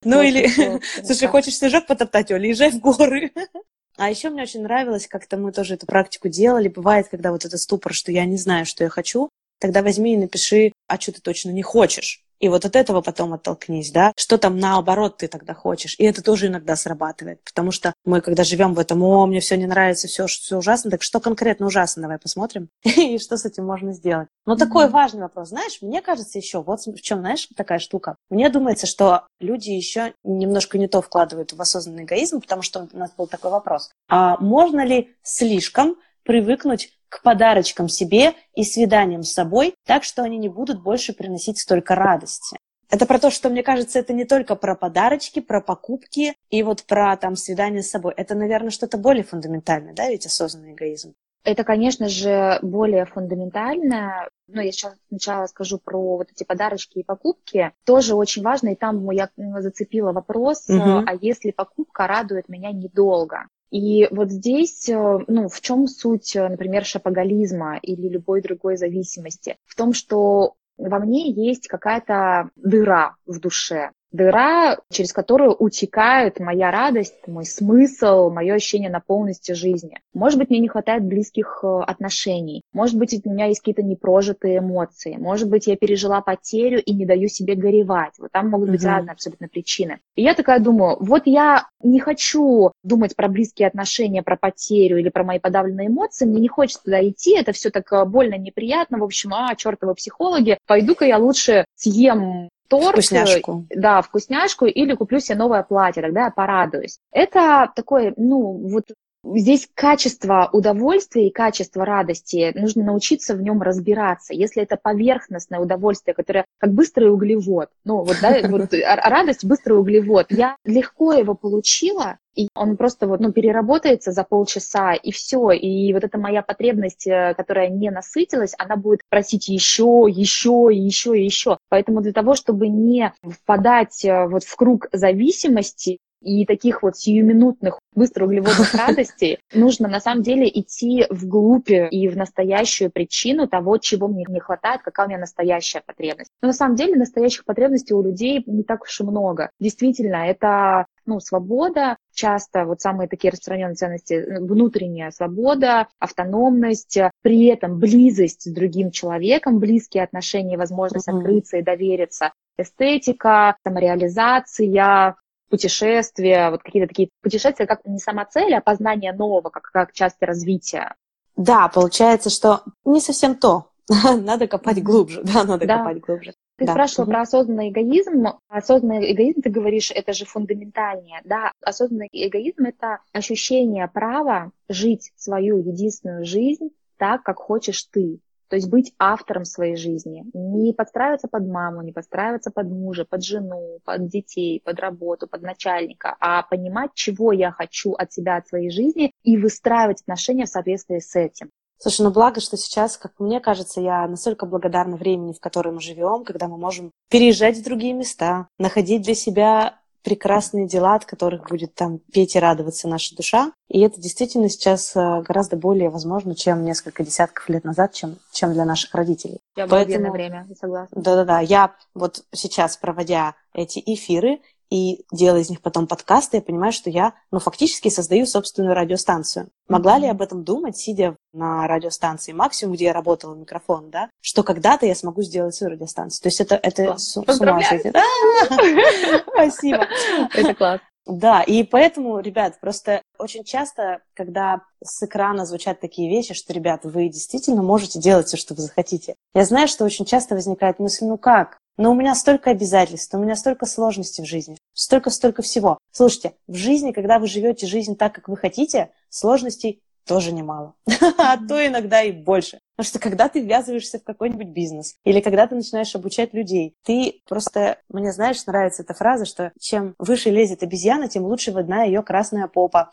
Ну 0.04 0.22
или, 0.22 0.80
слушай, 1.04 1.26
хочешь 1.26 1.56
снежок 1.56 1.88
потоптать, 1.88 2.30
Оля, 2.30 2.48
езжай 2.48 2.70
в 2.70 2.78
горы. 2.78 3.32
А 3.98 4.08
еще 4.08 4.30
мне 4.30 4.42
очень 4.42 4.62
нравилось, 4.62 5.08
как-то 5.08 5.36
мы 5.36 5.50
тоже 5.50 5.74
эту 5.74 5.84
практику 5.86 6.28
делали. 6.28 6.68
Бывает, 6.68 7.08
когда 7.08 7.32
вот 7.32 7.44
этот 7.44 7.60
ступор, 7.60 7.92
что 7.92 8.12
я 8.12 8.24
не 8.26 8.36
знаю, 8.36 8.64
что 8.64 8.84
я 8.84 8.90
хочу, 8.90 9.28
тогда 9.58 9.82
возьми 9.82 10.14
и 10.14 10.16
напиши, 10.16 10.72
а 10.86 11.00
что 11.00 11.12
ты 11.12 11.20
точно 11.20 11.50
не 11.50 11.62
хочешь. 11.62 12.24
И 12.40 12.48
вот 12.48 12.64
от 12.64 12.76
этого 12.76 13.00
потом 13.00 13.34
оттолкнись, 13.34 13.90
да, 13.90 14.12
что 14.16 14.38
там 14.38 14.58
наоборот 14.58 15.18
ты 15.18 15.28
тогда 15.28 15.54
хочешь. 15.54 15.94
И 15.98 16.04
это 16.04 16.22
тоже 16.22 16.46
иногда 16.46 16.76
срабатывает, 16.76 17.42
потому 17.44 17.70
что 17.70 17.94
мы, 18.04 18.20
когда 18.20 18.44
живем 18.44 18.74
в 18.74 18.78
этом, 18.78 19.02
о, 19.02 19.26
мне 19.26 19.40
все 19.40 19.56
не 19.56 19.66
нравится, 19.66 20.08
все, 20.08 20.26
все 20.26 20.58
ужасно, 20.58 20.90
так 20.90 21.02
что 21.02 21.20
конкретно 21.20 21.66
ужасно, 21.66 22.02
давай 22.02 22.18
посмотрим, 22.18 22.68
и 22.84 23.18
что 23.18 23.36
с 23.36 23.44
этим 23.44 23.66
можно 23.66 23.92
сделать. 23.92 24.28
Но 24.46 24.54
mm-hmm. 24.54 24.58
такой 24.58 24.88
важный 24.88 25.22
вопрос, 25.22 25.48
знаешь, 25.48 25.78
мне 25.82 26.00
кажется 26.00 26.38
еще, 26.38 26.62
вот 26.62 26.80
в 26.80 27.00
чем, 27.00 27.20
знаешь, 27.20 27.48
такая 27.56 27.78
штука. 27.78 28.16
Мне 28.30 28.48
думается, 28.50 28.86
что 28.86 29.26
люди 29.40 29.70
еще 29.70 30.14
немножко 30.24 30.78
не 30.78 30.88
то 30.88 31.02
вкладывают 31.02 31.52
в 31.52 31.60
осознанный 31.60 32.04
эгоизм, 32.04 32.40
потому 32.40 32.62
что 32.62 32.88
у 32.92 32.96
нас 32.96 33.10
был 33.16 33.26
такой 33.26 33.50
вопрос. 33.50 33.90
А 34.08 34.36
можно 34.38 34.84
ли 34.84 35.14
слишком 35.22 35.96
привыкнуть 36.22 36.97
к 37.08 37.22
подарочкам 37.22 37.88
себе 37.88 38.34
и 38.54 38.64
свиданиям 38.64 39.22
с 39.22 39.32
собой, 39.32 39.74
так 39.86 40.04
что 40.04 40.22
они 40.22 40.38
не 40.38 40.48
будут 40.48 40.82
больше 40.82 41.12
приносить 41.12 41.58
столько 41.58 41.94
радости. 41.94 42.56
Это 42.90 43.04
про 43.04 43.18
то, 43.18 43.30
что, 43.30 43.50
мне 43.50 43.62
кажется, 43.62 43.98
это 43.98 44.14
не 44.14 44.24
только 44.24 44.56
про 44.56 44.74
подарочки, 44.74 45.40
про 45.40 45.60
покупки 45.60 46.34
и 46.48 46.62
вот 46.62 46.84
про 46.84 47.16
там 47.16 47.36
свидание 47.36 47.82
с 47.82 47.90
собой. 47.90 48.14
Это, 48.16 48.34
наверное, 48.34 48.70
что-то 48.70 48.96
более 48.96 49.24
фундаментальное, 49.24 49.92
да, 49.92 50.08
ведь 50.08 50.24
осознанный 50.24 50.72
эгоизм? 50.72 51.14
Это, 51.44 51.64
конечно 51.64 52.08
же, 52.08 52.58
более 52.62 53.04
фундаментально. 53.04 54.28
Но 54.48 54.62
я 54.62 54.72
сейчас 54.72 54.94
сначала 55.08 55.46
скажу 55.46 55.78
про 55.78 56.16
вот 56.16 56.30
эти 56.30 56.44
подарочки 56.44 56.98
и 56.98 57.04
покупки. 57.04 57.72
Тоже 57.84 58.14
очень 58.14 58.42
важно, 58.42 58.70
и 58.70 58.74
там 58.74 59.10
я 59.10 59.28
зацепила 59.58 60.12
вопрос, 60.12 60.68
угу. 60.68 61.04
а 61.06 61.14
если 61.20 61.50
покупка 61.50 62.06
радует 62.06 62.48
меня 62.48 62.72
недолго? 62.72 63.46
И 63.70 64.08
вот 64.10 64.30
здесь, 64.30 64.88
э, 64.88 65.18
ну, 65.26 65.48
в 65.48 65.60
чем 65.60 65.86
суть, 65.86 66.34
э, 66.36 66.48
например, 66.48 66.84
шапоголизма 66.84 67.78
или 67.78 68.08
любой 68.08 68.40
другой 68.40 68.76
зависимости? 68.76 69.56
В 69.66 69.74
том, 69.76 69.92
что 69.92 70.54
во 70.78 70.98
мне 71.00 71.30
есть 71.30 71.68
какая-то 71.68 72.50
дыра 72.56 73.16
в 73.26 73.40
душе. 73.40 73.90
Дыра, 74.12 74.78
через 74.90 75.12
которую 75.12 75.54
утекает 75.54 76.40
моя 76.40 76.70
радость, 76.70 77.26
мой 77.26 77.44
смысл, 77.44 78.30
мое 78.30 78.54
ощущение 78.54 78.90
наполненности 78.90 79.52
жизни. 79.52 80.00
Может 80.14 80.38
быть, 80.38 80.50
мне 80.50 80.60
не 80.60 80.68
хватает 80.68 81.04
близких 81.04 81.60
э, 81.62 81.80
отношений, 81.86 82.62
может 82.72 82.96
быть, 82.96 83.14
у 83.24 83.30
меня 83.30 83.46
есть 83.46 83.60
какие-то 83.60 83.82
непрожитые 83.82 84.58
эмоции, 84.58 85.16
может 85.18 85.48
быть, 85.48 85.66
я 85.66 85.76
пережила 85.76 86.20
потерю 86.20 86.82
и 86.82 86.92
не 86.92 87.06
даю 87.06 87.28
себе 87.28 87.54
горевать. 87.54 88.14
Вот 88.18 88.32
там 88.32 88.48
могут 88.48 88.70
быть 88.70 88.82
mm-hmm. 88.82 88.88
разные 88.88 89.12
абсолютно 89.12 89.48
причины. 89.48 89.98
И 90.14 90.22
я 90.22 90.34
такая 90.34 90.60
думаю, 90.60 90.96
вот 91.00 91.22
я 91.26 91.66
не 91.82 92.00
хочу 92.00 92.72
думать 92.82 93.14
про 93.14 93.28
близкие 93.28 93.68
отношения, 93.68 94.22
про 94.22 94.36
потерю 94.36 94.98
или 94.98 95.08
про 95.08 95.24
мои 95.24 95.38
подавленные 95.38 95.88
эмоции, 95.88 96.26
мне 96.26 96.40
не 96.40 96.48
хочется 96.48 96.82
туда 96.84 97.06
идти, 97.06 97.36
это 97.36 97.52
все 97.52 97.70
так 97.70 97.92
э, 97.92 98.04
больно, 98.04 98.36
неприятно, 98.36 98.98
в 98.98 99.04
общем, 99.04 99.34
а, 99.34 99.54
чертовы 99.54 99.94
психологи, 99.94 100.58
пойду-ка 100.66 101.04
я 101.04 101.18
лучше 101.18 101.64
съем 101.74 102.48
торт, 102.68 102.92
вкусняшку. 102.92 103.66
да, 103.70 104.02
вкусняшку, 104.02 104.66
или 104.66 104.94
куплю 104.94 105.20
себе 105.20 105.38
новое 105.38 105.62
платье, 105.62 106.02
тогда 106.02 106.24
я 106.24 106.30
порадуюсь. 106.30 106.98
Это 107.12 107.70
такой, 107.74 108.14
ну, 108.16 108.52
вот 108.68 108.84
Здесь 109.24 109.68
качество 109.74 110.48
удовольствия 110.52 111.26
и 111.26 111.32
качество 111.32 111.84
радости, 111.84 112.52
нужно 112.54 112.84
научиться 112.84 113.34
в 113.34 113.42
нем 113.42 113.60
разбираться. 113.62 114.32
Если 114.32 114.62
это 114.62 114.76
поверхностное 114.76 115.58
удовольствие, 115.58 116.14
которое 116.14 116.44
как 116.58 116.72
быстрый 116.72 117.10
углевод, 117.10 117.68
ну 117.84 118.04
вот, 118.04 118.16
да, 118.22 118.40
вот 118.48 118.72
радость 118.72 119.44
быстрый 119.44 119.72
углевод, 119.72 120.26
я 120.30 120.56
легко 120.64 121.12
его 121.12 121.34
получила, 121.34 122.18
и 122.38 122.48
он 122.54 122.76
просто 122.76 123.08
вот, 123.08 123.18
ну, 123.18 123.32
переработается 123.32 124.12
за 124.12 124.22
полчаса, 124.22 124.94
и 124.94 125.10
все. 125.10 125.50
И 125.50 125.92
вот 125.92 126.04
эта 126.04 126.18
моя 126.18 126.42
потребность, 126.42 127.04
э, 127.08 127.34
которая 127.36 127.68
не 127.68 127.90
насытилась, 127.90 128.54
она 128.58 128.76
будет 128.76 129.00
просить 129.08 129.48
еще, 129.48 130.06
еще, 130.08 130.68
еще, 130.70 131.20
еще. 131.20 131.58
Поэтому 131.68 132.00
для 132.00 132.12
того, 132.12 132.36
чтобы 132.36 132.68
не 132.68 133.12
впадать 133.22 134.04
э, 134.04 134.28
вот 134.28 134.44
в 134.44 134.54
круг 134.54 134.86
зависимости, 134.92 135.98
и 136.20 136.44
таких 136.46 136.82
вот 136.82 136.96
сиюминутных 136.96 137.80
быстроуглеводных 137.94 138.74
радостей 138.74 139.38
нужно 139.52 139.88
на 139.88 140.00
самом 140.00 140.22
деле 140.22 140.48
идти 140.48 141.06
вглубь 141.10 141.70
и 141.70 142.08
в 142.08 142.16
настоящую 142.16 142.90
причину 142.90 143.48
того, 143.48 143.78
чего 143.78 144.08
мне 144.08 144.24
не 144.28 144.40
хватает, 144.40 144.82
какая 144.82 145.06
у 145.06 145.08
меня 145.10 145.18
настоящая 145.18 145.82
потребность. 145.84 146.30
Но 146.42 146.48
на 146.48 146.54
самом 146.54 146.76
деле 146.76 146.96
настоящих 146.96 147.44
потребностей 147.44 147.94
у 147.94 148.02
людей 148.02 148.42
не 148.46 148.62
так 148.62 148.82
уж 148.82 149.00
и 149.00 149.04
много. 149.04 149.50
Действительно, 149.58 150.26
это 150.26 150.86
ну, 151.06 151.20
свобода, 151.20 151.96
часто 152.12 152.66
вот 152.66 152.80
самые 152.80 153.08
такие 153.08 153.30
распространенные 153.30 153.74
ценности, 153.74 154.38
внутренняя 154.40 155.10
свобода, 155.10 155.88
автономность, 155.98 156.98
при 157.22 157.46
этом 157.46 157.78
близость 157.78 158.42
с 158.42 158.52
другим 158.52 158.90
человеком, 158.90 159.58
близкие 159.58 160.04
отношения, 160.04 160.58
возможность 160.58 161.08
mm-hmm. 161.08 161.18
открыться 161.18 161.56
и 161.56 161.62
довериться, 161.62 162.32
эстетика, 162.58 163.56
самореализация, 163.64 165.16
путешествия, 165.48 166.50
вот 166.50 166.62
какие-то 166.62 166.88
такие 166.88 167.08
путешествия 167.22 167.66
как 167.66 167.84
не 167.84 167.98
сама 167.98 168.24
цель, 168.24 168.54
а 168.54 168.60
познание 168.60 169.12
нового, 169.12 169.50
как, 169.50 169.70
как 169.72 169.92
часть 169.92 170.20
развития. 170.20 170.94
Да, 171.36 171.68
получается, 171.68 172.30
что 172.30 172.62
не 172.84 173.00
совсем 173.00 173.34
то. 173.36 173.70
надо 174.20 174.46
копать 174.46 174.82
глубже, 174.82 175.22
да, 175.22 175.44
надо 175.44 175.66
да. 175.66 175.78
копать 175.78 176.00
глубже. 176.00 176.34
Ты 176.58 176.66
да. 176.66 176.72
спрашивала 176.72 177.06
про 177.06 177.20
осознанный 177.22 177.70
эгоизм. 177.70 178.26
Осознанный 178.48 179.12
эгоизм, 179.12 179.42
ты 179.42 179.48
говоришь, 179.48 179.90
это 179.90 180.12
же 180.12 180.24
фундаментальнее. 180.26 181.20
Да, 181.24 181.52
осознанный 181.62 182.08
эгоизм— 182.12 182.64
это 182.66 182.98
ощущение 183.12 183.88
права 183.88 184.50
жить 184.68 185.12
свою 185.16 185.58
единственную 185.58 186.24
жизнь 186.24 186.70
так, 186.98 187.22
как 187.22 187.38
хочешь 187.38 187.84
ты. 187.84 188.18
То 188.48 188.56
есть 188.56 188.68
быть 188.68 188.94
автором 188.98 189.44
своей 189.44 189.76
жизни, 189.76 190.24
не 190.32 190.72
подстраиваться 190.72 191.28
под 191.28 191.46
маму, 191.46 191.82
не 191.82 191.92
подстраиваться 191.92 192.50
под 192.50 192.68
мужа, 192.68 193.04
под 193.04 193.22
жену, 193.22 193.80
под 193.84 194.08
детей, 194.08 194.60
под 194.64 194.80
работу, 194.80 195.26
под 195.26 195.42
начальника, 195.42 196.16
а 196.20 196.42
понимать, 196.42 196.90
чего 196.94 197.32
я 197.32 197.52
хочу 197.52 197.92
от 197.92 198.12
себя, 198.12 198.36
от 198.36 198.48
своей 198.48 198.70
жизни 198.70 199.12
и 199.22 199.36
выстраивать 199.36 200.00
отношения 200.02 200.46
в 200.46 200.50
соответствии 200.50 200.98
с 200.98 201.14
этим. 201.14 201.50
Слушай, 201.80 202.02
ну 202.02 202.10
благо, 202.10 202.40
что 202.40 202.56
сейчас, 202.56 202.96
как 202.96 203.12
мне 203.20 203.38
кажется, 203.38 203.80
я 203.80 204.08
настолько 204.08 204.46
благодарна 204.46 204.96
времени, 204.96 205.32
в 205.32 205.38
котором 205.38 205.76
мы 205.76 205.80
живем, 205.80 206.24
когда 206.24 206.48
мы 206.48 206.58
можем 206.58 206.90
переезжать 207.08 207.56
в 207.56 207.64
другие 207.64 207.92
места, 207.92 208.48
находить 208.58 209.02
для 209.02 209.14
себя 209.14 209.78
прекрасные 210.08 210.66
дела, 210.66 210.94
от 210.94 211.04
которых 211.04 211.46
будет 211.50 211.74
там 211.74 211.98
петь 211.98 212.34
и 212.34 212.38
радоваться 212.38 212.88
наша 212.88 213.14
душа. 213.14 213.52
И 213.68 213.80
это 213.80 214.00
действительно 214.00 214.48
сейчас 214.48 214.96
э, 214.96 215.22
гораздо 215.22 215.56
более 215.56 215.90
возможно, 215.90 216.34
чем 216.34 216.64
несколько 216.64 217.04
десятков 217.04 217.46
лет 217.50 217.64
назад, 217.64 217.92
чем, 217.92 218.16
чем 218.32 218.54
для 218.54 218.64
наших 218.64 218.94
родителей. 218.94 219.40
Я 219.54 219.66
Поэтому... 219.66 220.10
время, 220.10 220.48
согласна. 220.58 220.98
Да-да-да. 220.98 221.40
Я 221.40 221.74
вот 221.94 222.24
сейчас, 222.32 222.78
проводя 222.78 223.34
эти 223.52 223.82
эфиры, 223.84 224.38
и 224.70 225.04
делая 225.12 225.40
из 225.40 225.50
них 225.50 225.60
потом 225.62 225.86
подкасты, 225.86 226.38
я 226.38 226.42
понимаю, 226.42 226.72
что 226.72 226.90
я, 226.90 227.14
ну, 227.30 227.38
фактически 227.38 227.88
создаю 227.88 228.26
собственную 228.26 228.74
радиостанцию. 228.74 229.48
Могла 229.68 229.98
ли 229.98 230.06
об 230.06 230.22
этом 230.22 230.44
думать, 230.44 230.76
сидя 230.76 231.16
на 231.32 231.66
радиостанции 231.66 232.32
максимум, 232.32 232.74
где 232.74 232.86
я 232.86 232.92
работала 232.92 233.34
микрофон, 233.34 233.90
да, 233.90 234.10
что 234.20 234.42
когда-то 234.42 234.86
я 234.86 234.94
смогу 234.94 235.22
сделать 235.22 235.54
свою 235.54 235.72
радиостанцию. 235.72 236.22
То 236.22 236.28
есть 236.28 236.40
это, 236.40 236.54
это 236.56 236.98
с, 236.98 237.12
с 237.12 237.40
ума 237.40 237.62
сойти. 237.62 237.90
Спасибо. 239.34 239.86
Это 240.34 240.54
класс. 240.54 240.80
Да, 241.08 241.42
и 241.42 241.62
поэтому, 241.62 242.20
ребят, 242.20 242.60
просто 242.60 243.00
очень 243.18 243.42
часто, 243.42 244.02
когда 244.12 244.60
с 244.84 245.02
экрана 245.02 245.46
звучат 245.46 245.80
такие 245.80 246.10
вещи, 246.10 246.34
что, 246.34 246.52
ребят, 246.52 246.80
вы 246.84 247.08
действительно 247.08 247.62
можете 247.62 247.98
делать 247.98 248.26
все, 248.26 248.36
что 248.36 248.52
вы 248.52 248.60
захотите. 248.60 249.14
Я 249.34 249.46
знаю, 249.46 249.68
что 249.68 249.86
очень 249.86 250.04
часто 250.04 250.34
возникает 250.34 250.78
мысль, 250.78 251.06
ну 251.06 251.16
как? 251.16 251.56
Но 251.78 251.92
у 251.92 251.94
меня 251.94 252.16
столько 252.16 252.50
обязательств, 252.50 253.14
у 253.14 253.18
меня 253.18 253.36
столько 253.36 253.64
сложностей 253.64 254.24
в 254.24 254.26
жизни, 254.26 254.58
столько-столько 254.74 255.42
всего. 255.42 255.78
Слушайте, 255.92 256.34
в 256.48 256.56
жизни, 256.56 256.90
когда 256.90 257.20
вы 257.20 257.28
живете 257.28 257.68
жизнь 257.68 257.96
так, 257.96 258.12
как 258.14 258.28
вы 258.28 258.36
хотите, 258.36 258.90
сложностей 259.08 259.80
тоже 260.04 260.32
немало, 260.32 260.74
а 261.18 261.36
то 261.36 261.64
иногда 261.64 262.02
и 262.02 262.10
больше. 262.10 262.58
Потому 262.78 262.90
что 262.90 263.00
когда 263.00 263.28
ты 263.28 263.40
ввязываешься 263.40 263.98
в 263.98 264.04
какой-нибудь 264.04 264.50
бизнес 264.50 264.94
или 265.02 265.20
когда 265.20 265.48
ты 265.48 265.56
начинаешь 265.56 265.92
обучать 265.96 266.32
людей, 266.32 266.76
ты 266.84 267.22
просто, 267.28 267.78
мне 267.88 268.12
знаешь, 268.12 268.46
нравится 268.46 268.84
эта 268.84 268.94
фраза, 268.94 269.24
что 269.24 269.50
чем 269.58 269.96
выше 269.98 270.30
лезет 270.30 270.62
обезьяна, 270.62 271.08
тем 271.08 271.24
лучше 271.24 271.50
видна 271.50 271.82
ее 271.82 272.04
красная 272.04 272.46
попа. 272.46 272.92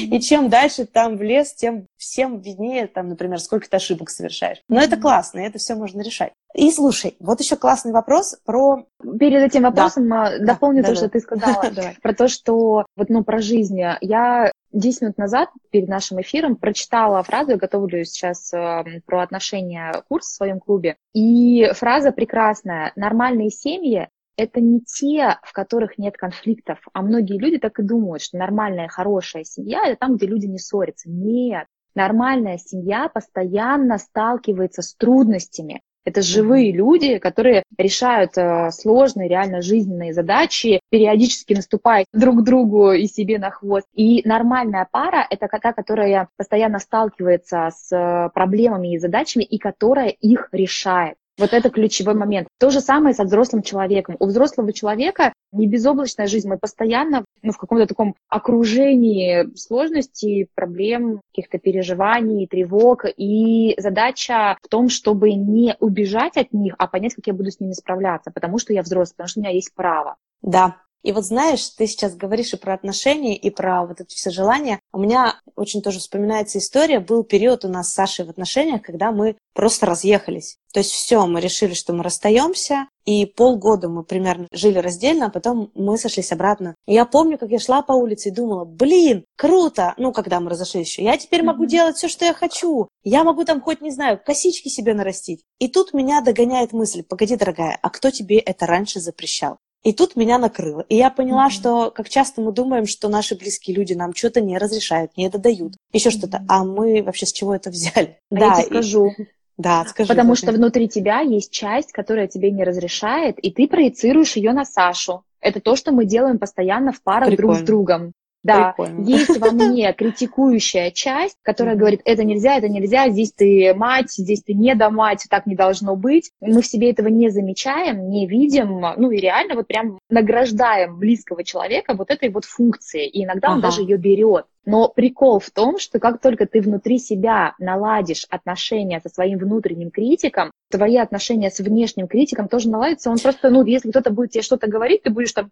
И 0.00 0.18
чем 0.20 0.48
дальше 0.48 0.86
там 0.86 1.18
в 1.18 1.22
лес, 1.22 1.52
тем 1.52 1.86
всем 1.98 2.40
виднее, 2.40 2.86
там, 2.86 3.10
например, 3.10 3.40
сколько 3.40 3.68
ты 3.68 3.76
ошибок 3.76 4.08
совершаешь. 4.08 4.62
Но 4.70 4.80
это 4.80 4.96
классно, 4.96 5.40
это 5.40 5.58
все 5.58 5.74
можно 5.74 6.00
решать. 6.00 6.32
И 6.54 6.70
слушай, 6.70 7.16
вот 7.18 7.40
еще 7.40 7.56
классный 7.56 7.92
вопрос 7.92 8.36
про... 8.46 8.86
Перед 9.18 9.42
этим 9.42 9.64
вопросом 9.64 10.08
да. 10.08 10.38
дополню 10.38 10.82
да, 10.82 10.88
то, 10.88 10.94
да, 10.94 10.96
что 10.96 11.06
да. 11.06 11.10
ты 11.10 11.20
сказала, 11.20 11.72
про 12.02 12.14
то, 12.14 12.28
что 12.28 12.86
вот, 12.96 13.10
ну, 13.10 13.22
про 13.22 13.42
жизнь. 13.42 13.78
Я 14.00 14.50
10 14.74 15.02
минут 15.02 15.18
назад 15.18 15.50
перед 15.70 15.88
нашим 15.88 16.20
эфиром 16.20 16.56
прочитала 16.56 17.22
фразу, 17.22 17.52
я 17.52 17.56
готовлю 17.56 18.04
сейчас 18.04 18.52
э, 18.52 18.93
про 19.00 19.22
отношения 19.22 19.92
курс 20.08 20.26
в 20.26 20.36
своем 20.36 20.60
клубе, 20.60 20.96
и 21.12 21.70
фраза 21.74 22.12
прекрасная. 22.12 22.92
Нормальные 22.96 23.50
семьи 23.50 24.08
это 24.36 24.60
не 24.60 24.80
те, 24.80 25.38
в 25.42 25.52
которых 25.52 25.98
нет 25.98 26.16
конфликтов. 26.16 26.80
А 26.92 27.02
многие 27.02 27.38
люди 27.38 27.58
так 27.58 27.78
и 27.78 27.82
думают, 27.82 28.22
что 28.22 28.36
нормальная, 28.36 28.88
хорошая 28.88 29.44
семья– 29.44 29.82
это 29.86 29.96
там, 29.96 30.16
где 30.16 30.26
люди 30.26 30.46
не 30.46 30.58
ссорятся. 30.58 31.08
Нет. 31.08 31.66
Нормальная 31.94 32.58
семья 32.58 33.08
постоянно 33.08 33.98
сталкивается 33.98 34.82
с 34.82 34.94
трудностями. 34.94 35.82
Это 36.04 36.20
живые 36.20 36.70
люди, 36.72 37.18
которые 37.18 37.62
решают 37.78 38.36
э, 38.36 38.70
сложные, 38.70 39.28
реально 39.28 39.62
жизненные 39.62 40.12
задачи, 40.12 40.80
периодически 40.90 41.54
наступая 41.54 42.04
друг 42.12 42.44
другу 42.44 42.92
и 42.92 43.06
себе 43.06 43.38
на 43.38 43.50
хвост. 43.50 43.86
И 43.94 44.22
нормальная 44.28 44.86
пара— 44.90 45.26
это 45.30 45.48
та, 45.48 45.72
которая 45.72 46.28
постоянно 46.36 46.78
сталкивается 46.78 47.70
с 47.74 47.90
э, 47.90 48.30
проблемами 48.34 48.94
и 48.94 48.98
задачами, 48.98 49.44
и 49.44 49.58
которая 49.58 50.08
их 50.08 50.48
решает. 50.52 51.16
Вот 51.38 51.52
это 51.52 51.70
ключевой 51.70 52.14
момент. 52.14 52.46
То 52.58 52.70
же 52.70 52.80
самое 52.80 53.14
со 53.14 53.24
взрослым 53.24 53.62
человеком. 53.62 54.16
У 54.20 54.26
взрослого 54.26 54.72
человека 54.72 55.32
не 55.52 55.66
безоблачная 55.66 56.26
жизнь, 56.26 56.48
мы 56.48 56.58
постоянно 56.58 57.24
ну, 57.42 57.52
в 57.52 57.58
каком-то 57.58 57.86
таком 57.86 58.14
окружении 58.28 59.54
сложностей, 59.56 60.48
проблем, 60.54 61.20
каких-то 61.32 61.58
переживаний, 61.58 62.46
тревог. 62.46 63.04
И 63.16 63.74
задача 63.78 64.56
в 64.62 64.68
том, 64.68 64.88
чтобы 64.88 65.32
не 65.32 65.76
убежать 65.80 66.36
от 66.36 66.52
них, 66.52 66.74
а 66.78 66.86
понять, 66.86 67.14
как 67.14 67.26
я 67.26 67.34
буду 67.34 67.50
с 67.50 67.58
ними 67.58 67.72
справляться, 67.72 68.30
потому 68.32 68.58
что 68.58 68.72
я 68.72 68.82
взрослый, 68.82 69.14
потому 69.16 69.28
что 69.28 69.40
у 69.40 69.42
меня 69.42 69.52
есть 69.52 69.74
право. 69.74 70.16
Да, 70.42 70.76
и 71.04 71.12
вот 71.12 71.26
знаешь, 71.26 71.68
ты 71.68 71.86
сейчас 71.86 72.16
говоришь 72.16 72.54
и 72.54 72.56
про 72.56 72.72
отношения, 72.72 73.36
и 73.36 73.50
про 73.50 73.84
вот 73.84 74.00
эти 74.00 74.14
все 74.14 74.30
желания. 74.30 74.80
У 74.90 74.98
меня 74.98 75.38
очень 75.54 75.82
тоже 75.82 75.98
вспоминается 75.98 76.58
история. 76.58 76.98
Был 76.98 77.24
период 77.24 77.66
у 77.66 77.68
нас 77.68 77.90
с 77.90 77.94
Сашей 77.94 78.24
в 78.24 78.30
отношениях, 78.30 78.80
когда 78.80 79.12
мы 79.12 79.36
просто 79.52 79.84
разъехались. 79.84 80.56
То 80.72 80.80
есть 80.80 80.92
все, 80.92 81.26
мы 81.26 81.42
решили, 81.42 81.74
что 81.74 81.92
мы 81.92 82.02
расстаемся, 82.02 82.88
и 83.04 83.26
полгода 83.26 83.88
мы 83.90 84.02
примерно 84.02 84.48
жили 84.50 84.78
раздельно, 84.78 85.26
а 85.26 85.30
потом 85.30 85.70
мы 85.74 85.98
сошлись 85.98 86.32
обратно. 86.32 86.74
И 86.86 86.94
я 86.94 87.04
помню, 87.04 87.36
как 87.36 87.50
я 87.50 87.58
шла 87.58 87.82
по 87.82 87.92
улице 87.92 88.30
и 88.30 88.32
думала, 88.32 88.64
блин, 88.64 89.26
круто, 89.36 89.92
ну, 89.98 90.10
когда 90.10 90.40
мы 90.40 90.48
разошлись 90.50 90.88
еще, 90.88 91.04
я 91.04 91.18
теперь 91.18 91.42
могу 91.42 91.64
mm-hmm. 91.64 91.68
делать 91.68 91.96
все, 91.96 92.08
что 92.08 92.24
я 92.24 92.32
хочу. 92.32 92.88
Я 93.02 93.24
могу 93.24 93.44
там 93.44 93.60
хоть, 93.60 93.82
не 93.82 93.90
знаю, 93.90 94.18
косички 94.24 94.68
себе 94.68 94.94
нарастить. 94.94 95.42
И 95.58 95.68
тут 95.68 95.92
меня 95.92 96.22
догоняет 96.22 96.72
мысль, 96.72 97.02
погоди, 97.02 97.36
дорогая, 97.36 97.78
а 97.82 97.90
кто 97.90 98.10
тебе 98.10 98.38
это 98.38 98.66
раньше 98.66 99.00
запрещал? 99.00 99.58
И 99.84 99.92
тут 99.92 100.16
меня 100.16 100.38
накрыло. 100.38 100.84
И 100.88 100.96
я 100.96 101.10
поняла, 101.10 101.46
mm-hmm. 101.46 101.50
что 101.50 101.90
как 101.90 102.08
часто 102.08 102.40
мы 102.40 102.52
думаем, 102.52 102.86
что 102.86 103.08
наши 103.08 103.36
близкие 103.36 103.76
люди 103.76 103.92
нам 103.92 104.14
что-то 104.14 104.40
не 104.40 104.56
разрешают, 104.56 105.16
не 105.16 105.26
это 105.26 105.38
дают, 105.38 105.74
еще 105.92 106.08
mm-hmm. 106.08 106.12
что-то. 106.12 106.44
А 106.48 106.64
мы 106.64 107.02
вообще 107.02 107.26
с 107.26 107.32
чего 107.32 107.54
это 107.54 107.70
взяли? 107.70 108.18
А 108.30 108.36
да, 108.36 108.46
я 108.46 108.62
тебе 108.62 108.66
скажу. 108.66 109.08
И... 109.08 109.26
Да, 109.56 109.84
скажи. 109.84 110.08
Потому 110.08 110.34
что 110.34 110.52
внутри 110.52 110.88
тебя 110.88 111.20
есть 111.20 111.52
часть, 111.52 111.92
которая 111.92 112.26
тебе 112.26 112.50
не 112.50 112.64
разрешает, 112.64 113.38
и 113.38 113.52
ты 113.52 113.68
проецируешь 113.68 114.36
ее 114.36 114.52
на 114.52 114.64
Сашу. 114.64 115.22
Это 115.40 115.60
то, 115.60 115.76
что 115.76 115.92
мы 115.92 116.06
делаем 116.06 116.38
постоянно 116.38 116.90
в 116.90 117.02
парах 117.02 117.28
Прикольно. 117.28 117.52
друг 117.52 117.62
с 117.62 117.66
другом. 117.66 118.12
Да, 118.44 118.72
Прикольно. 118.72 119.02
есть 119.04 119.38
во 119.40 119.50
мне 119.50 119.92
критикующая 119.96 120.90
часть, 120.90 121.38
которая 121.42 121.76
говорит, 121.76 122.02
это 122.04 122.24
нельзя, 122.24 122.58
это 122.58 122.68
нельзя, 122.68 123.08
здесь 123.08 123.32
ты 123.32 123.72
мать, 123.74 124.12
здесь 124.12 124.42
ты 124.42 124.52
не 124.52 124.74
да 124.74 124.90
мать, 124.90 125.26
так 125.30 125.46
не 125.46 125.56
должно 125.56 125.96
быть. 125.96 126.30
Мы 126.40 126.60
в 126.60 126.66
себе 126.66 126.90
этого 126.90 127.08
не 127.08 127.30
замечаем, 127.30 128.10
не 128.10 128.26
видим, 128.26 128.84
ну 128.98 129.10
и 129.10 129.16
реально 129.16 129.54
вот 129.54 129.66
прям 129.66 129.98
награждаем 130.10 130.98
близкого 130.98 131.42
человека 131.42 131.94
вот 131.96 132.10
этой 132.10 132.28
вот 132.28 132.44
функцией, 132.44 133.08
и 133.08 133.24
иногда 133.24 133.48
ага. 133.48 133.54
он 133.56 133.60
даже 133.62 133.80
ее 133.80 133.96
берет. 133.96 134.44
Но 134.66 134.88
прикол 134.88 135.40
в 135.40 135.50
том, 135.50 135.78
что 135.78 135.98
как 135.98 136.20
только 136.20 136.46
ты 136.46 136.60
внутри 136.60 136.98
себя 136.98 137.54
наладишь 137.58 138.26
отношения 138.30 139.00
со 139.00 139.08
своим 139.08 139.38
внутренним 139.38 139.90
критиком, 139.90 140.50
твои 140.70 140.96
отношения 140.96 141.50
с 141.50 141.58
внешним 141.60 142.08
критиком 142.08 142.48
тоже 142.48 142.70
наладятся. 142.70 143.10
Он 143.10 143.18
просто, 143.18 143.50
ну, 143.50 143.64
если 143.64 143.90
кто-то 143.90 144.10
будет 144.10 144.30
тебе 144.30 144.42
что-то 144.42 144.66
говорить, 144.66 145.02
ты 145.02 145.10
будешь 145.10 145.32
там 145.32 145.50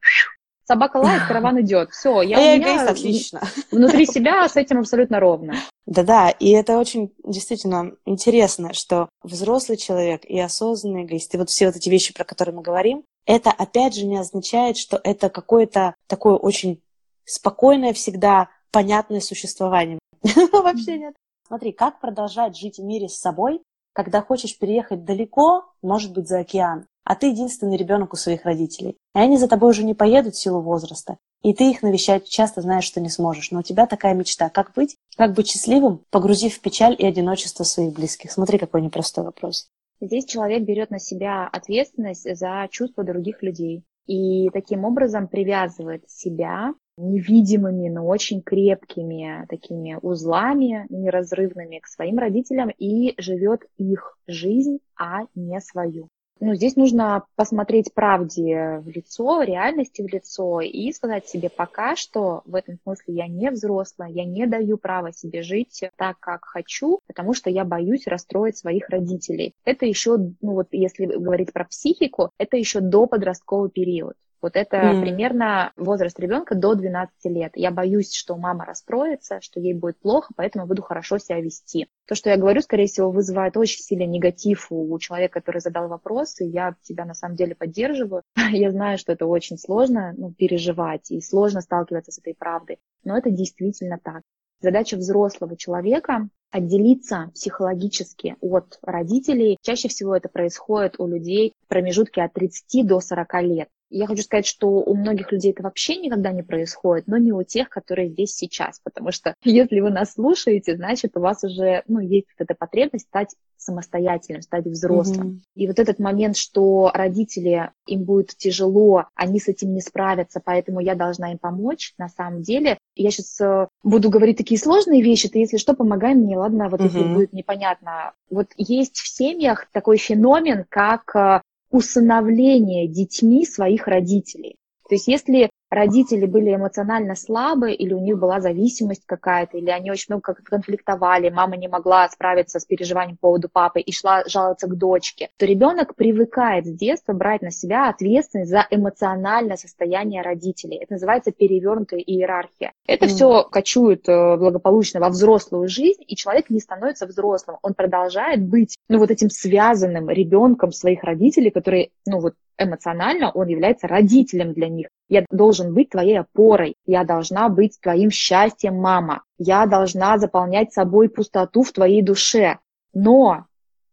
собака 0.65 0.97
лает, 0.99 1.23
караван 1.27 1.61
идет. 1.61 1.91
Все, 1.91 2.23
я, 2.23 2.39
а 2.39 2.41
я 2.41 2.59
эгоист, 2.59 2.89
отлично. 2.89 3.41
Внутри 3.71 4.07
себя 4.07 4.49
с 4.49 4.57
этим 4.57 4.81
абсолютно 4.81 5.21
ровно. 5.21 5.55
Да-да, 5.87 6.31
и 6.31 6.51
это 6.51 6.79
очень 6.79 7.13
действительно 7.25 7.93
интересно, 8.05 8.73
что 8.73 9.09
взрослый 9.23 9.77
человек 9.77 10.25
и 10.25 10.39
осознанный 10.39 11.05
эгоист, 11.05 11.35
и 11.35 11.39
вот 11.39 11.51
все 11.51 11.67
вот 11.67 11.77
эти 11.77 11.89
вещи, 11.89 12.15
про 12.15 12.25
которые 12.25 12.55
мы 12.55 12.63
говорим, 12.63 13.05
это 13.27 13.51
опять 13.51 13.95
же 13.95 14.07
не 14.07 14.17
означает, 14.17 14.77
что 14.77 15.01
это 15.03 15.29
какое-то 15.29 15.95
такое 16.07 16.35
очень 16.35 16.83
спокойное 17.25 17.93
всегда 17.93 18.49
понятное 18.71 19.21
существование. 19.21 19.99
Вообще 20.53 20.99
нет. 20.99 21.15
Смотри, 21.47 21.73
как 21.73 22.01
продолжать 22.01 22.57
жить 22.57 22.79
в 22.79 22.83
мире 22.83 23.09
с 23.09 23.19
собой, 23.19 23.63
когда 23.93 24.23
хочешь 24.23 24.59
переехать 24.59 25.05
далеко, 25.05 25.67
может 25.83 26.13
быть, 26.13 26.29
за 26.29 26.41
океан, 26.41 26.87
а 27.05 27.15
ты 27.15 27.29
единственный 27.29 27.77
ребенок 27.77 28.13
у 28.13 28.17
своих 28.17 28.45
родителей. 28.45 28.97
И 29.15 29.19
они 29.19 29.37
за 29.37 29.49
тобой 29.49 29.71
уже 29.71 29.85
не 29.85 29.95
поедут 29.95 30.35
в 30.35 30.41
силу 30.41 30.61
возраста. 30.61 31.19
И 31.43 31.55
ты 31.55 31.71
их 31.71 31.83
навещать 31.83 32.29
часто 32.29 32.61
знаешь, 32.61 32.85
что 32.85 33.01
не 33.01 33.09
сможешь. 33.09 33.51
Но 33.51 33.61
у 33.61 33.63
тебя 33.63 33.87
такая 33.87 34.15
мечта. 34.15 34.49
Как 34.49 34.73
быть? 34.75 34.97
Как 35.17 35.35
быть 35.35 35.49
счастливым, 35.49 36.05
погрузив 36.11 36.55
в 36.55 36.61
печаль 36.61 36.95
и 36.99 37.05
одиночество 37.05 37.65
своих 37.65 37.93
близких? 37.93 38.31
Смотри, 38.31 38.59
какой 38.59 38.83
непростой 38.83 39.25
вопрос. 39.25 39.69
Здесь 40.01 40.25
человек 40.25 40.63
берет 40.63 40.91
на 40.91 40.99
себя 40.99 41.49
ответственность 41.53 42.37
за 42.37 42.69
чувства 42.71 43.05
других 43.05 43.43
людей. 43.43 43.83
И 44.07 44.51
таким 44.51 44.85
образом 44.85 45.29
привязывает 45.29 46.09
себя 46.09 46.75
невидимыми, 46.97 47.89
но 47.89 48.07
очень 48.07 48.43
крепкими 48.43 49.47
такими 49.49 49.99
узлами 50.03 50.87
неразрывными 50.91 51.79
к 51.79 51.87
своим 51.87 52.19
родителям 52.19 52.71
и 52.71 53.15
живет 53.21 53.63
их 53.79 54.19
жизнь, 54.27 54.79
а 54.99 55.21
не 55.35 55.61
свою 55.61 56.09
ну, 56.43 56.55
здесь 56.55 56.75
нужно 56.75 57.23
посмотреть 57.37 57.95
правде 57.95 58.81
в 58.85 58.89
лицо, 58.89 59.43
реальности 59.43 60.03
в 60.03 60.09
лицо 60.09 60.61
и 60.61 60.93
сказать 60.93 61.29
себе 61.29 61.49
пока 61.49 61.95
что 61.95 62.43
в 62.47 62.57
этом 62.57 62.79
смысле 62.83 63.15
я 63.15 63.29
не 63.29 63.49
взрослая, 63.51 64.09
я 64.09 64.25
не 64.25 64.47
даю 64.49 64.77
права 64.77 65.13
себе 65.13 65.43
жить 65.43 65.85
так, 65.97 66.19
как 66.19 66.45
хочу, 66.45 66.99
потому 67.07 67.33
что 67.33 67.49
я 67.49 67.65
боюсь 67.65 68.09
расстроить 68.09 68.57
своих 68.57 68.89
родителей. 68.89 69.55
Это 69.65 69.87
еще, 69.87 70.17
ну 70.17 70.55
вот 70.55 70.67
если 70.73 71.07
говорить 71.07 71.53
про 71.53 71.65
психику, 71.65 72.31
это 72.39 72.57
еще 72.57 72.81
до 72.81 73.07
подростковый 73.07 73.71
период. 73.71 74.15
Вот 74.43 74.57
это 74.57 74.77
mm. 74.77 75.01
примерно 75.01 75.73
возраст 75.77 76.19
ребенка 76.19 76.57
до 76.57 76.75
12 76.75 77.15
лет. 77.27 77.53
Я 77.55 77.71
боюсь, 77.71 78.13
что 78.13 78.37
мама 78.37 78.65
расстроится, 78.65 79.41
что 79.41 79.61
ей 79.61 79.73
будет 79.73 80.01
плохо, 80.01 80.33
поэтому 80.37 80.67
буду 80.67 80.83
хорошо 80.83 81.19
себя 81.19 81.41
вести. 81.41 81.87
То, 82.07 82.17
что 82.17 82.29
я 82.29 82.37
говорю, 82.37 82.61
скорее 82.61 82.87
всего, 82.87 83.13
вызывает 83.13 83.57
очень 83.57 83.81
сильный 83.81 84.07
негатив 84.07 84.67
у 84.71 84.99
человека, 84.99 85.41
который 85.41 85.61
задал 85.61 85.89
вопрос, 85.89 86.41
и 86.41 86.47
я 86.47 86.75
тебя 86.83 87.05
на 87.05 87.15
самом 87.15 87.37
деле 87.37 87.55
поддерживаю. 87.55 88.23
Я 88.51 88.71
знаю, 88.71 88.99
что 88.99 89.13
это 89.13 89.27
очень 89.27 89.57
сложно 89.57 90.13
ну, 90.17 90.33
переживать 90.33 91.11
и 91.11 91.21
сложно 91.21 91.61
сталкиваться 91.61 92.11
с 92.11 92.19
этой 92.19 92.35
правдой, 92.35 92.79
но 93.05 93.17
это 93.17 93.31
действительно 93.31 93.99
так. 94.03 94.23
Задача 94.61 94.97
взрослого 94.97 95.57
человека 95.57 96.29
отделиться 96.53 97.31
психологически 97.35 98.37
от 98.41 98.79
родителей. 98.83 99.57
Чаще 99.63 99.89
всего 99.89 100.15
это 100.15 100.29
происходит 100.29 100.97
у 100.99 101.09
людей 101.09 101.55
в 101.65 101.69
промежутке 101.69 102.23
от 102.23 102.33
30 102.35 102.87
до 102.87 103.01
40 103.01 103.43
лет. 103.43 103.69
Я 103.93 104.07
хочу 104.07 104.23
сказать, 104.23 104.47
что 104.47 104.69
у 104.69 104.95
многих 104.97 105.31
людей 105.33 105.53
это 105.53 105.63
вообще 105.63 105.97
никогда 105.97 106.33
не 106.33 106.43
происходит, 106.43 107.07
но 107.07 107.19
не 107.19 107.33
у 107.33 107.43
тех, 107.43 107.69
которые 107.69 108.09
здесь 108.09 108.35
сейчас, 108.35 108.81
потому 108.83 109.13
что 109.13 109.35
если 109.45 109.81
вы 109.81 109.91
нас 109.91 110.15
слушаете, 110.15 110.77
значит, 110.77 111.17
у 111.17 111.21
вас 111.21 111.45
уже 111.45 111.83
ну, 111.87 112.01
есть 112.01 112.29
вот 112.39 112.45
эта 112.45 112.55
потребность 112.55 113.07
стать 113.07 113.35
самостоятельным, 113.63 114.43
стать 114.43 114.67
взрослым. 114.67 115.29
Mm-hmm. 115.29 115.41
И 115.55 115.67
вот 115.69 115.79
этот 115.79 115.99
момент, 115.99 116.37
что 116.37 116.91
родители, 116.93 117.71
им 117.87 118.05
будет 118.05 118.37
тяжело, 118.37 119.07
они 119.15 119.39
с 119.39 119.49
этим 119.49 119.73
не 119.73 119.81
справятся, 119.81 120.41
поэтому 120.45 120.81
я 120.81 120.95
должна 120.95 121.33
им 121.33 121.39
помочь, 121.39 121.95
на 121.99 122.09
самом 122.09 122.43
деле, 122.43 122.79
я 122.97 123.11
сейчас 123.11 123.41
э, 123.41 123.69
буду 123.83 124.11
говорить 124.11 124.37
такие 124.37 124.59
сложные 124.59 125.03
вещи, 125.03 125.29
ты, 125.29 125.39
если 125.39 125.59
что, 125.59 125.75
помогай 125.75 126.15
мне, 126.15 126.37
ладно, 126.37 126.69
вот 126.69 126.81
mm-hmm. 126.81 126.85
если 126.85 127.15
будет 127.15 127.33
непонятно. 127.33 128.13
Вот 128.31 128.49
есть 128.57 128.97
в 128.97 129.07
семьях 129.07 129.69
такой 129.73 129.97
феномен, 129.97 130.65
как 130.69 131.15
э, 131.15 131.41
усыновление 131.73 132.87
детьми 132.87 133.45
своих 133.45 133.89
родителей. 133.89 134.57
То 134.89 134.95
есть 134.95 135.09
если 135.09 135.51
родители 135.73 136.27
были 136.27 136.55
эмоционально 136.55 137.15
слабы, 137.17 137.73
или 137.73 137.95
у 137.95 138.01
них 138.01 138.19
была 138.19 138.41
зависимость 138.41 139.05
какая-то, 139.07 139.57
или 139.57 139.71
они 139.71 139.91
очень 139.91 140.07
много 140.11 140.35
конфликтовали, 140.35 141.31
мама 141.31 141.57
не 141.57 141.67
могла 141.67 142.09
справиться 142.11 142.61
с 142.61 142.67
переживанием 142.67 143.17
по 143.17 143.29
поводу 143.29 143.49
папы 143.51 143.81
и 143.81 143.91
шла 143.91 144.23
жаловаться 144.27 144.67
к 144.67 144.77
дочке, 144.77 145.31
то 145.39 145.47
ребенок 145.47 145.95
привыкает 145.97 146.67
с 146.67 146.71
детства 146.71 147.15
брать 147.15 147.41
на 147.41 147.51
себя 147.51 147.89
ответственность 147.89 148.51
за 148.51 148.67
эмоциональное 148.71 149.57
состояние 149.57 150.21
родителей. 150.21 150.77
Это 150.77 150.95
называется 150.95 151.33
перевернутая 151.33 152.01
иерархия. 152.01 152.73
Это 152.87 153.07
mm. 153.07 153.09
все 153.09 153.45
кочует 153.45 154.09
э, 154.09 154.37
благополучно 154.37 155.01
во 155.01 155.09
взрослую 155.09 155.69
жизнь, 155.69 156.03
и 156.07 156.17
человек 156.17 156.51
не 156.51 156.61
становится 156.61 157.07
взрослым. 157.07 157.57
Он 157.63 157.73
продолжает 157.73 158.43
быть, 158.43 158.77
ну, 158.89 158.99
вот 158.99 159.11
этим 159.11 159.31
связанным 159.31 160.11
ребенком 160.11 160.71
своих 160.71 161.03
родителей, 161.03 161.51
которые, 161.51 161.91
ну, 162.07 162.21
вот 162.21 162.35
эмоционально 162.59 163.31
он 163.31 163.49
является 163.49 163.87
родителем 163.87 164.53
для 164.53 164.69
них. 164.69 164.89
Я 165.09 165.25
должен 165.31 165.75
быть 165.75 165.91
твоей 165.91 166.21
опорой, 166.21 166.75
я 166.87 167.05
должна 167.05 167.49
быть 167.49 167.79
твоим 167.81 168.11
счастьем, 168.11 168.77
мама. 168.77 169.23
Я 169.39 169.67
должна 169.67 170.19
заполнять 170.19 170.73
собой 170.73 171.09
пустоту 171.09 171.63
в 171.63 171.73
твоей 171.73 172.03
душе. 172.03 172.59
Но 172.95 173.47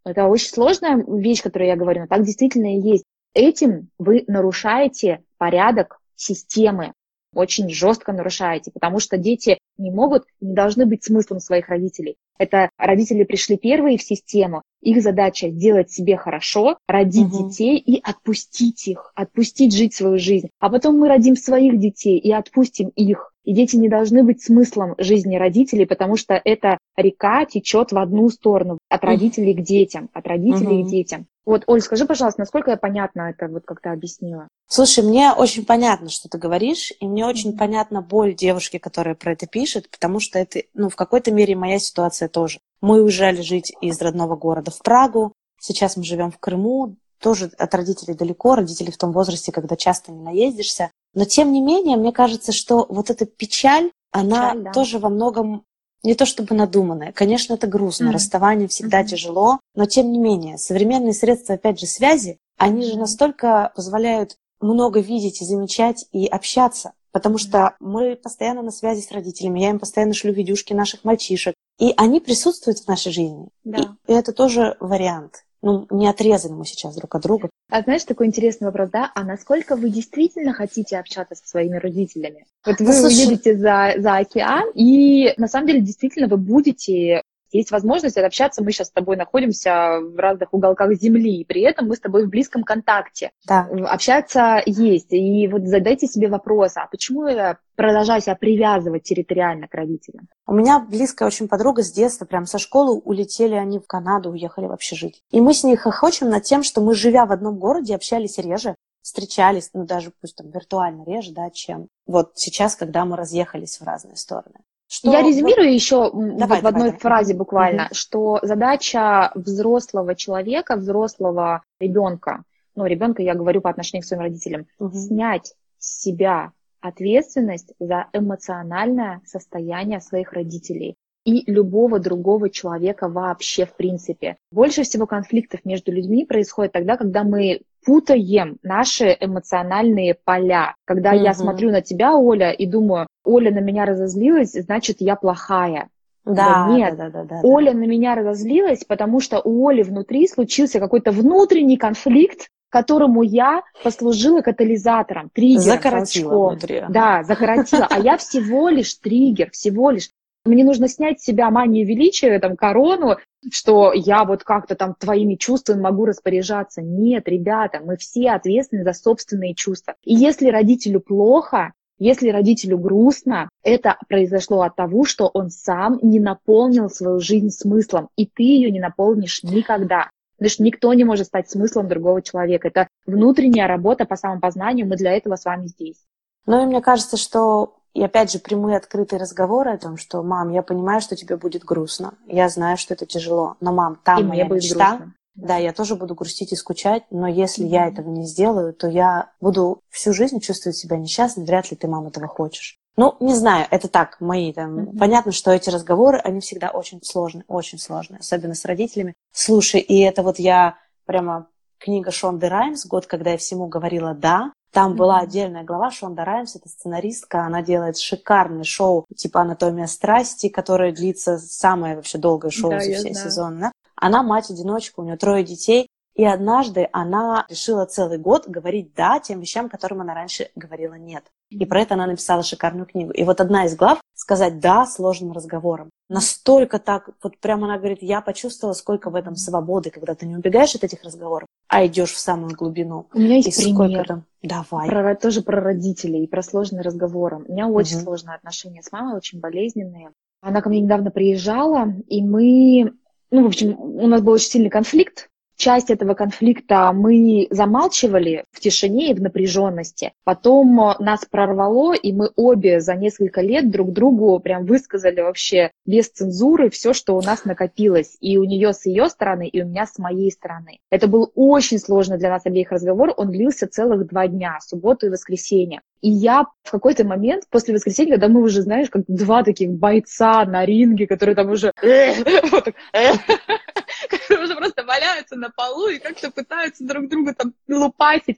это 0.06 0.26
очень 0.26 0.50
сложная 0.50 1.04
вещь, 1.08 1.42
которую 1.42 1.70
я 1.70 1.76
говорю, 1.76 2.02
но 2.02 2.08
так 2.08 2.24
действительно 2.24 2.76
и 2.76 2.82
есть. 2.82 3.04
Этим 3.34 3.90
вы 3.98 4.24
нарушаете 4.28 5.24
порядок 5.38 6.00
системы, 6.16 6.94
очень 7.34 7.70
жестко 7.70 8.12
нарушаете, 8.12 8.72
потому 8.72 9.00
что 9.00 9.18
дети 9.18 9.60
не 9.78 9.92
могут, 9.92 10.26
не 10.42 10.54
должны 10.54 10.86
быть 10.86 11.04
смыслом 11.04 11.40
своих 11.40 11.70
родителей. 11.70 12.18
Это 12.40 12.70
родители 12.78 13.26
пришли 13.26 13.58
первые 13.58 13.98
в 13.98 14.04
систему, 14.04 14.64
их 14.82 15.04
задача 15.04 15.50
сделать 15.50 15.92
себе 15.92 16.16
хорошо, 16.16 16.78
родить 16.88 17.28
угу. 17.34 17.50
детей 17.50 17.78
и 17.78 18.00
отпустить 18.02 18.88
их, 18.88 19.12
отпустить 19.14 19.76
жить 19.76 19.94
свою 19.94 20.18
жизнь. 20.18 20.50
А 20.60 20.70
потом 20.70 20.98
мы 20.98 21.10
родим 21.10 21.36
своих 21.36 21.78
детей 21.78 22.18
и 22.18 22.32
отпустим 22.32 22.90
их. 22.96 23.29
И 23.44 23.54
дети 23.54 23.76
не 23.76 23.90
должны 23.90 24.24
быть 24.24 24.44
смыслом 24.44 24.96
жизни 24.98 25.38
родителей, 25.38 25.86
потому 25.86 26.18
что 26.18 26.40
эта 26.44 26.78
река 26.96 27.46
течет 27.46 27.92
в 27.92 27.98
одну 27.98 28.30
сторону, 28.30 28.78
от 28.90 29.04
родителей 29.04 29.54
к 29.54 29.62
детям, 29.62 30.10
от 30.14 30.28
родителей 30.28 30.82
угу. 30.82 30.88
к 30.88 30.92
детям. 30.92 31.28
Вот, 31.46 31.64
Оль, 31.66 31.82
скажи, 31.82 32.06
пожалуйста, 32.06 32.42
насколько 32.42 32.70
я 32.72 32.78
понятно 32.78 33.32
это 33.32 33.48
вот 33.48 33.64
как-то 33.66 33.92
объяснила? 33.92 34.48
Слушай, 34.68 35.04
мне 35.04 35.34
очень 35.34 35.66
понятно, 35.66 36.10
что 36.10 36.30
ты 36.30 36.38
говоришь, 36.38 36.94
и 37.00 37.08
мне 37.08 37.26
очень 37.26 37.58
понятна 37.58 38.04
боль 38.04 38.36
девушки, 38.36 38.78
которая 38.78 39.16
про 39.16 39.32
это 39.32 39.48
пишет, 39.48 39.90
потому 39.90 40.20
что 40.20 40.38
это, 40.38 40.62
ну, 40.76 40.90
в 40.90 40.96
какой-то 40.96 41.32
мере 41.32 41.56
моя 41.56 41.80
ситуация 41.80 42.28
тоже. 42.30 42.60
Мы 42.82 43.02
уезжали 43.02 43.42
жить 43.42 43.74
из 43.82 44.00
родного 44.00 44.36
города 44.36 44.70
в 44.70 44.80
Прагу, 44.84 45.34
сейчас 45.60 45.98
мы 45.98 46.04
живем 46.04 46.30
в 46.30 46.38
Крыму, 46.38 46.98
тоже 47.20 47.52
от 47.58 47.74
родителей 47.74 48.14
далеко, 48.14 48.56
родители 48.56 48.92
в 48.92 48.98
том 48.98 49.12
возрасте, 49.12 49.52
когда 49.52 49.76
часто 49.76 50.12
не 50.12 50.22
наездишься. 50.22 50.92
Но 51.14 51.26
тем 51.26 51.52
не 51.52 51.62
менее, 51.62 51.98
мне 51.98 52.12
кажется, 52.12 52.52
что 52.52 52.86
вот 52.90 53.10
эта 53.10 53.26
печаль, 53.26 53.92
она 54.12 54.52
печаль, 54.52 54.64
да. 54.64 54.72
тоже 54.72 55.00
во 55.00 55.10
многом 55.10 55.64
не 56.04 56.16
то 56.16 56.26
чтобы 56.26 56.56
надуманное. 56.56 57.12
Конечно, 57.12 57.54
это 57.54 57.68
грустно, 57.68 58.10
mm-hmm. 58.10 58.14
расставание 58.14 58.68
всегда 58.68 59.02
mm-hmm. 59.02 59.08
тяжело, 59.08 59.60
но 59.76 59.86
тем 59.86 60.12
не 60.12 60.20
менее, 60.20 60.58
современные 60.58 61.14
средства, 61.14 61.56
опять 61.56 61.80
же, 61.80 61.88
связи, 61.88 62.38
они 62.58 62.84
же 62.84 62.98
настолько 62.98 63.72
позволяют 63.76 64.38
много 64.62 65.00
видеть 65.00 65.42
и 65.42 65.46
замечать 65.46 66.06
и 66.12 66.28
общаться. 66.28 66.94
Потому 67.12 67.40
что 67.40 67.76
мы 67.80 68.16
постоянно 68.16 68.62
на 68.62 68.72
связи 68.72 69.02
с 69.02 69.12
родителями, 69.12 69.62
я 69.62 69.72
им 69.72 69.80
постоянно 69.80 70.14
шлю 70.14 70.32
видюшки 70.32 70.74
наших 70.74 71.04
мальчишек. 71.04 71.56
И 71.80 71.94
они 71.98 72.20
присутствуют 72.20 72.80
в 72.80 72.88
нашей 72.88 73.12
жизни. 73.12 73.48
Да. 73.64 73.96
И 74.06 74.14
это 74.14 74.32
тоже 74.32 74.78
вариант. 74.80 75.46
Ну, 75.62 75.88
не 75.90 76.08
отрезаны 76.08 76.56
мы 76.56 76.66
сейчас 76.66 76.96
друг 76.96 77.16
от 77.16 77.22
друга. 77.22 77.50
А 77.70 77.82
знаешь, 77.82 78.04
такой 78.04 78.28
интересный 78.28 78.66
вопрос, 78.66 78.90
да? 78.92 79.12
А 79.14 79.24
насколько 79.24 79.76
вы 79.76 79.90
действительно 79.90 80.54
хотите 80.54 80.98
общаться 80.98 81.36
со 81.36 81.48
своими 81.48 81.78
родителями? 81.78 82.46
Вот 82.66 82.80
вы 82.80 82.86
да, 82.86 82.94
слушай... 82.94 83.28
уедете 83.28 83.58
за, 83.58 83.94
за 83.98 84.18
океан, 84.18 84.70
и 84.74 85.34
на 85.38 85.48
самом 85.48 85.68
деле 85.68 85.82
действительно 85.82 86.28
вы 86.28 86.38
будете 86.38 87.22
есть 87.52 87.72
возможность 87.72 88.18
общаться. 88.18 88.64
Мы 88.64 88.72
сейчас 88.72 88.88
с 88.88 88.92
тобой 88.92 89.18
находимся 89.18 90.00
в 90.02 90.18
разных 90.18 90.54
уголках 90.54 90.94
Земли, 90.94 91.42
и 91.42 91.46
при 91.46 91.62
этом 91.62 91.88
мы 91.88 91.96
с 91.96 92.00
тобой 92.00 92.26
в 92.26 92.30
близком 92.30 92.64
контакте. 92.64 93.32
Да. 93.48 93.70
Общаться 93.88 94.62
есть. 94.66 95.12
И 95.12 95.48
вот 95.48 95.64
задайте 95.64 96.08
себе 96.08 96.28
вопрос, 96.28 96.74
а 96.76 96.88
почему 96.88 97.28
я 97.28 97.58
продолжаю 97.76 98.22
себя 98.22 98.36
привязывать 98.36 99.04
территориально 99.04 99.68
к 99.68 99.74
родителям? 99.74 100.28
У 100.46 100.54
меня 100.54 100.80
близкая 100.80 101.28
очень 101.28 101.48
подруга 101.48 101.84
с 101.84 101.92
детства, 101.92 102.26
прям 102.26 102.46
со 102.46 102.58
школы 102.58 103.00
улетели 103.00 103.56
они 103.56 103.80
в 103.80 103.88
Канаду, 103.88 104.32
уехали 104.32 104.66
вообще 104.66 104.96
жить. 104.96 105.22
И 105.32 105.42
мы 105.42 105.54
с 105.54 105.64
ней 105.64 105.76
хохочем 105.76 106.30
над 106.30 106.44
тем, 106.44 106.64
что 106.64 106.82
мы, 106.82 106.94
живя 106.94 107.26
в 107.26 107.32
одном 107.32 107.58
городе, 107.58 107.96
общались 107.96 108.38
реже, 108.38 108.76
встречались, 109.02 109.70
ну 109.74 109.86
даже 109.86 110.12
пусть 110.22 110.36
там 110.36 110.50
виртуально 110.50 111.04
реже, 111.04 111.34
да, 111.34 111.50
чем 111.50 111.88
вот 112.06 112.32
сейчас, 112.36 112.76
когда 112.76 113.06
мы 113.06 113.16
разъехались 113.16 113.80
в 113.80 113.84
разные 113.84 114.16
стороны. 114.16 114.60
Что... 114.92 115.12
Я 115.12 115.22
резюмирую 115.22 115.72
еще 115.72 116.10
давай, 116.12 116.62
вот 116.62 116.64
в 116.64 116.68
одной 116.68 116.86
давай, 116.86 117.00
фразе 117.00 117.36
буквально, 117.36 117.86
угу. 117.86 117.94
что 117.94 118.40
задача 118.42 119.32
взрослого 119.36 120.16
человека, 120.16 120.78
взрослого 120.78 121.62
ребенка, 121.80 122.44
ну, 122.76 122.88
ребенка 122.88 123.22
я 123.22 123.36
говорю 123.36 123.62
по 123.62 123.70
отношению 123.70 124.02
к 124.02 124.08
своим 124.08 124.24
родителям, 124.24 124.66
угу. 124.80 124.92
снять 124.98 125.54
с 125.78 126.02
себя 126.02 126.54
ответственность 126.82 127.74
за 127.80 128.08
эмоциональное 128.14 129.22
состояние 129.26 130.02
своих 130.02 130.34
родителей 130.34 130.96
и 131.24 131.44
любого 131.52 132.00
другого 132.00 132.50
человека 132.50 133.10
вообще 133.10 133.66
в 133.66 133.76
принципе. 133.76 134.38
Больше 134.52 134.82
всего 134.84 135.06
конфликтов 135.06 135.66
между 135.66 135.92
людьми 135.92 136.26
происходит 136.26 136.72
тогда, 136.72 136.98
когда 136.98 137.24
мы 137.24 137.62
путаем 137.86 138.58
наши 138.64 139.16
эмоциональные 139.20 140.16
поля. 140.24 140.76
Когда 140.86 141.12
угу. 141.12 141.24
я 141.24 141.34
смотрю 141.34 141.72
на 141.72 141.82
тебя, 141.82 142.16
Оля, 142.16 142.52
и 142.52 142.66
думаю, 142.66 143.08
Оля 143.30 143.52
на 143.52 143.60
меня 143.60 143.86
разозлилась, 143.86 144.54
значит, 144.54 144.98
я 145.00 145.16
плохая. 145.16 145.90
Да, 146.26 146.68
да 146.68 146.76
нет, 146.76 146.98
да, 146.98 147.10
да, 147.10 147.24
да, 147.24 147.40
Оля 147.44 147.74
на 147.74 147.86
меня 147.86 148.16
разозлилась, 148.16 148.84
потому 148.84 149.20
что 149.20 149.42
у 149.44 149.68
Оли 149.68 149.84
внутри 149.84 150.28
случился 150.28 150.80
какой-то 150.80 151.12
внутренний 151.12 151.78
конфликт, 151.78 152.50
которому 152.70 153.24
я 153.24 153.64
послужила 153.84 154.42
катализатором, 154.42 155.30
триггером. 155.34 155.64
Закоротила 155.64 156.50
внутри. 156.50 156.84
Да, 156.90 157.24
закоротила. 157.24 157.88
А 157.90 158.00
я 158.00 158.18
всего 158.18 158.70
лишь 158.70 158.94
триггер, 158.96 159.52
всего 159.52 159.92
лишь. 159.92 160.10
Мне 160.46 160.64
нужно 160.64 160.88
снять 160.88 161.20
с 161.20 161.26
себя 161.26 161.50
манию 161.50 161.86
величия, 161.86 162.40
там, 162.40 162.56
корону, 162.56 163.18
что 163.52 163.92
я 163.94 164.24
вот 164.24 164.44
как-то 164.44 164.76
там 164.76 164.96
твоими 164.98 165.36
чувствами 165.36 165.82
могу 165.82 166.06
распоряжаться. 166.06 166.82
Нет, 166.82 167.28
ребята, 167.28 167.82
мы 167.84 167.98
все 167.98 168.32
ответственны 168.32 168.84
за 168.84 168.94
собственные 168.94 169.54
чувства. 169.54 169.96
И 170.04 170.14
если 170.16 170.50
родителю 170.50 171.02
плохо, 171.02 171.74
если 172.00 172.30
родителю 172.30 172.80
грустно, 172.80 173.50
это 173.64 173.98
произошло 174.08 174.62
от 174.62 174.76
того, 174.76 175.04
что 175.06 175.28
он 175.28 175.50
сам 175.50 176.00
не 176.02 176.20
наполнил 176.20 176.90
свою 176.90 177.20
жизнь 177.20 177.50
смыслом, 177.50 178.10
и 178.16 178.26
ты 178.26 178.44
ее 178.44 178.72
не 178.72 178.80
наполнишь 178.80 179.44
никогда. 179.44 180.10
Потому 180.38 180.50
что 180.50 180.64
никто 180.64 180.94
не 180.94 181.04
может 181.04 181.28
стать 181.28 181.50
смыслом 181.50 181.90
другого 181.90 182.22
человека. 182.22 182.70
Это 182.70 182.88
внутренняя 183.06 183.68
работа 183.68 184.06
по 184.06 184.16
самопознанию, 184.16 184.88
мы 184.88 184.96
для 184.96 185.12
этого 185.12 185.36
с 185.36 185.44
вами 185.44 185.68
здесь. 185.68 185.98
Ну 186.46 186.64
и 186.64 186.66
мне 186.66 186.82
кажется, 186.82 187.18
что 187.18 187.76
и 187.94 188.04
опять 188.04 188.32
же 188.32 188.40
прямые 188.40 188.78
открытые 188.78 189.20
разговоры 189.20 189.72
о 189.72 189.78
том, 189.78 189.98
что 189.98 190.24
мам, 190.24 190.52
я 190.52 190.62
понимаю, 190.62 191.02
что 191.02 191.18
тебе 191.18 191.36
будет 191.36 191.66
грустно, 191.66 192.14
я 192.28 192.48
знаю, 192.48 192.78
что 192.78 192.94
это 192.94 193.06
тяжело, 193.06 193.58
но 193.60 193.74
мам, 193.74 194.00
там 194.04 194.22
и 194.22 194.24
моя 194.24 194.48
мечта, 194.48 194.98
грустно. 194.98 195.14
Да, 195.36 195.58
я 195.58 195.72
тоже 195.74 195.96
буду 195.96 196.16
грустить 196.16 196.52
и 196.52 196.56
скучать, 196.56 197.04
но 197.12 197.28
если 197.28 197.66
я 197.66 197.88
этого 197.88 198.10
не 198.10 198.26
сделаю, 198.26 198.74
то 198.74 198.88
я 198.88 199.32
буду 199.40 199.82
всю 199.90 200.14
жизнь 200.14 200.40
чувствовать 200.40 200.78
себя 200.78 200.98
несчастной, 200.98 201.46
вряд 201.46 201.72
ли 201.72 201.78
ты, 201.78 201.88
мам, 201.88 202.08
этого 202.08 202.28
хочешь. 202.28 202.78
Ну, 202.98 203.16
не 203.22 203.34
знаю, 203.34 203.66
это 203.72 203.88
так, 203.88 204.20
мои 204.20 204.52
там. 204.52 204.80
Mm-hmm. 204.80 204.98
Понятно, 204.98 205.32
что 205.32 205.52
эти 205.52 205.70
разговоры, 205.70 206.18
они 206.18 206.42
всегда 206.42 206.70
очень 206.70 207.02
сложные, 207.02 207.46
очень 207.48 207.80
сложные, 207.80 208.20
особенно 208.20 208.56
с 208.56 208.66
родителями. 208.66 209.14
Слушай, 209.32 209.80
и 209.80 210.02
это 210.02 210.22
вот 210.22 210.38
я 210.38 210.76
прямо 211.06 211.48
книга 211.78 212.12
Шонды 212.12 212.50
Раймс, 212.50 212.86
год, 212.86 213.06
когда 213.06 213.32
я 213.32 213.38
всему 213.38 213.68
говорила 213.68 214.14
«да», 214.14 214.52
там 214.74 214.92
mm-hmm. 214.92 214.96
была 214.98 215.20
отдельная 215.20 215.64
глава, 215.64 215.92
Шонда 215.92 216.26
Раймс, 216.26 216.58
это 216.58 216.68
сценаристка, 216.68 217.46
она 217.46 217.62
делает 217.62 217.98
шикарное 217.98 218.66
шоу 218.66 219.06
типа 219.16 219.42
«Анатомия 219.42 219.88
страсти», 219.88 220.50
которое 220.50 220.92
длится 220.92 221.38
самое 221.38 221.96
вообще 221.96 222.18
долгое 222.18 222.50
шоу 222.50 222.72
да, 222.72 222.82
за 222.82 222.92
все 222.92 223.14
сезоны. 223.14 223.60
Да? 223.62 223.72
Она 224.00 224.24
мать-одиночка, 224.24 225.00
у 225.00 225.04
нее 225.04 225.18
трое 225.18 225.44
детей, 225.44 225.88
и 226.20 226.26
однажды 226.26 226.90
она 226.92 227.46
решила 227.50 227.86
целый 227.86 228.18
год 228.18 228.46
говорить 228.46 228.94
«да» 228.94 229.20
тем 229.20 229.40
вещам, 229.40 229.70
которым 229.70 230.02
она 230.02 230.14
раньше 230.14 230.50
говорила 230.54 230.96
«нет». 230.96 231.24
И 231.50 231.66
про 231.66 231.82
это 231.82 231.94
она 231.94 232.08
написала 232.08 232.44
шикарную 232.44 232.86
книгу. 232.86 233.12
И 233.12 233.24
вот 233.24 233.40
одна 233.40 233.66
из 233.66 233.76
глав— 233.78 234.02
сказать 234.16 234.60
«да» 234.60 234.86
сложным 234.86 235.32
разговором. 235.32 235.90
Настолько 236.10 236.80
так, 236.80 237.10
вот 237.24 237.38
прямо 237.38 237.68
она 237.68 237.78
говорит, 237.78 238.00
я 238.02 238.20
почувствовала, 238.20 238.74
сколько 238.74 239.10
в 239.10 239.16
этом 239.16 239.38
свободы, 239.38 239.92
когда 239.92 240.14
ты 240.14 240.26
не 240.26 240.36
убегаешь 240.36 240.76
от 240.76 240.84
этих 240.84 241.04
разговоров, 241.04 241.48
а 241.70 241.86
идешь 241.86 242.12
в 242.12 242.20
самую 242.20 242.54
глубину. 242.54 243.08
У 243.14 243.20
меня 243.20 243.38
есть 243.38 243.58
и 243.66 243.74
пример. 243.74 244.06
Там... 244.06 244.26
Давай. 244.44 244.90
Про, 244.90 245.16
тоже 245.16 245.42
про 245.42 245.62
родителей 245.62 246.26
и 246.26 246.28
про 246.28 246.42
сложные 246.42 246.82
разговоры. 246.82 247.38
У 247.38 247.52
меня 247.52 247.68
очень 247.70 247.96
угу. 247.96 248.04
сложные 248.04 248.36
отношения 248.36 248.84
с 248.84 248.92
мамой, 248.92 249.16
очень 249.16 249.40
болезненные. 249.40 250.12
Она 250.42 250.62
ко 250.62 250.70
мне 250.70 250.82
недавно 250.82 251.12
приезжала, 251.12 251.94
и 252.08 252.24
мы 252.24 252.94
ну, 253.32 253.44
в 253.44 253.48
общем, 253.48 253.80
у 253.80 254.08
нас 254.08 254.22
был 254.22 254.34
очень 254.34 254.50
сильный 254.50 254.70
конфликт. 254.70 255.29
Часть 255.60 255.90
этого 255.90 256.14
конфликта 256.14 256.94
мы 256.94 257.48
замалчивали 257.50 258.46
в 258.50 258.62
тишине 258.62 259.12
и 259.12 259.14
в 259.14 259.22
напряженности. 259.22 260.14
Потом 260.24 260.80
э, 260.80 260.96
нас 261.00 261.26
прорвало, 261.30 261.94
и 261.94 262.14
мы 262.14 262.32
обе 262.38 262.80
за 262.80 262.96
несколько 262.96 263.42
лет 263.42 263.70
друг 263.70 263.92
другу 263.92 264.40
прям 264.40 264.66
высказали 264.66 265.20
вообще 265.20 265.72
без 265.86 266.08
цензуры 266.08 266.70
все, 266.70 266.94
что 266.94 267.18
у 267.18 267.22
нас 267.22 267.44
накопилось. 267.44 268.16
И 268.22 268.38
у 268.38 268.46
нее 268.46 268.72
с 268.72 268.86
ее 268.86 269.10
стороны, 269.10 269.50
и 269.50 269.62
у 269.62 269.68
меня 269.68 269.86
с 269.86 269.98
моей 269.98 270.32
стороны. 270.32 270.80
Это 270.90 271.08
был 271.08 271.30
очень 271.36 271.80
сложный 271.80 272.18
для 272.18 272.30
нас 272.30 272.46
обеих 272.46 272.72
разговор. 272.72 273.14
Он 273.18 273.30
длился 273.30 273.68
целых 273.68 274.08
два 274.08 274.30
дня, 274.30 274.60
субботу 274.62 275.08
и 275.08 275.10
воскресенье. 275.10 275.82
И 276.00 276.10
я 276.10 276.46
в 276.64 276.72
какой-то 276.72 277.06
момент 277.06 277.44
после 277.50 277.74
воскресенья, 277.74 278.12
когда 278.12 278.30
мы 278.30 278.42
уже, 278.44 278.62
знаешь, 278.62 278.90
как 278.90 279.04
два 279.10 279.44
таких 279.44 279.72
бойца 279.72 280.46
на 280.46 280.64
ринге, 280.64 281.06
которые 281.06 281.36
там 281.36 281.50
уже 281.50 281.74
которые 284.08 284.44
уже 284.44 284.56
просто 284.56 284.84
валяются 284.84 285.36
на 285.36 285.50
полу 285.50 285.88
и 285.88 286.00
как-то 286.00 286.32
пытаются 286.32 286.86
друг 286.86 287.10
друга 287.10 287.34
там 287.34 287.54
лупасить. 287.68 288.38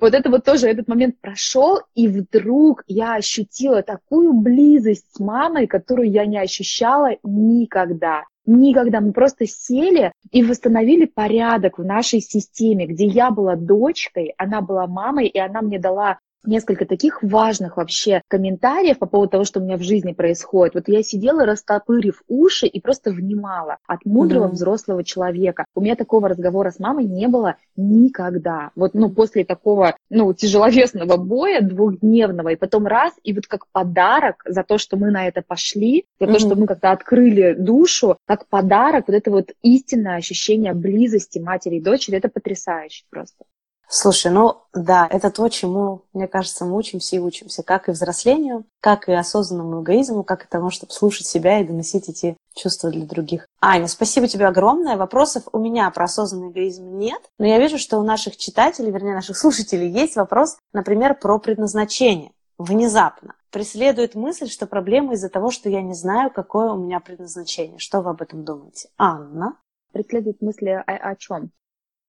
Вот 0.00 0.14
это 0.14 0.30
вот 0.30 0.44
тоже 0.44 0.68
этот 0.68 0.88
момент 0.88 1.18
прошел, 1.20 1.80
и 1.94 2.08
вдруг 2.08 2.82
я 2.86 3.14
ощутила 3.14 3.82
такую 3.82 4.32
близость 4.32 5.06
с 5.14 5.20
мамой, 5.20 5.66
которую 5.66 6.10
я 6.10 6.26
не 6.26 6.38
ощущала 6.38 7.10
никогда. 7.22 8.24
Никогда 8.50 9.00
мы 9.00 9.12
просто 9.12 9.46
сели 9.46 10.10
и 10.30 10.42
восстановили 10.42 11.04
порядок 11.04 11.78
в 11.78 11.84
нашей 11.84 12.22
системе, 12.22 12.86
где 12.86 13.04
я 13.04 13.30
была 13.30 13.56
дочкой, 13.56 14.32
она 14.38 14.62
была 14.62 14.86
мамой, 14.86 15.26
и 15.26 15.38
она 15.38 15.60
мне 15.60 15.78
дала 15.78 16.18
несколько 16.44 16.86
таких 16.86 17.22
важных 17.22 17.76
вообще 17.76 18.22
комментариев 18.28 18.98
по 18.98 19.06
поводу 19.06 19.30
того, 19.30 19.44
что 19.44 19.60
у 19.60 19.62
меня 19.62 19.76
в 19.76 19.82
жизни 19.82 20.12
происходит. 20.12 20.74
Вот 20.74 20.88
я 20.88 21.02
сидела, 21.02 21.44
растопырив 21.44 22.22
уши 22.28 22.66
и 22.66 22.80
просто 22.80 23.10
внимала 23.10 23.78
от 23.86 24.04
мудрого 24.04 24.46
mm-hmm. 24.46 24.52
взрослого 24.52 25.04
человека. 25.04 25.64
У 25.74 25.80
меня 25.80 25.96
такого 25.96 26.28
разговора 26.28 26.70
с 26.70 26.78
мамой 26.78 27.04
не 27.04 27.28
было 27.28 27.56
никогда. 27.76 28.70
Вот, 28.74 28.94
ну, 28.94 29.10
после 29.10 29.44
такого, 29.44 29.96
ну, 30.10 30.32
тяжеловесного 30.32 31.16
боя 31.16 31.60
двухдневного, 31.60 32.50
и 32.50 32.56
потом 32.56 32.86
раз, 32.86 33.12
и 33.22 33.32
вот 33.32 33.46
как 33.46 33.66
подарок 33.72 34.42
за 34.46 34.62
то, 34.62 34.78
что 34.78 34.96
мы 34.96 35.10
на 35.10 35.26
это 35.26 35.42
пошли, 35.42 36.04
за 36.20 36.26
mm-hmm. 36.26 36.32
то, 36.32 36.38
что 36.38 36.54
мы 36.56 36.66
как-то 36.66 36.90
открыли 36.90 37.54
душу, 37.54 38.16
как 38.26 38.46
подарок, 38.48 39.04
вот 39.08 39.14
это 39.14 39.30
вот 39.30 39.52
истинное 39.62 40.16
ощущение 40.16 40.74
близости 40.74 41.38
матери 41.38 41.76
и 41.76 41.82
дочери, 41.82 42.16
это 42.16 42.28
потрясающе 42.28 43.04
просто. 43.10 43.44
Слушай, 43.90 44.30
ну 44.30 44.58
да, 44.74 45.08
это 45.10 45.30
то, 45.30 45.48
чему, 45.48 46.02
мне 46.12 46.28
кажется, 46.28 46.66
мы 46.66 46.76
учимся 46.76 47.16
и 47.16 47.20
учимся. 47.20 47.62
Как 47.62 47.88
и 47.88 47.92
взрослению, 47.92 48.64
как 48.80 49.08
и 49.08 49.12
осознанному 49.12 49.82
эгоизму, 49.82 50.24
как 50.24 50.44
и 50.44 50.48
тому, 50.48 50.68
чтобы 50.70 50.92
слушать 50.92 51.26
себя 51.26 51.58
и 51.58 51.66
доносить 51.66 52.08
эти 52.10 52.36
чувства 52.54 52.90
для 52.90 53.06
других. 53.06 53.46
Аня, 53.62 53.88
спасибо 53.88 54.28
тебе 54.28 54.46
огромное. 54.46 54.98
Вопросов 54.98 55.44
у 55.52 55.58
меня 55.58 55.90
про 55.90 56.04
осознанный 56.04 56.50
эгоизм 56.50 56.98
нет, 56.98 57.22
но 57.38 57.46
я 57.46 57.58
вижу, 57.58 57.78
что 57.78 57.98
у 57.98 58.02
наших 58.02 58.36
читателей, 58.36 58.90
вернее, 58.90 59.14
наших 59.14 59.38
слушателей 59.38 59.90
есть 59.90 60.16
вопрос, 60.16 60.58
например, 60.74 61.14
про 61.14 61.38
предназначение. 61.38 62.32
Внезапно 62.58 63.36
преследует 63.50 64.14
мысль, 64.14 64.48
что 64.48 64.66
проблема 64.66 65.14
из-за 65.14 65.30
того, 65.30 65.50
что 65.50 65.70
я 65.70 65.80
не 65.80 65.94
знаю, 65.94 66.30
какое 66.30 66.70
у 66.72 66.76
меня 66.76 67.00
предназначение. 67.00 67.78
Что 67.78 68.02
вы 68.02 68.10
об 68.10 68.20
этом 68.20 68.44
думаете? 68.44 68.90
Анна? 68.98 69.56
Преследует 69.92 70.42
мысли 70.42 70.68
о, 70.68 70.82
о 70.82 71.16
чем? 71.16 71.50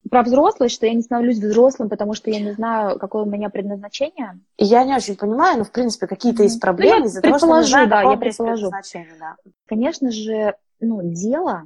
Про 0.10 0.24
взрослость, 0.24 0.76
что 0.76 0.86
я 0.86 0.94
не 0.94 1.02
становлюсь 1.02 1.38
взрослым, 1.38 1.90
потому 1.90 2.14
что 2.14 2.32
я 2.32 2.40
не 2.40 2.54
знаю, 2.54 2.98
какое 2.98 3.24
у 3.24 3.30
меня 3.30 3.50
предназначение. 3.50 4.40
Я 4.58 4.84
не 4.84 4.96
очень 4.96 5.16
понимаю, 5.16 5.60
но 5.60 5.64
в 5.64 5.72
принципе 5.72 6.08
какие-то 6.08 6.44
есть 6.44 6.60
проблемы 6.60 7.02
ну, 7.02 7.06
из-за 7.06 7.22
того, 7.22 7.38
что 7.38 7.60
не 7.60 7.64
знаю, 7.66 7.90
да, 7.90 8.02
я 8.02 8.18
предположу. 8.18 8.72
Да. 9.20 9.36
Конечно 9.68 10.12
же, 10.12 10.56
ну, 10.80 11.02
дело 11.04 11.64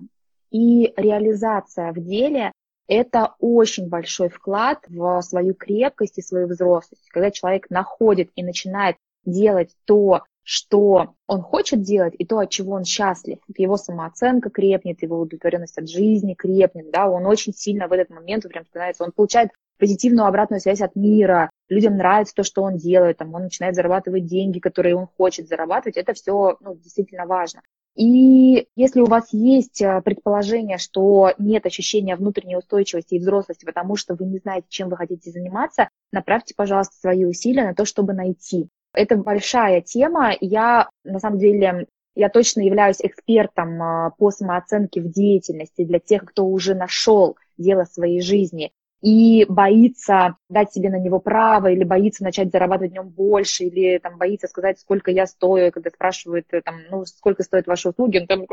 и 0.54 0.94
реализация 0.98 1.92
в 1.92 2.00
деле 2.00 2.52
Это 2.88 3.34
очень 3.40 3.88
большой 3.90 4.30
вклад 4.30 4.84
в 4.88 5.22
свою 5.22 5.54
крепкость 5.54 6.18
и 6.18 6.22
свою 6.22 6.48
взрослость. 6.48 7.10
Когда 7.10 7.32
человек 7.32 7.70
находит 7.70 8.30
и 8.36 8.44
начинает 8.44 8.98
делать 9.26 9.72
то, 9.86 10.24
что 10.44 11.16
он 11.28 11.42
хочет 11.42 11.82
делать, 11.82 12.14
и 12.18 12.26
то, 12.26 12.40
от 12.40 12.50
чего 12.50 12.74
он 12.74 12.84
счастлив. 12.84 13.40
Его 13.58 13.78
самооценка 13.78 14.50
крепнет, 14.50 15.02
его 15.02 15.20
удовлетворенность 15.20 15.78
от 15.78 15.90
жизни 15.90 16.34
крепнет, 16.34 16.92
да, 16.92 17.10
он 17.10 17.26
очень 17.26 17.54
сильно 17.54 17.88
в 17.88 17.94
этот 17.94 18.10
момент 18.10 18.44
прям 18.44 18.66
становится, 18.66 19.04
он 19.04 19.12
получает 19.12 19.50
позитивную 19.80 20.28
обратную 20.28 20.60
связь 20.60 20.82
от 20.82 20.96
мира, 20.96 21.50
людям 21.70 21.98
нравится 21.98 22.36
то, 22.36 22.44
что 22.44 22.62
он 22.64 22.78
делает, 22.78 23.18
там, 23.18 23.34
он 23.34 23.44
начинает 23.44 23.76
зарабатывать 23.76 24.26
деньги, 24.26 24.60
которые 24.60 24.96
он 24.96 25.08
хочет 25.18 25.48
зарабатывать, 25.48 25.98
это 25.98 26.14
все 26.14 26.58
ну, 26.60 26.76
действительно 26.76 27.26
важно. 27.26 27.62
И 27.96 28.68
если 28.76 29.02
у 29.02 29.06
вас 29.06 29.32
есть 29.34 29.82
э, 29.82 30.02
предположение, 30.02 30.80
что 30.80 31.34
нет 31.38 31.66
ощущения 31.68 32.16
внутренней 32.16 32.58
устойчивости 32.58 33.16
и 33.16 33.20
взрослости, 33.20 33.66
потому 33.66 33.96
что 33.96 34.16
вы 34.16 34.26
не 34.26 34.40
знаете, 34.40 34.66
чем 34.70 34.90
вы 34.90 34.98
хотите 34.98 35.30
заниматься, 35.30 35.90
направьте, 36.12 36.56
пожалуйста, 36.56 36.96
свои 36.96 37.26
усилия 37.26 37.66
на 37.66 37.76
то, 37.76 37.86
чтобы 37.86 38.14
найти. 38.14 38.68
Это 38.94 39.18
большая 39.18 39.82
тема. 39.82 40.36
Я, 40.40 40.90
на 41.04 41.20
самом 41.20 41.40
деле, 41.40 41.88
я 42.16 42.30
точно 42.30 42.62
являюсь 42.62 43.02
экспертом 43.02 43.82
э, 43.82 44.12
по 44.18 44.32
самооценке 44.32 45.02
в 45.02 45.12
деятельности 45.12 45.84
для 45.84 46.00
тех, 46.00 46.26
кто 46.26 46.46
уже 46.46 46.76
нашел 46.76 47.38
дело 47.58 47.86
своей 47.86 48.22
жизни 48.22 48.72
и 49.04 49.46
боится 49.50 50.38
дать 50.50 50.72
себе 50.72 50.90
на 50.90 50.98
него 50.98 51.20
право, 51.20 51.68
или 51.68 51.84
боится 51.84 52.24
начать 52.24 52.52
зарабатывать 52.52 52.92
в 52.92 52.94
нем 52.94 53.10
больше, 53.10 53.66
или 53.66 53.98
там 53.98 54.18
боится 54.18 54.48
сказать, 54.48 54.80
сколько 54.80 55.12
я 55.12 55.28
стою, 55.28 55.74
когда 55.74 55.90
спрашивают, 55.90 56.46
э, 56.52 56.62
там, 56.62 56.76
ну, 56.90 57.06
сколько 57.06 57.44
стоят 57.44 57.68
ваши 57.68 57.90
услуги, 57.90 58.20
он 58.20 58.28
там 58.28 58.46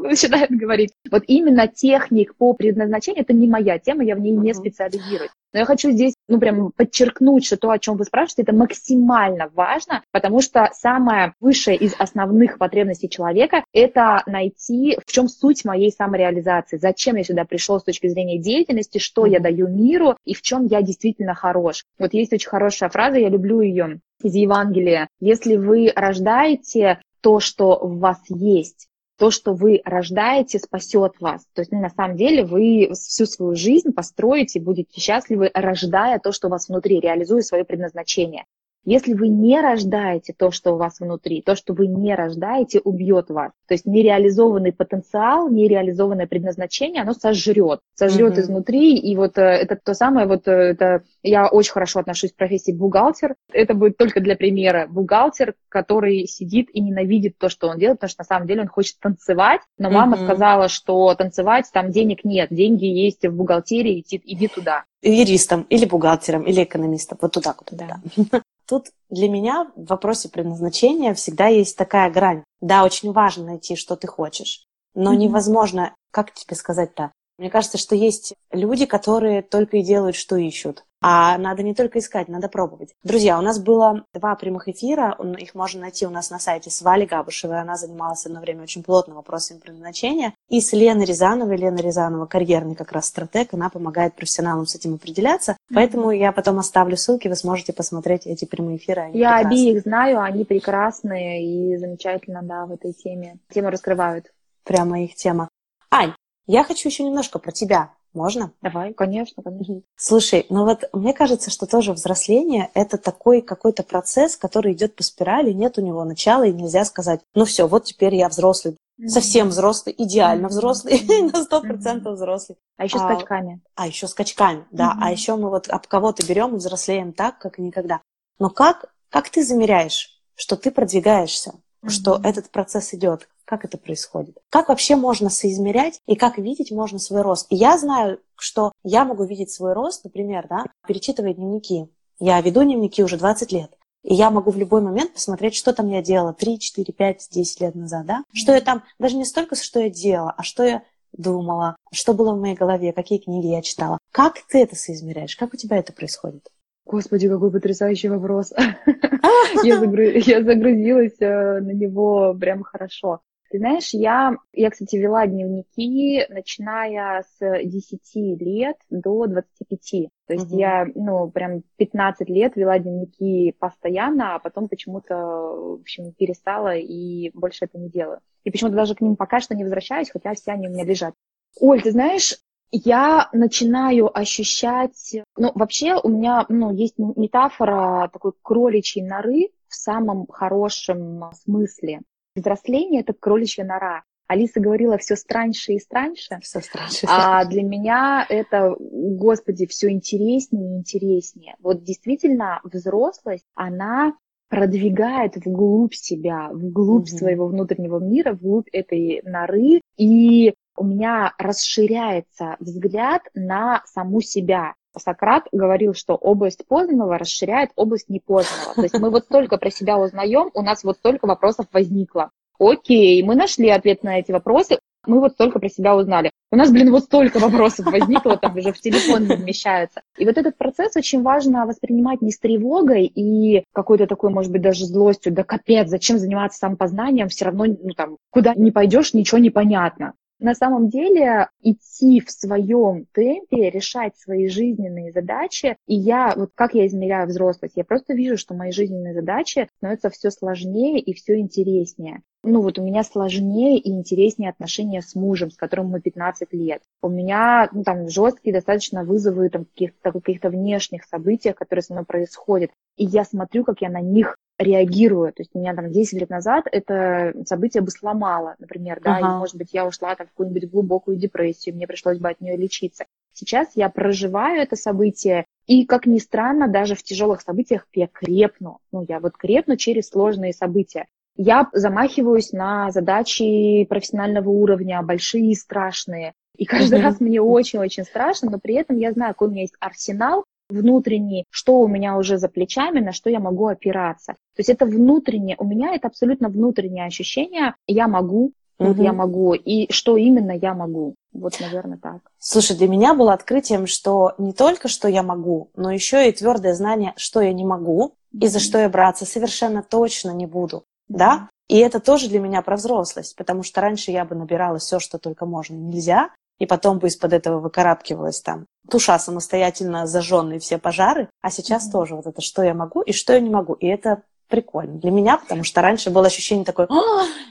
начинает 0.00 0.50
говорить. 0.50 0.92
Вот 1.10 1.24
именно 1.26 1.68
техник 1.68 2.34
по 2.36 2.54
предназначению, 2.54 3.22
это 3.22 3.34
не 3.34 3.46
моя 3.46 3.78
тема, 3.78 4.02
я 4.02 4.16
в 4.16 4.20
ней 4.20 4.32
не 4.32 4.54
специализируюсь. 4.54 5.30
Но 5.56 5.60
я 5.60 5.64
хочу 5.64 5.90
здесь, 5.90 6.12
ну, 6.28 6.38
прям 6.38 6.70
подчеркнуть, 6.70 7.46
что 7.46 7.56
то, 7.56 7.70
о 7.70 7.78
чем 7.78 7.96
вы 7.96 8.04
спрашиваете, 8.04 8.42
это 8.42 8.54
максимально 8.54 9.48
важно, 9.54 10.02
потому 10.12 10.42
что 10.42 10.68
самое 10.74 11.32
высшее 11.40 11.78
из 11.78 11.94
основных 11.98 12.58
потребностей 12.58 13.08
человека– 13.08 13.64
это 13.72 14.22
найти, 14.26 14.98
в 15.02 15.10
чем 15.10 15.28
суть 15.28 15.64
моей 15.64 15.90
самореализации, 15.90 16.76
зачем 16.76 17.16
я 17.16 17.24
сюда 17.24 17.46
пришел 17.46 17.80
с 17.80 17.84
точки 17.84 18.06
зрения 18.06 18.38
деятельности, 18.38 18.98
что 18.98 19.24
я 19.24 19.40
даю 19.40 19.66
миру 19.66 20.18
и 20.26 20.34
в 20.34 20.42
чем 20.42 20.66
я 20.66 20.82
действительно 20.82 21.34
хорош. 21.34 21.86
Вот 21.98 22.12
есть 22.12 22.34
очень 22.34 22.50
хорошая 22.50 22.90
фраза, 22.90 23.16
я 23.16 23.30
люблю 23.30 23.62
ее 23.62 24.00
из 24.22 24.34
Евангелия. 24.34 25.08
Если 25.20 25.56
вы 25.56 25.90
рождаете 25.96 27.00
то, 27.22 27.40
что 27.40 27.78
в 27.78 27.98
вас 27.98 28.18
есть, 28.28 28.88
то, 29.18 29.30
что 29.30 29.54
вы 29.54 29.80
рождаете, 29.84 30.58
спасет 30.58 31.14
вас. 31.20 31.46
То 31.54 31.62
есть 31.62 31.72
ну, 31.72 31.80
на 31.80 31.90
самом 31.90 32.16
деле 32.16 32.44
вы 32.44 32.90
всю 32.94 33.26
свою 33.26 33.54
жизнь 33.54 33.92
построите, 33.92 34.60
будете 34.60 35.00
счастливы, 35.00 35.50
рождая 35.54 36.18
то, 36.18 36.32
что 36.32 36.48
у 36.48 36.50
вас 36.50 36.68
внутри, 36.68 37.00
реализуя 37.00 37.42
свое 37.42 37.64
предназначение. 37.64 38.44
Если 38.86 39.14
вы 39.14 39.26
не 39.26 39.60
рождаете 39.60 40.32
то, 40.32 40.52
что 40.52 40.74
у 40.74 40.76
вас 40.76 41.00
внутри, 41.00 41.42
то, 41.42 41.56
что 41.56 41.74
вы 41.74 41.88
не 41.88 42.14
рождаете, 42.14 42.78
убьет 42.78 43.30
вас. 43.30 43.50
То 43.66 43.74
есть 43.74 43.84
нереализованный 43.84 44.72
потенциал, 44.72 45.50
нереализованное 45.50 46.28
предназначение, 46.28 47.02
оно 47.02 47.12
сожрет, 47.12 47.80
сожрет 47.94 48.34
mm-hmm. 48.34 48.40
изнутри. 48.40 48.96
И 48.96 49.16
вот 49.16 49.38
э, 49.38 49.42
это 49.42 49.76
то 49.76 49.92
самое, 49.92 50.28
вот 50.28 50.46
э, 50.46 50.52
это 50.52 51.02
я 51.24 51.48
очень 51.48 51.72
хорошо 51.72 51.98
отношусь 51.98 52.32
к 52.32 52.36
профессии 52.36 52.70
бухгалтер. 52.70 53.34
Это 53.52 53.74
будет 53.74 53.96
только 53.96 54.20
для 54.20 54.36
примера. 54.36 54.86
Бухгалтер, 54.88 55.54
который 55.68 56.28
сидит 56.28 56.68
и 56.72 56.80
ненавидит 56.80 57.38
то, 57.38 57.48
что 57.48 57.66
он 57.66 57.78
делает, 57.78 57.98
потому 57.98 58.10
что 58.10 58.22
на 58.22 58.26
самом 58.26 58.46
деле 58.46 58.60
он 58.62 58.68
хочет 58.68 59.00
танцевать, 59.00 59.62
но 59.78 59.90
мама 59.90 60.16
mm-hmm. 60.16 60.24
сказала, 60.26 60.68
что 60.68 61.12
танцевать 61.16 61.66
там 61.72 61.90
денег 61.90 62.24
нет, 62.24 62.50
деньги 62.50 62.84
есть 62.84 63.26
в 63.26 63.34
бухгалтерии, 63.34 64.00
иди, 64.00 64.22
иди 64.24 64.46
туда 64.46 64.84
юристом 65.06 65.62
или 65.70 65.84
бухгалтером 65.84 66.42
или 66.42 66.64
экономистом. 66.64 67.18
Вот 67.20 67.32
туда, 67.32 67.52
куда. 67.52 68.00
Да. 68.16 68.42
Тут 68.66 68.90
для 69.10 69.28
меня 69.28 69.70
в 69.76 69.86
вопросе 69.86 70.28
предназначения 70.28 71.14
всегда 71.14 71.46
есть 71.46 71.76
такая 71.76 72.10
грань. 72.10 72.42
Да, 72.60 72.84
очень 72.84 73.12
важно 73.12 73.46
найти, 73.46 73.76
что 73.76 73.96
ты 73.96 74.06
хочешь, 74.06 74.64
но 74.94 75.12
mm-hmm. 75.12 75.18
невозможно, 75.18 75.94
как 76.10 76.32
тебе 76.32 76.56
сказать-то? 76.56 77.12
Мне 77.38 77.50
кажется, 77.50 77.78
что 77.78 77.94
есть 77.94 78.34
люди, 78.50 78.86
которые 78.86 79.42
только 79.42 79.76
и 79.76 79.82
делают, 79.82 80.16
что 80.16 80.36
ищут. 80.36 80.84
А 81.02 81.36
надо 81.38 81.62
не 81.62 81.74
только 81.74 81.98
искать, 81.98 82.28
надо 82.28 82.48
пробовать. 82.48 82.94
Друзья, 83.04 83.38
у 83.38 83.42
нас 83.42 83.58
было 83.58 84.04
два 84.14 84.34
прямых 84.34 84.68
эфира, 84.68 85.16
их 85.38 85.54
можно 85.54 85.82
найти 85.82 86.06
у 86.06 86.10
нас 86.10 86.30
на 86.30 86.38
сайте 86.38 86.70
с 86.70 86.80
Валей 86.82 87.06
Габушевой, 87.06 87.60
она 87.60 87.76
занималась 87.76 88.24
одно 88.24 88.40
время 88.40 88.62
очень 88.62 88.82
плотно 88.82 89.14
вопросами 89.14 89.58
предназначения, 89.58 90.34
и 90.48 90.60
с 90.60 90.72
Леной 90.72 91.04
Рязановой, 91.04 91.56
Лена 91.56 91.78
Рязанова, 91.78 92.26
карьерный 92.26 92.74
как 92.74 92.92
раз 92.92 93.06
стратег, 93.06 93.52
она 93.52 93.68
помогает 93.68 94.14
профессионалам 94.14 94.66
с 94.66 94.74
этим 94.74 94.94
определяться, 94.94 95.52
mm-hmm. 95.52 95.74
поэтому 95.74 96.10
я 96.10 96.32
потом 96.32 96.58
оставлю 96.58 96.96
ссылки, 96.96 97.28
вы 97.28 97.36
сможете 97.36 97.72
посмотреть 97.72 98.26
эти 98.26 98.44
прямые 98.46 98.78
эфиры. 98.78 99.02
Они 99.02 99.18
я 99.18 99.36
прекрасные. 99.36 99.46
обеих 99.46 99.82
знаю, 99.82 100.20
они 100.20 100.44
прекрасные 100.44 101.44
и 101.44 101.76
замечательно, 101.76 102.42
да, 102.42 102.66
в 102.66 102.72
этой 102.72 102.92
теме. 102.92 103.38
Тему 103.50 103.70
раскрывают. 103.70 104.32
Прямо 104.64 105.02
их 105.02 105.14
тема. 105.14 105.48
Ань, 105.90 106.14
я 106.46 106.64
хочу 106.64 106.88
еще 106.88 107.04
немножко 107.04 107.38
про 107.38 107.52
тебя. 107.52 107.90
Можно? 108.16 108.50
Давай, 108.62 108.94
конечно, 108.94 109.42
конечно. 109.42 109.82
Слушай, 109.94 110.46
ну 110.48 110.64
вот 110.64 110.88
мне 110.94 111.12
кажется, 111.12 111.50
что 111.50 111.66
тоже 111.66 111.92
взросление– 111.92 112.70
это 112.74 112.96
такой 112.96 113.42
какой-то 113.42 113.82
процесс, 113.82 114.38
который 114.38 114.72
идет 114.72 114.96
по 114.96 115.02
спирали, 115.02 115.52
нет 115.52 115.76
у 115.76 115.82
него 115.82 116.02
начала, 116.02 116.46
и 116.46 116.52
нельзя 116.52 116.86
сказать, 116.86 117.20
ну 117.34 117.44
все, 117.44 117.68
вот 117.68 117.84
теперь 117.84 118.14
я 118.14 118.30
взрослый, 118.30 118.78
совсем 119.06 119.50
взрослый, 119.50 119.94
идеально 119.98 120.48
взрослый, 120.48 120.98
на 121.32 121.42
сто 121.42 121.60
процентов 121.60 122.14
взрослый. 122.14 122.56
А 122.78 122.84
еще 122.84 122.96
а, 122.96 123.00
скачками. 123.00 123.60
А 123.74 123.86
еще 123.86 124.08
скачками, 124.08 124.64
да. 124.70 124.96
А 124.98 125.12
еще 125.12 125.36
мы 125.36 125.50
вот 125.50 125.68
об 125.68 125.86
кого-то 125.86 126.26
берем 126.26 126.54
и 126.54 126.58
взрослеем 126.58 127.12
так, 127.12 127.38
как 127.38 127.58
никогда. 127.58 128.00
Но 128.38 128.48
как, 128.48 128.86
как 129.10 129.28
ты 129.28 129.44
замеряешь, 129.44 130.22
что 130.34 130.56
ты 130.56 130.70
продвигаешься, 130.70 131.52
что 131.86 132.18
этот 132.24 132.48
процесс 132.50 132.94
идет? 132.94 133.28
Как 133.46 133.64
это 133.64 133.78
происходит? 133.78 134.38
Как 134.50 134.68
вообще 134.68 134.96
можно 134.96 135.30
соизмерять 135.30 136.00
и 136.06 136.16
как 136.16 136.36
видеть 136.36 136.72
можно 136.72 136.98
свой 136.98 137.22
рост? 137.22 137.46
И 137.50 137.54
я 137.54 137.78
знаю, 137.78 138.18
что 138.36 138.72
я 138.82 139.04
могу 139.04 139.24
видеть 139.24 139.52
свой 139.52 139.72
рост, 139.72 140.04
например, 140.04 140.46
да, 140.50 140.66
перечитывая 140.86 141.32
дневники. 141.32 141.88
Я 142.18 142.40
веду 142.40 142.64
дневники 142.64 143.04
уже 143.04 143.16
20 143.16 143.52
лет. 143.52 143.70
И 144.02 144.14
я 144.14 144.30
могу 144.30 144.50
в 144.50 144.56
любой 144.56 144.82
момент 144.82 145.14
посмотреть, 145.14 145.54
что 145.54 145.72
там 145.72 145.88
я 145.88 146.02
делала 146.02 146.32
3, 146.32 146.58
4, 146.58 146.92
5, 146.92 147.28
10 147.30 147.60
лет 147.60 147.74
назад, 147.76 148.06
да? 148.06 148.24
Что 148.32 148.52
я 148.52 148.60
там, 148.60 148.82
даже 148.98 149.16
не 149.16 149.24
столько, 149.24 149.54
что 149.54 149.80
я 149.80 149.90
делала, 149.90 150.34
а 150.36 150.42
что 150.42 150.64
я 150.64 150.82
думала, 151.12 151.76
что 151.92 152.14
было 152.14 152.34
в 152.34 152.40
моей 152.40 152.56
голове, 152.56 152.92
какие 152.92 153.18
книги 153.18 153.46
я 153.46 153.62
читала. 153.62 153.98
Как 154.10 154.40
ты 154.48 154.62
это 154.62 154.74
соизмеряешь? 154.74 155.36
Как 155.36 155.54
у 155.54 155.56
тебя 155.56 155.78
это 155.78 155.92
происходит? 155.92 156.48
Господи, 156.84 157.28
какой 157.28 157.50
потрясающий 157.50 158.08
вопрос. 158.08 158.52
Я 159.64 160.42
загрузилась 160.42 161.16
э, 161.18 161.60
на 161.60 161.72
него 161.72 162.34
прям 162.38 162.62
хорошо. 162.62 163.22
Ты 163.50 163.58
знаешь, 163.58 163.90
я, 163.92 164.36
я, 164.52 164.70
кстати, 164.70 164.96
вела 164.96 165.26
дневники, 165.26 166.26
начиная 166.28 167.24
с 167.38 167.62
10 167.64 168.40
лет 168.40 168.76
до 168.90 169.26
25. 169.26 170.10
То 170.26 170.32
есть 170.32 170.50
угу. 170.50 170.58
я, 170.58 170.86
ну, 170.94 171.30
прям 171.30 171.62
15 171.76 172.28
лет 172.28 172.56
вела 172.56 172.78
дневники 172.78 173.54
постоянно, 173.58 174.34
а 174.34 174.38
потом 174.38 174.68
почему-то, 174.68 175.14
в 175.14 175.80
общем, 175.80 176.12
перестала 176.12 176.76
и 176.76 177.30
больше 177.34 177.66
это 177.66 177.78
не 177.78 177.88
делаю. 177.88 178.20
И 178.44 178.50
почему-то 178.50 178.76
даже 178.76 178.94
к 178.94 179.00
ним 179.00 179.16
пока 179.16 179.40
что 179.40 179.54
не 179.54 179.64
возвращаюсь, 179.64 180.10
хотя 180.10 180.34
все 180.34 180.52
они 180.52 180.68
у 180.68 180.70
меня 180.70 180.84
лежат. 180.84 181.14
Оль, 181.60 181.82
ты 181.82 181.92
знаешь, 181.92 182.36
я 182.70 183.28
начинаю 183.32 184.16
ощущать... 184.16 185.16
Ну, 185.36 185.52
вообще 185.54 185.94
у 186.02 186.08
меня 186.08 186.46
ну, 186.48 186.72
есть 186.72 186.98
метафора 186.98 188.08
такой 188.12 188.32
кроличьей 188.42 189.06
норы 189.06 189.50
в 189.68 189.74
самом 189.74 190.26
хорошем 190.26 191.30
смысле. 191.44 192.02
Взросление— 192.36 193.00
это 193.02 193.14
кроличья 193.14 193.64
нора. 193.64 194.04
Алиса 194.28 194.60
говорила 194.60 194.98
все 194.98 195.16
страньше 195.16 195.72
и 195.72 195.78
страньше. 195.78 196.38
Все 196.42 196.60
страньше. 196.60 197.06
А 197.08 197.44
для 197.44 197.62
меня 197.62 198.26
это, 198.28 198.74
господи, 198.78 199.66
все 199.66 199.90
интереснее 199.90 200.74
и 200.74 200.78
интереснее. 200.78 201.54
Вот 201.60 201.82
действительно 201.82 202.60
взрослость, 202.64 203.46
она 203.54 204.14
продвигает 204.48 205.36
вглубь 205.36 205.94
себя, 205.94 206.50
вглубь 206.52 207.08
mm-hmm. 207.08 207.18
своего 207.18 207.46
внутреннего 207.46 207.98
мира, 207.98 208.32
вглубь 208.32 208.68
этой 208.72 209.22
норы. 209.24 209.80
И 209.96 210.54
у 210.76 210.84
меня 210.84 211.34
расширяется 211.38 212.56
взгляд 212.60 213.22
на 213.34 213.82
саму 213.86 214.20
себя. 214.20 214.74
Сократ 214.98 215.46
говорил, 215.52 215.94
что 215.94 216.14
область 216.14 216.66
познанного 216.66 217.18
расширяет 217.18 217.70
область 217.76 218.08
непознанного. 218.08 218.74
То 218.74 218.82
есть 218.82 218.98
мы 218.98 219.10
вот 219.10 219.28
только 219.28 219.56
про 219.56 219.70
себя 219.70 219.98
узнаем, 219.98 220.50
у 220.54 220.62
нас 220.62 220.84
вот 220.84 220.96
столько 220.96 221.26
вопросов 221.26 221.66
возникло. 221.72 222.30
Окей, 222.58 223.22
мы 223.22 223.34
нашли 223.34 223.68
ответ 223.68 224.02
на 224.02 224.18
эти 224.18 224.32
вопросы, 224.32 224.78
мы 225.06 225.20
вот 225.20 225.36
только 225.36 225.58
про 225.58 225.68
себя 225.68 225.96
узнали. 225.96 226.30
У 226.50 226.56
нас, 226.56 226.70
блин, 226.70 226.90
вот 226.90 227.04
столько 227.04 227.38
вопросов 227.38 227.86
возникло, 227.86 228.36
там 228.36 228.56
уже 228.56 228.72
в 228.72 228.80
телефон 228.80 229.26
не 229.26 229.36
вмещается. 229.36 230.02
И 230.16 230.24
вот 230.24 230.38
этот 230.38 230.56
процесс 230.56 230.96
очень 230.96 231.22
важно 231.22 231.66
воспринимать 231.66 232.22
не 232.22 232.32
с 232.32 232.38
тревогой 232.38 233.06
и 233.06 233.64
какой-то 233.72 234.06
такой, 234.06 234.30
может 234.30 234.52
быть, 234.52 234.62
даже 234.62 234.86
злостью, 234.86 235.32
да 235.32 235.44
капец, 235.44 235.88
зачем 235.88 236.18
заниматься 236.18 236.58
самопознанием, 236.58 237.28
все 237.28 237.46
равно, 237.46 237.66
ну 237.66 237.90
там, 237.96 238.16
куда 238.30 238.54
не 238.54 238.70
пойдешь, 238.70 239.14
ничего 239.14 239.38
не 239.38 239.50
понятно. 239.50 240.14
На 240.38 240.54
самом 240.54 240.88
деле 240.88 241.48
идти 241.60 242.20
в 242.20 242.30
своем 242.30 243.06
темпе, 243.12 243.70
решать 243.70 244.16
свои 244.16 244.48
жизненные 244.48 245.12
задачи. 245.12 245.76
И 245.86 245.94
я, 245.94 246.34
вот 246.36 246.50
как 246.54 246.74
я 246.74 246.86
измеряю 246.86 247.28
взрослость, 247.28 247.76
я 247.76 247.84
просто 247.84 248.14
вижу, 248.14 248.36
что 248.36 248.54
мои 248.54 248.70
жизненные 248.70 249.14
задачи 249.14 249.68
становятся 249.78 250.10
все 250.10 250.30
сложнее 250.30 251.00
и 251.00 251.14
все 251.14 251.38
интереснее. 251.38 252.22
Ну 252.46 252.60
вот 252.60 252.78
у 252.78 252.82
меня 252.82 253.02
сложнее 253.02 253.78
и 253.78 253.90
интереснее 253.90 254.50
отношения 254.50 255.02
с 255.02 255.16
мужем, 255.16 255.50
с 255.50 255.56
которым 255.56 255.88
мы 255.88 256.00
15 256.00 256.52
лет. 256.52 256.80
У 257.02 257.08
меня 257.08 257.68
ну, 257.72 257.82
там 257.82 258.08
жесткие 258.08 258.54
достаточно 258.54 259.02
вызовы 259.02 259.48
там, 259.50 259.64
каких-то 259.64 260.12
каких 260.12 260.42
внешних 260.44 261.04
событиях, 261.04 261.56
которые 261.56 261.82
со 261.82 261.92
мной 261.92 262.04
происходят. 262.04 262.70
И 262.96 263.04
я 263.04 263.24
смотрю, 263.24 263.64
как 263.64 263.82
я 263.82 263.90
на 263.90 264.00
них 264.00 264.36
реагирую. 264.58 265.32
То 265.32 265.42
есть 265.42 265.54
меня 265.54 265.74
там 265.74 265.90
10 265.90 266.20
лет 266.20 266.30
назад 266.30 266.66
это 266.70 267.34
событие 267.46 267.82
бы 267.82 267.90
сломало, 267.90 268.54
например, 268.58 269.00
да, 269.02 269.16
ага. 269.16 269.26
и, 269.26 269.38
может 269.38 269.56
быть, 269.56 269.70
я 269.72 269.84
ушла 269.84 270.14
там 270.14 270.28
в 270.28 270.30
какую-нибудь 270.30 270.70
глубокую 270.70 271.16
депрессию, 271.16 271.74
мне 271.74 271.86
пришлось 271.86 272.18
бы 272.18 272.30
от 272.30 272.40
нее 272.40 272.56
лечиться. 272.56 273.06
Сейчас 273.32 273.68
я 273.74 273.90
проживаю 273.90 274.62
это 274.62 274.76
событие, 274.76 275.44
и, 275.66 275.84
как 275.84 276.06
ни 276.06 276.18
странно, 276.18 276.68
даже 276.68 276.94
в 276.94 277.02
тяжелых 277.02 277.42
событиях 277.42 277.86
я 277.92 278.06
крепну. 278.06 278.78
Ну, 278.92 279.04
я 279.06 279.20
вот 279.20 279.36
крепну 279.36 279.76
через 279.76 280.08
сложные 280.08 280.54
события. 280.54 281.06
Я 281.36 281.68
замахиваюсь 281.72 282.52
на 282.52 282.90
задачи 282.90 283.84
профессионального 283.84 284.48
уровня, 284.48 285.02
большие 285.02 285.50
и 285.50 285.54
страшные. 285.54 286.32
И 286.56 286.64
каждый 286.64 287.00
раз 287.02 287.20
мне 287.20 287.40
очень-очень 287.40 288.04
страшно, 288.04 288.50
но 288.50 288.58
при 288.58 288.74
этом 288.74 288.96
я 288.96 289.12
знаю, 289.12 289.34
какой 289.34 289.48
у 289.48 289.50
меня 289.50 289.62
есть 289.62 289.74
арсенал, 289.78 290.44
внутренний, 290.68 291.44
что 291.50 291.78
у 291.78 291.86
меня 291.86 292.16
уже 292.16 292.38
за 292.38 292.48
плечами, 292.48 293.00
на 293.00 293.12
что 293.12 293.30
я 293.30 293.40
могу 293.40 293.66
опираться. 293.66 294.32
То 294.32 294.60
есть 294.60 294.70
это 294.70 294.86
внутреннее, 294.86 295.56
у 295.58 295.64
меня 295.64 295.94
это 295.94 296.08
абсолютно 296.08 296.48
внутреннее 296.48 297.06
ощущение, 297.06 297.74
я 297.86 298.08
могу, 298.08 298.52
угу. 298.78 298.88
вот 298.88 298.98
я 298.98 299.12
могу, 299.12 299.54
и 299.54 299.92
что 299.92 300.16
именно 300.16 300.52
я 300.52 300.74
могу. 300.74 301.14
Вот, 301.32 301.60
наверное, 301.60 301.98
так. 301.98 302.20
Слушай, 302.38 302.76
для 302.76 302.88
меня 302.88 303.14
было 303.14 303.32
открытием, 303.32 303.86
что 303.86 304.32
не 304.38 304.52
только 304.52 304.88
что 304.88 305.06
я 305.08 305.22
могу, 305.22 305.70
но 305.76 305.92
еще 305.92 306.28
и 306.28 306.32
твердое 306.32 306.74
знание, 306.74 307.12
что 307.16 307.40
я 307.40 307.52
не 307.52 307.64
могу, 307.64 308.14
и 308.32 308.46
за 308.48 308.58
что 308.58 308.78
я 308.78 308.88
браться 308.88 309.24
совершенно 309.24 309.82
точно 309.82 310.30
не 310.30 310.46
буду. 310.46 310.84
Да? 311.08 311.48
И 311.68 311.78
это 311.78 311.98
тоже 312.00 312.28
для 312.28 312.38
меня 312.38 312.62
про 312.62 312.76
взрослость, 312.76 313.34
потому 313.36 313.62
что 313.62 313.80
раньше 313.80 314.10
я 314.10 314.24
бы 314.24 314.34
набирала 314.36 314.78
все, 314.78 315.00
что 315.00 315.18
только 315.18 315.46
можно, 315.46 315.74
нельзя, 315.74 316.30
и 316.58 316.66
потом 316.66 316.98
бы 316.98 317.08
из-под 317.08 317.32
этого 317.32 317.58
выкарабкивалась 317.58 318.40
там, 318.40 318.66
туша 318.88 319.18
самостоятельно 319.18 320.06
зажженные 320.06 320.58
все 320.58 320.78
пожары, 320.78 321.28
а 321.42 321.50
сейчас 321.50 321.88
mm-hmm. 321.88 321.92
тоже 321.92 322.14
вот 322.14 322.26
это, 322.26 322.40
что 322.40 322.62
я 322.62 322.72
могу 322.72 323.02
и 323.02 323.12
что 323.12 323.32
я 323.34 323.40
не 323.40 323.50
могу. 323.50 323.74
И 323.74 323.86
это 323.86 324.22
прикольно 324.48 324.98
для 324.98 325.10
меня, 325.10 325.38
потому 325.38 325.64
что 325.64 325.82
раньше 325.82 326.10
было 326.10 326.26
ощущение 326.26 326.64
такое, 326.64 326.88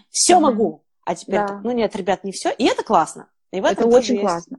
все 0.10 0.36
mm-hmm. 0.36 0.39
могу, 0.39 0.82
а 1.03 1.16
теперь, 1.16 1.39
да. 1.39 1.60
ну 1.64 1.72
нет, 1.72 1.95
ребят, 1.95 2.24
не 2.24 2.32
все, 2.32 2.51
и 2.51 2.66
это 2.66 2.84
классно. 2.84 3.28
И 3.51 3.62
в 3.62 3.66
этом 3.66 3.89
это 3.89 3.97
очень 3.97 4.16
есть... 4.16 4.49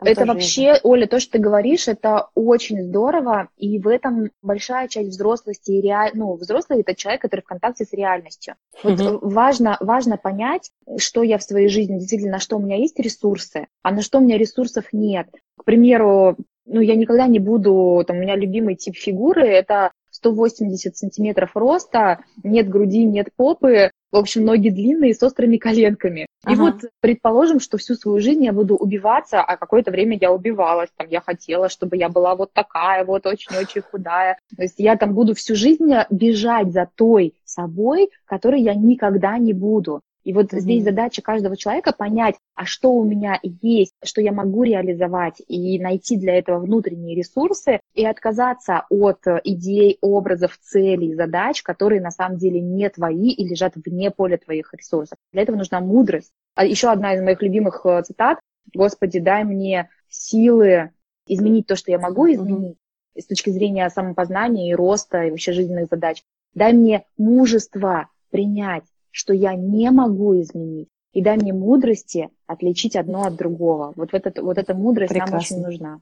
Это 0.00 0.24
вообще, 0.24 0.62
есть. 0.62 0.80
Оля, 0.84 1.06
то, 1.06 1.18
что 1.18 1.32
ты 1.32 1.38
говоришь, 1.38 1.88
это 1.88 2.28
очень 2.34 2.82
здорово, 2.82 3.48
и 3.56 3.78
в 3.78 3.88
этом 3.88 4.30
большая 4.42 4.88
часть 4.88 5.10
взрослости 5.10 5.72
и 5.72 5.80
реаль... 5.80 6.12
ну, 6.14 6.34
взрослый 6.34 6.80
это 6.80 6.94
человек, 6.94 7.22
который 7.22 7.40
в 7.40 7.46
контакте 7.46 7.84
с 7.84 7.92
реальностью. 7.92 8.54
Вот 8.82 9.00
mm-hmm. 9.00 9.18
важно, 9.22 9.76
важно 9.80 10.16
понять, 10.16 10.70
что 10.98 11.22
я 11.22 11.38
в 11.38 11.42
своей 11.42 11.68
жизни, 11.68 11.98
действительно, 11.98 12.32
на 12.32 12.38
что 12.40 12.56
у 12.56 12.60
меня 12.60 12.76
есть 12.76 12.98
ресурсы, 12.98 13.66
а 13.82 13.90
на 13.90 14.02
что 14.02 14.18
у 14.18 14.20
меня 14.20 14.38
ресурсов 14.38 14.86
нет. 14.92 15.28
К 15.58 15.64
примеру, 15.64 16.36
ну, 16.66 16.80
я 16.80 16.94
никогда 16.94 17.26
не 17.26 17.38
буду, 17.38 18.04
там, 18.06 18.18
у 18.18 18.20
меня 18.20 18.36
любимый 18.36 18.76
тип 18.76 18.96
фигуры, 18.96 19.46
это 19.46 19.90
180 20.10 20.96
сантиметров 20.96 21.50
роста, 21.54 22.20
нет 22.42 22.68
груди, 22.68 23.04
нет 23.04 23.28
попы, 23.36 23.90
в 24.12 24.16
общем, 24.16 24.44
ноги 24.44 24.68
длинные 24.70 25.12
с 25.12 25.22
острыми 25.22 25.56
коленками. 25.56 26.26
Ага. 26.44 26.52
И 26.52 26.56
вот 26.56 26.74
предположим, 27.00 27.60
что 27.60 27.78
всю 27.78 27.94
свою 27.94 28.20
жизнь 28.20 28.44
я 28.44 28.52
буду 28.52 28.76
убиваться, 28.76 29.40
а 29.40 29.56
какое-то 29.56 29.90
время 29.90 30.18
я 30.20 30.30
убивалась, 30.32 30.90
там, 30.96 31.08
я 31.08 31.20
хотела, 31.20 31.68
чтобы 31.68 31.96
я 31.96 32.08
была 32.08 32.34
вот 32.34 32.52
такая 32.52 33.04
вот, 33.04 33.26
очень-очень 33.26 33.82
худая. 33.82 34.38
То 34.56 34.62
есть 34.62 34.74
я 34.78 34.96
там 34.96 35.14
буду 35.14 35.34
всю 35.34 35.54
жизнь 35.54 35.92
бежать 36.10 36.72
за 36.72 36.88
той 36.94 37.34
собой, 37.44 38.10
которой 38.26 38.60
я 38.60 38.74
никогда 38.74 39.38
не 39.38 39.52
буду. 39.52 40.00
И 40.24 40.32
вот 40.32 40.52
mm-hmm. 40.52 40.58
здесь 40.60 40.84
задача 40.84 41.22
каждого 41.22 41.56
человека 41.56 41.92
понять, 41.96 42.36
а 42.54 42.64
что 42.64 42.92
у 42.92 43.04
меня 43.04 43.38
есть, 43.42 43.92
что 44.02 44.20
я 44.20 44.32
могу 44.32 44.62
реализовать, 44.64 45.40
и 45.46 45.78
найти 45.78 46.16
для 46.16 46.38
этого 46.38 46.58
внутренние 46.58 47.14
ресурсы, 47.14 47.80
и 47.94 48.04
отказаться 48.04 48.86
от 48.88 49.20
идей, 49.44 49.98
образов, 50.00 50.58
целей, 50.58 51.14
задач, 51.14 51.62
которые 51.62 52.00
на 52.00 52.10
самом 52.10 52.38
деле 52.38 52.60
не 52.60 52.88
твои 52.88 53.30
и 53.30 53.46
лежат 53.46 53.74
вне 53.76 54.10
поля 54.10 54.38
твоих 54.38 54.72
ресурсов. 54.72 55.18
Для 55.32 55.42
этого 55.42 55.56
нужна 55.56 55.80
мудрость. 55.80 56.32
А 56.54 56.64
еще 56.64 56.88
одна 56.88 57.14
из 57.14 57.22
моих 57.22 57.42
любимых 57.42 57.82
э, 57.84 58.02
цитат 58.02 58.38
«Господи, 58.72 59.20
дай 59.20 59.44
мне 59.44 59.90
силы 60.08 60.90
изменить 61.26 61.66
то, 61.66 61.76
что 61.76 61.90
я 61.90 61.98
могу 61.98 62.30
изменить, 62.32 62.76
mm-hmm. 63.16 63.20
с 63.20 63.26
точки 63.26 63.50
зрения 63.50 63.88
самопознания 63.90 64.70
и 64.70 64.74
роста, 64.74 65.24
и 65.24 65.30
вообще 65.30 65.52
жизненных 65.52 65.88
задач. 65.90 66.22
Дай 66.54 66.72
мне 66.72 67.04
мужество 67.18 68.08
принять 68.30 68.84
что 69.14 69.32
я 69.32 69.54
не 69.54 69.90
могу 69.90 70.40
изменить. 70.40 70.88
И 71.12 71.22
дай 71.22 71.36
мне 71.36 71.52
мудрости 71.52 72.30
отличить 72.48 72.96
одно 72.96 73.22
от 73.22 73.36
другого. 73.36 73.92
Вот, 73.94 74.12
этот, 74.12 74.40
вот 74.40 74.58
эта 74.58 74.74
мудрость 74.74 75.10
Прекрасно. 75.10 75.36
нам 75.36 75.40
очень 75.40 75.60
нужна. 75.62 76.00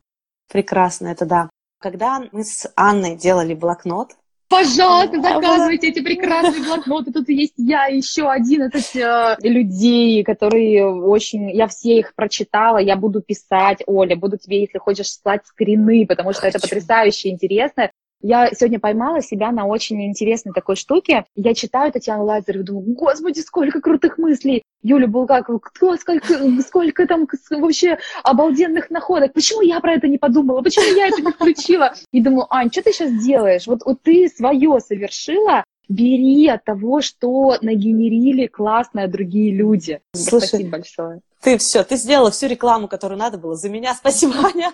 Прекрасно, 0.50 1.08
это 1.08 1.26
да. 1.26 1.50
Когда 1.78 2.22
мы 2.32 2.42
с 2.42 2.72
Анной 2.74 3.16
делали 3.16 3.54
блокнот, 3.54 4.12
Пожалуйста, 4.48 5.18
заказывайте 5.22 5.88
эти 5.88 6.00
прекрасные 6.00 6.62
блокноты. 6.62 7.10
Тут 7.10 7.30
есть 7.30 7.54
я, 7.56 7.86
еще 7.86 8.28
11 8.30 8.96
э, 8.96 9.36
людей, 9.42 10.22
которые 10.24 10.86
очень... 10.86 11.50
Я 11.50 11.68
все 11.68 12.00
их 12.00 12.14
прочитала, 12.14 12.76
я 12.76 12.96
буду 12.96 13.22
писать, 13.22 13.78
Оля, 13.86 14.14
буду 14.14 14.36
тебе, 14.36 14.60
если 14.60 14.76
хочешь, 14.76 15.10
слать 15.10 15.46
скрины, 15.46 16.06
потому 16.06 16.32
что 16.32 16.42
Хочу. 16.42 16.58
это 16.58 16.68
потрясающе 16.68 17.30
интересно. 17.30 17.90
Я 18.23 18.51
сегодня 18.53 18.79
поймала 18.79 19.20
себя 19.20 19.51
на 19.51 19.66
очень 19.66 20.07
интересной 20.07 20.53
такой 20.53 20.77
штуке. 20.77 21.25
Я 21.35 21.55
читаю 21.55 21.91
Татьяну 21.93 22.25
Лазареву, 22.25 22.64
думаю, 22.64 22.95
господи, 22.95 23.41
сколько 23.41 23.81
крутых 23.81 24.16
мыслей. 24.16 24.62
Юля 24.85 25.07
Булгакова, 25.07 25.59
кто, 25.59 25.97
сколько, 25.97 26.62
сколько 26.62 27.07
там 27.07 27.27
вообще 27.51 27.99
обалденных 28.23 28.91
находок. 28.91 29.33
Почему 29.33 29.61
я 29.62 29.81
про 29.81 29.95
это 29.95 30.09
не 30.09 30.18
подумала? 30.18 30.62
Почему 30.62 30.97
я 30.97 31.09
это 31.09 31.20
не 31.20 31.33
включила? 31.33 31.95
И 32.12 32.20
думаю, 32.20 32.47
Ань, 32.51 32.70
что 32.70 32.83
ты 32.83 32.93
сейчас 32.93 33.12
делаешь? 33.25 33.66
Вот, 33.66 33.83
вот 33.85 34.03
ты 34.03 34.29
свое 34.29 34.81
совершила, 34.81 35.64
бери 35.89 36.49
от 36.49 36.64
того, 36.64 37.01
что 37.01 37.57
нагенерили 37.61 38.47
классные 38.47 39.09
другие 39.09 39.55
люди. 39.55 40.01
Слушай, 40.14 40.47
Спасибо 40.47 40.70
большое. 40.70 41.20
Ты 41.43 41.59
все, 41.59 41.82
ты 41.82 41.97
сделала 41.97 42.30
всю 42.30 42.47
рекламу, 42.47 42.86
которую 42.86 43.18
надо 43.18 43.36
было 43.36 43.57
за 43.57 43.68
меня. 43.68 43.95
Спасибо, 43.95 44.34
Аня. 44.45 44.72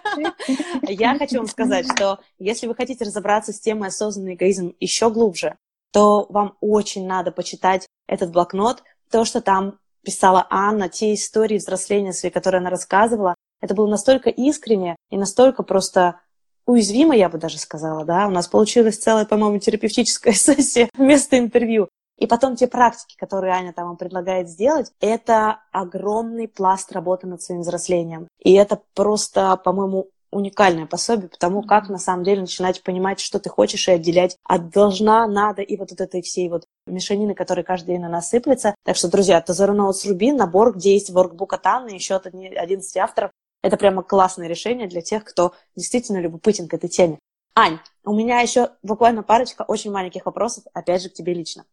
Я 0.82 1.16
хочу 1.16 1.38
вам 1.38 1.48
сказать, 1.48 1.86
что 1.90 2.20
если 2.38 2.66
вы 2.66 2.74
хотите 2.74 3.04
разобраться 3.04 3.54
с 3.54 3.60
темой 3.60 3.88
осознанный 3.88 4.34
эгоизм 4.34 4.74
еще 4.78 5.10
глубже, 5.10 5.56
то 5.92 6.26
вам 6.28 6.58
очень 6.60 7.06
надо 7.06 7.32
почитать 7.32 7.88
этот 8.06 8.30
блокнот, 8.30 8.82
то, 9.10 9.24
что 9.24 9.40
там 9.40 9.78
писала 10.04 10.46
Анна, 10.50 10.90
те 10.90 11.14
истории 11.14 11.56
взросления 11.56 12.12
свои, 12.12 12.30
которые 12.30 12.60
она 12.60 12.68
рассказывала. 12.68 13.34
Это 13.62 13.74
было 13.74 13.86
настолько 13.86 14.28
искренне 14.28 14.96
и 15.10 15.16
настолько 15.16 15.62
просто 15.62 16.20
уязвимо, 16.66 17.16
я 17.16 17.30
бы 17.30 17.38
даже 17.38 17.58
сказала, 17.58 18.04
да. 18.04 18.26
У 18.26 18.30
нас 18.30 18.46
получилась 18.46 18.98
целая, 18.98 19.24
по-моему, 19.24 19.58
терапевтическая 19.58 20.32
сессия 20.34 20.90
вместо 20.94 21.38
интервью. 21.38 21.88
И 22.18 22.26
потом 22.26 22.56
те 22.56 22.66
практики, 22.66 23.16
которые 23.16 23.54
Аня 23.54 23.72
там 23.72 23.86
вам 23.86 23.96
предлагает 23.96 24.48
сделать, 24.48 24.92
это 25.00 25.60
огромный 25.70 26.48
пласт 26.48 26.92
работы 26.92 27.26
над 27.26 27.40
своим 27.42 27.60
взрослением. 27.60 28.28
И 28.42 28.52
это 28.52 28.80
просто, 28.94 29.56
по-моему, 29.56 30.08
уникальное 30.30 30.86
пособие 30.86 31.28
по 31.28 31.38
тому, 31.38 31.62
как 31.62 31.88
на 31.88 31.98
самом 31.98 32.24
деле 32.24 32.42
начинать 32.42 32.82
понимать, 32.82 33.20
что 33.20 33.38
ты 33.38 33.48
хочешь 33.48 33.88
и 33.88 33.92
отделять 33.92 34.36
от 34.44 34.70
должна, 34.70 35.26
надо 35.26 35.62
и 35.62 35.76
вот 35.76 35.92
от 35.92 36.00
этой 36.00 36.20
всей 36.22 36.48
вот 36.48 36.64
мешанины, 36.86 37.34
которые 37.34 37.64
каждый 37.64 37.92
день 37.92 38.00
на 38.00 38.08
нас 38.08 38.28
сыплется. 38.28 38.74
Так 38.84 38.96
что, 38.96 39.08
друзья, 39.08 39.40
Тазора 39.40 39.72
Ноутс 39.72 40.04
Руби, 40.04 40.32
набор, 40.32 40.76
где 40.76 40.94
есть 40.94 41.10
воркбук 41.10 41.52
от 41.54 41.66
Анны, 41.66 41.90
еще 41.90 42.16
от 42.16 42.26
11 42.26 42.96
авторов. 42.98 43.30
Это 43.62 43.76
прямо 43.76 44.02
классное 44.02 44.48
решение 44.48 44.86
для 44.86 45.00
тех, 45.00 45.24
кто 45.24 45.52
действительно 45.74 46.18
любопытен 46.18 46.68
к 46.68 46.74
этой 46.74 46.88
теме. 46.88 47.18
Ань, 47.54 47.78
у 48.04 48.14
меня 48.14 48.40
еще 48.40 48.70
буквально 48.82 49.22
парочка 49.22 49.62
очень 49.62 49.90
маленьких 49.90 50.26
вопросов, 50.26 50.64
опять 50.74 51.02
же, 51.02 51.08
к 51.08 51.14
тебе 51.14 51.34
лично. 51.34 51.64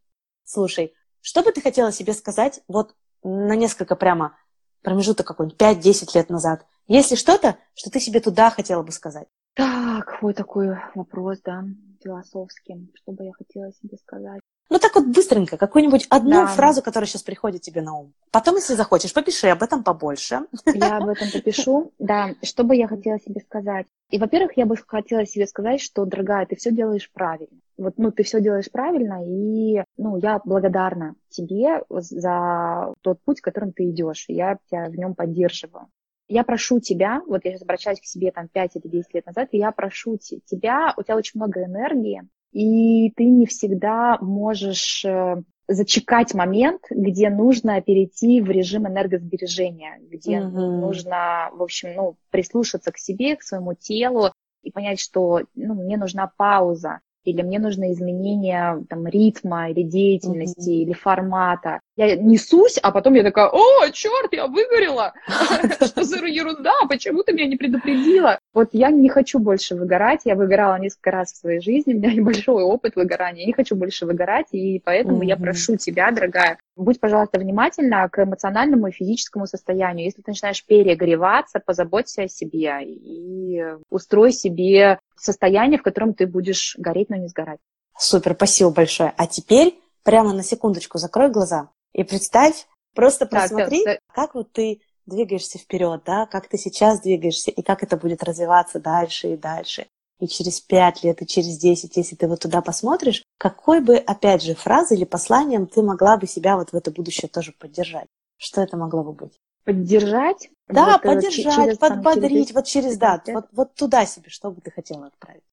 Слушай, 0.45 0.93
что 1.21 1.43
бы 1.43 1.51
ты 1.51 1.59
хотела 1.59 1.91
себе 1.91 2.13
сказать 2.13 2.61
вот 2.67 2.95
на 3.23 3.55
несколько 3.55 3.95
прямо 3.95 4.37
промежуток 4.83 5.25
какой-нибудь, 5.25 5.59
5-10 5.59 6.15
лет 6.15 6.29
назад? 6.29 6.65
Есть 6.87 7.11
ли 7.11 7.17
что-то, 7.17 7.57
что 7.73 7.89
ты 7.89 7.99
себе 7.99 8.19
туда 8.19 8.51
хотела 8.51 8.83
бы 8.83 8.91
сказать? 8.91 9.27
Так, 9.55 10.21
вот 10.21 10.35
такой 10.35 10.77
вопрос, 10.93 11.39
да. 11.43 11.63
философски, 12.03 12.87
что 12.93 13.11
бы 13.11 13.25
я 13.25 13.33
хотела 13.33 13.71
себе 13.73 13.97
сказать. 13.97 14.41
Ну 14.69 14.79
так 14.79 14.95
вот 14.95 15.05
быстренько, 15.05 15.57
какую-нибудь 15.57 16.07
одну 16.09 16.41
да. 16.41 16.47
фразу, 16.47 16.81
которая 16.81 17.07
сейчас 17.07 17.21
приходит 17.21 17.61
тебе 17.61 17.81
на 17.81 17.93
ум. 17.93 18.13
Потом, 18.31 18.55
если 18.55 18.73
захочешь, 18.73 19.13
попиши 19.13 19.47
об 19.47 19.61
этом 19.61 19.83
побольше. 19.83 20.41
Я 20.65 20.97
об 20.97 21.07
этом 21.07 21.29
попишу. 21.31 21.91
Да, 21.99 22.35
что 22.43 22.63
бы 22.63 22.75
я 22.75 22.87
хотела 22.87 23.19
себе 23.19 23.41
сказать? 23.41 23.87
И, 24.09 24.17
во-первых, 24.19 24.57
я 24.57 24.65
бы 24.65 24.75
хотела 24.75 25.25
себе 25.25 25.47
сказать, 25.47 25.81
что, 25.81 26.05
дорогая, 26.05 26.45
ты 26.45 26.55
все 26.55 26.71
делаешь 26.71 27.09
правильно. 27.11 27.59
Вот, 27.77 27.95
ну, 27.97 28.11
ты 28.11 28.23
все 28.23 28.41
делаешь 28.41 28.71
правильно, 28.71 29.21
и, 29.25 29.83
ну, 29.97 30.17
я 30.17 30.39
благодарна 30.45 31.15
тебе 31.29 31.83
за 31.89 32.93
тот 33.01 33.19
путь, 33.21 33.41
которым 33.41 33.73
ты 33.73 33.89
идешь. 33.89 34.25
Я 34.27 34.57
тебя 34.69 34.87
в 34.89 34.95
нем 34.95 35.15
поддерживаю. 35.15 35.87
Я 36.27 36.43
прошу 36.43 36.79
тебя, 36.79 37.21
вот 37.27 37.45
я 37.45 37.51
сейчас 37.51 37.61
обращаюсь 37.61 37.99
к 37.99 38.05
себе 38.05 38.31
там 38.31 38.47
5 38.47 38.77
или 38.77 38.87
10 38.87 39.13
лет 39.13 39.25
назад, 39.27 39.49
и 39.51 39.57
я 39.57 39.71
прошу 39.71 40.17
тебя, 40.17 40.93
у 40.97 41.03
тебя 41.03 41.17
очень 41.17 41.39
много 41.39 41.63
энергии, 41.63 42.27
и 42.55 43.11
ты 43.17 43.25
не 43.25 43.45
всегда 43.47 44.17
можешь 44.21 45.03
э, 45.03 45.43
зачекать 45.67 46.33
момент, 46.33 46.83
где 46.89 47.29
нужно 47.29 47.81
перейти 47.81 48.39
в 48.39 48.49
режим 48.49 48.87
энергосбережения, 48.87 49.99
где 50.09 50.37
mm-hmm. 50.37 50.79
нужно, 50.79 51.49
в 51.51 51.61
общем, 51.61 51.93
ну, 51.97 52.15
прислушаться 52.29 52.93
к 52.93 52.97
себе, 52.97 53.35
к 53.35 53.43
своему 53.43 53.73
телу 53.73 54.31
и 54.63 54.71
понять, 54.71 55.01
что 55.01 55.41
ну, 55.53 55.73
мне 55.73 55.97
нужна 55.97 56.31
пауза, 56.37 57.01
или 57.25 57.41
мне 57.41 57.59
нужно 57.59 57.91
изменение 57.91 58.83
там, 58.89 59.07
ритма 59.07 59.71
или 59.71 59.83
деятельности 59.83 60.69
mm-hmm. 60.69 60.83
или 60.83 60.93
формата. 60.93 61.79
Я 61.97 62.15
несусь, 62.15 62.77
а 62.81 62.91
потом 62.91 63.13
я 63.13 63.23
такая, 63.23 63.47
о, 63.47 63.89
черт, 63.91 64.33
я 64.33 64.47
выгорела! 64.47 65.13
Что 65.85 66.03
за 66.03 66.25
ерунда? 66.25 66.73
Почему 66.89 67.23
ты 67.23 67.33
меня 67.33 67.47
не 67.47 67.55
предупредила? 67.55 68.39
Вот 68.53 68.69
я 68.73 68.91
не 68.91 69.09
хочу 69.09 69.39
больше 69.39 69.75
выгорать. 69.75 70.21
Я 70.25 70.35
выгорала 70.35 70.77
несколько 70.77 71.11
раз 71.11 71.33
в 71.33 71.37
своей 71.37 71.61
жизни, 71.61 71.93
у 71.93 71.97
меня 71.97 72.13
небольшой 72.13 72.63
опыт 72.63 72.95
выгорания. 72.95 73.41
Я 73.41 73.47
не 73.47 73.53
хочу 73.53 73.75
больше 73.75 74.05
выгорать, 74.05 74.47
и 74.51 74.81
поэтому 74.83 75.23
я 75.23 75.37
прошу 75.37 75.77
тебя, 75.77 76.11
дорогая, 76.11 76.57
будь, 76.75 76.99
пожалуйста, 76.99 77.39
внимательна 77.39 78.07
к 78.09 78.23
эмоциональному 78.23 78.87
и 78.87 78.91
физическому 78.91 79.47
состоянию. 79.47 80.05
Если 80.05 80.21
ты 80.21 80.31
начинаешь 80.31 80.65
перегреваться, 80.65 81.61
позаботься 81.65 82.23
о 82.23 82.27
себе 82.27 82.83
и 82.83 83.63
устрой 83.89 84.31
себе 84.31 84.99
состояние, 85.17 85.79
в 85.79 85.83
котором 85.83 86.13
ты 86.13 86.27
будешь 86.27 86.75
гореть, 86.77 87.09
но 87.09 87.15
не 87.15 87.27
сгорать. 87.27 87.59
Супер, 87.97 88.33
спасибо 88.35 88.71
большое. 88.71 89.13
А 89.17 89.27
теперь 89.27 89.79
прямо 90.03 90.33
на 90.33 90.43
секундочку 90.43 90.97
закрой 90.97 91.29
глаза 91.29 91.69
и 91.93 92.03
представь, 92.03 92.67
просто 92.93 93.25
просмотри, 93.25 93.83
так, 93.83 93.99
как 94.13 94.35
вот 94.35 94.51
ты 94.51 94.81
двигаешься 95.05 95.57
вперед, 95.57 96.01
да, 96.05 96.25
как 96.25 96.47
ты 96.47 96.57
сейчас 96.57 97.01
двигаешься, 97.01 97.51
и 97.51 97.61
как 97.61 97.83
это 97.83 97.97
будет 97.97 98.23
развиваться 98.23 98.79
дальше 98.79 99.33
и 99.33 99.37
дальше. 99.37 99.87
И 100.19 100.27
через 100.27 100.61
пять 100.61 101.03
лет, 101.03 101.21
и 101.21 101.27
через 101.27 101.57
десять, 101.57 101.97
если 101.97 102.15
ты 102.15 102.27
вот 102.27 102.39
туда 102.39 102.61
посмотришь, 102.61 103.23
какой 103.37 103.81
бы, 103.81 103.97
опять 103.97 104.43
же, 104.43 104.55
фразой 104.55 104.97
или 104.97 105.05
посланием 105.05 105.67
ты 105.67 105.81
могла 105.81 106.17
бы 106.17 106.25
себя 106.25 106.55
вот 106.55 106.71
в 106.71 106.75
это 106.75 106.91
будущее 106.91 107.29
тоже 107.29 107.51
поддержать? 107.51 108.07
Что 108.37 108.61
это 108.61 108.77
могло 108.77 109.03
бы 109.03 109.13
быть? 109.13 109.37
Поддержать? 109.65 110.49
Да, 110.67 110.93
вот, 110.93 111.05
э, 111.05 111.15
поддержать, 111.15 111.55
через, 111.55 111.77
подбодрить, 111.77 112.47
через... 112.47 112.53
вот 112.53 112.65
через, 112.65 112.97
да, 112.97 113.21
вот, 113.27 113.47
вот 113.51 113.75
туда 113.75 114.05
себе, 114.05 114.29
что 114.29 114.51
бы 114.51 114.61
ты 114.61 114.71
хотела 114.71 115.07
отправить? 115.07 115.43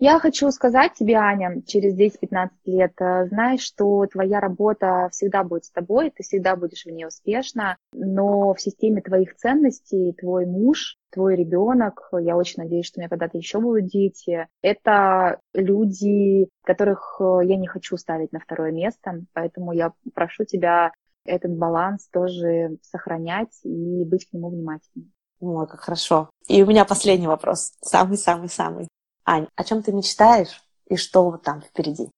Я 0.00 0.18
хочу 0.18 0.50
сказать 0.50 0.94
тебе, 0.94 1.14
Аня, 1.14 1.62
через 1.66 1.96
10-15 1.96 2.48
лет, 2.64 2.92
э, 3.00 3.26
знаешь, 3.28 3.60
что 3.60 4.04
твоя 4.06 4.40
работа 4.40 5.08
всегда 5.12 5.44
будет 5.44 5.66
с 5.66 5.70
тобой, 5.70 6.10
ты 6.10 6.24
всегда 6.24 6.56
будешь 6.56 6.84
в 6.84 6.90
ней 6.90 7.06
успешна, 7.06 7.76
но 7.92 8.54
в 8.54 8.60
системе 8.60 9.02
твоих 9.02 9.36
ценностей 9.36 10.12
твой 10.12 10.46
муж, 10.46 10.96
твой 11.10 11.36
ребенок, 11.36 12.08
я 12.12 12.36
очень 12.36 12.64
надеюсь, 12.64 12.86
что 12.86 12.98
у 12.98 13.00
меня 13.00 13.08
когда-то 13.08 13.38
еще 13.38 13.60
будут 13.60 13.86
дети, 13.86 14.48
это 14.62 15.38
люди, 15.52 16.48
которых 16.64 17.16
э, 17.20 17.40
я 17.44 17.56
не 17.56 17.68
хочу 17.68 17.96
ставить 17.96 18.32
на 18.32 18.40
второе 18.40 18.72
место, 18.72 19.22
поэтому 19.32 19.72
я 19.72 19.92
прошу 20.12 20.44
тебя 20.44 20.92
этот 21.24 21.52
баланс 21.52 22.08
тоже 22.12 22.78
сохранять 22.82 23.52
и 23.64 24.04
быть 24.04 24.28
к 24.28 24.32
нему 24.32 24.50
внимательным. 24.50 25.12
Ой, 25.40 25.66
как 25.66 25.80
хорошо. 25.80 26.30
И 26.48 26.62
у 26.62 26.66
меня 26.66 26.84
последний 26.84 27.26
вопрос, 27.26 27.72
самый-самый-самый. 27.82 28.88
Ань, 29.26 29.48
о 29.56 29.64
чем 29.64 29.82
ты 29.82 29.92
мечтаешь 29.92 30.62
и 30.86 30.96
что 30.96 31.30
вот 31.30 31.42
там 31.42 31.62
впереди? 31.62 32.10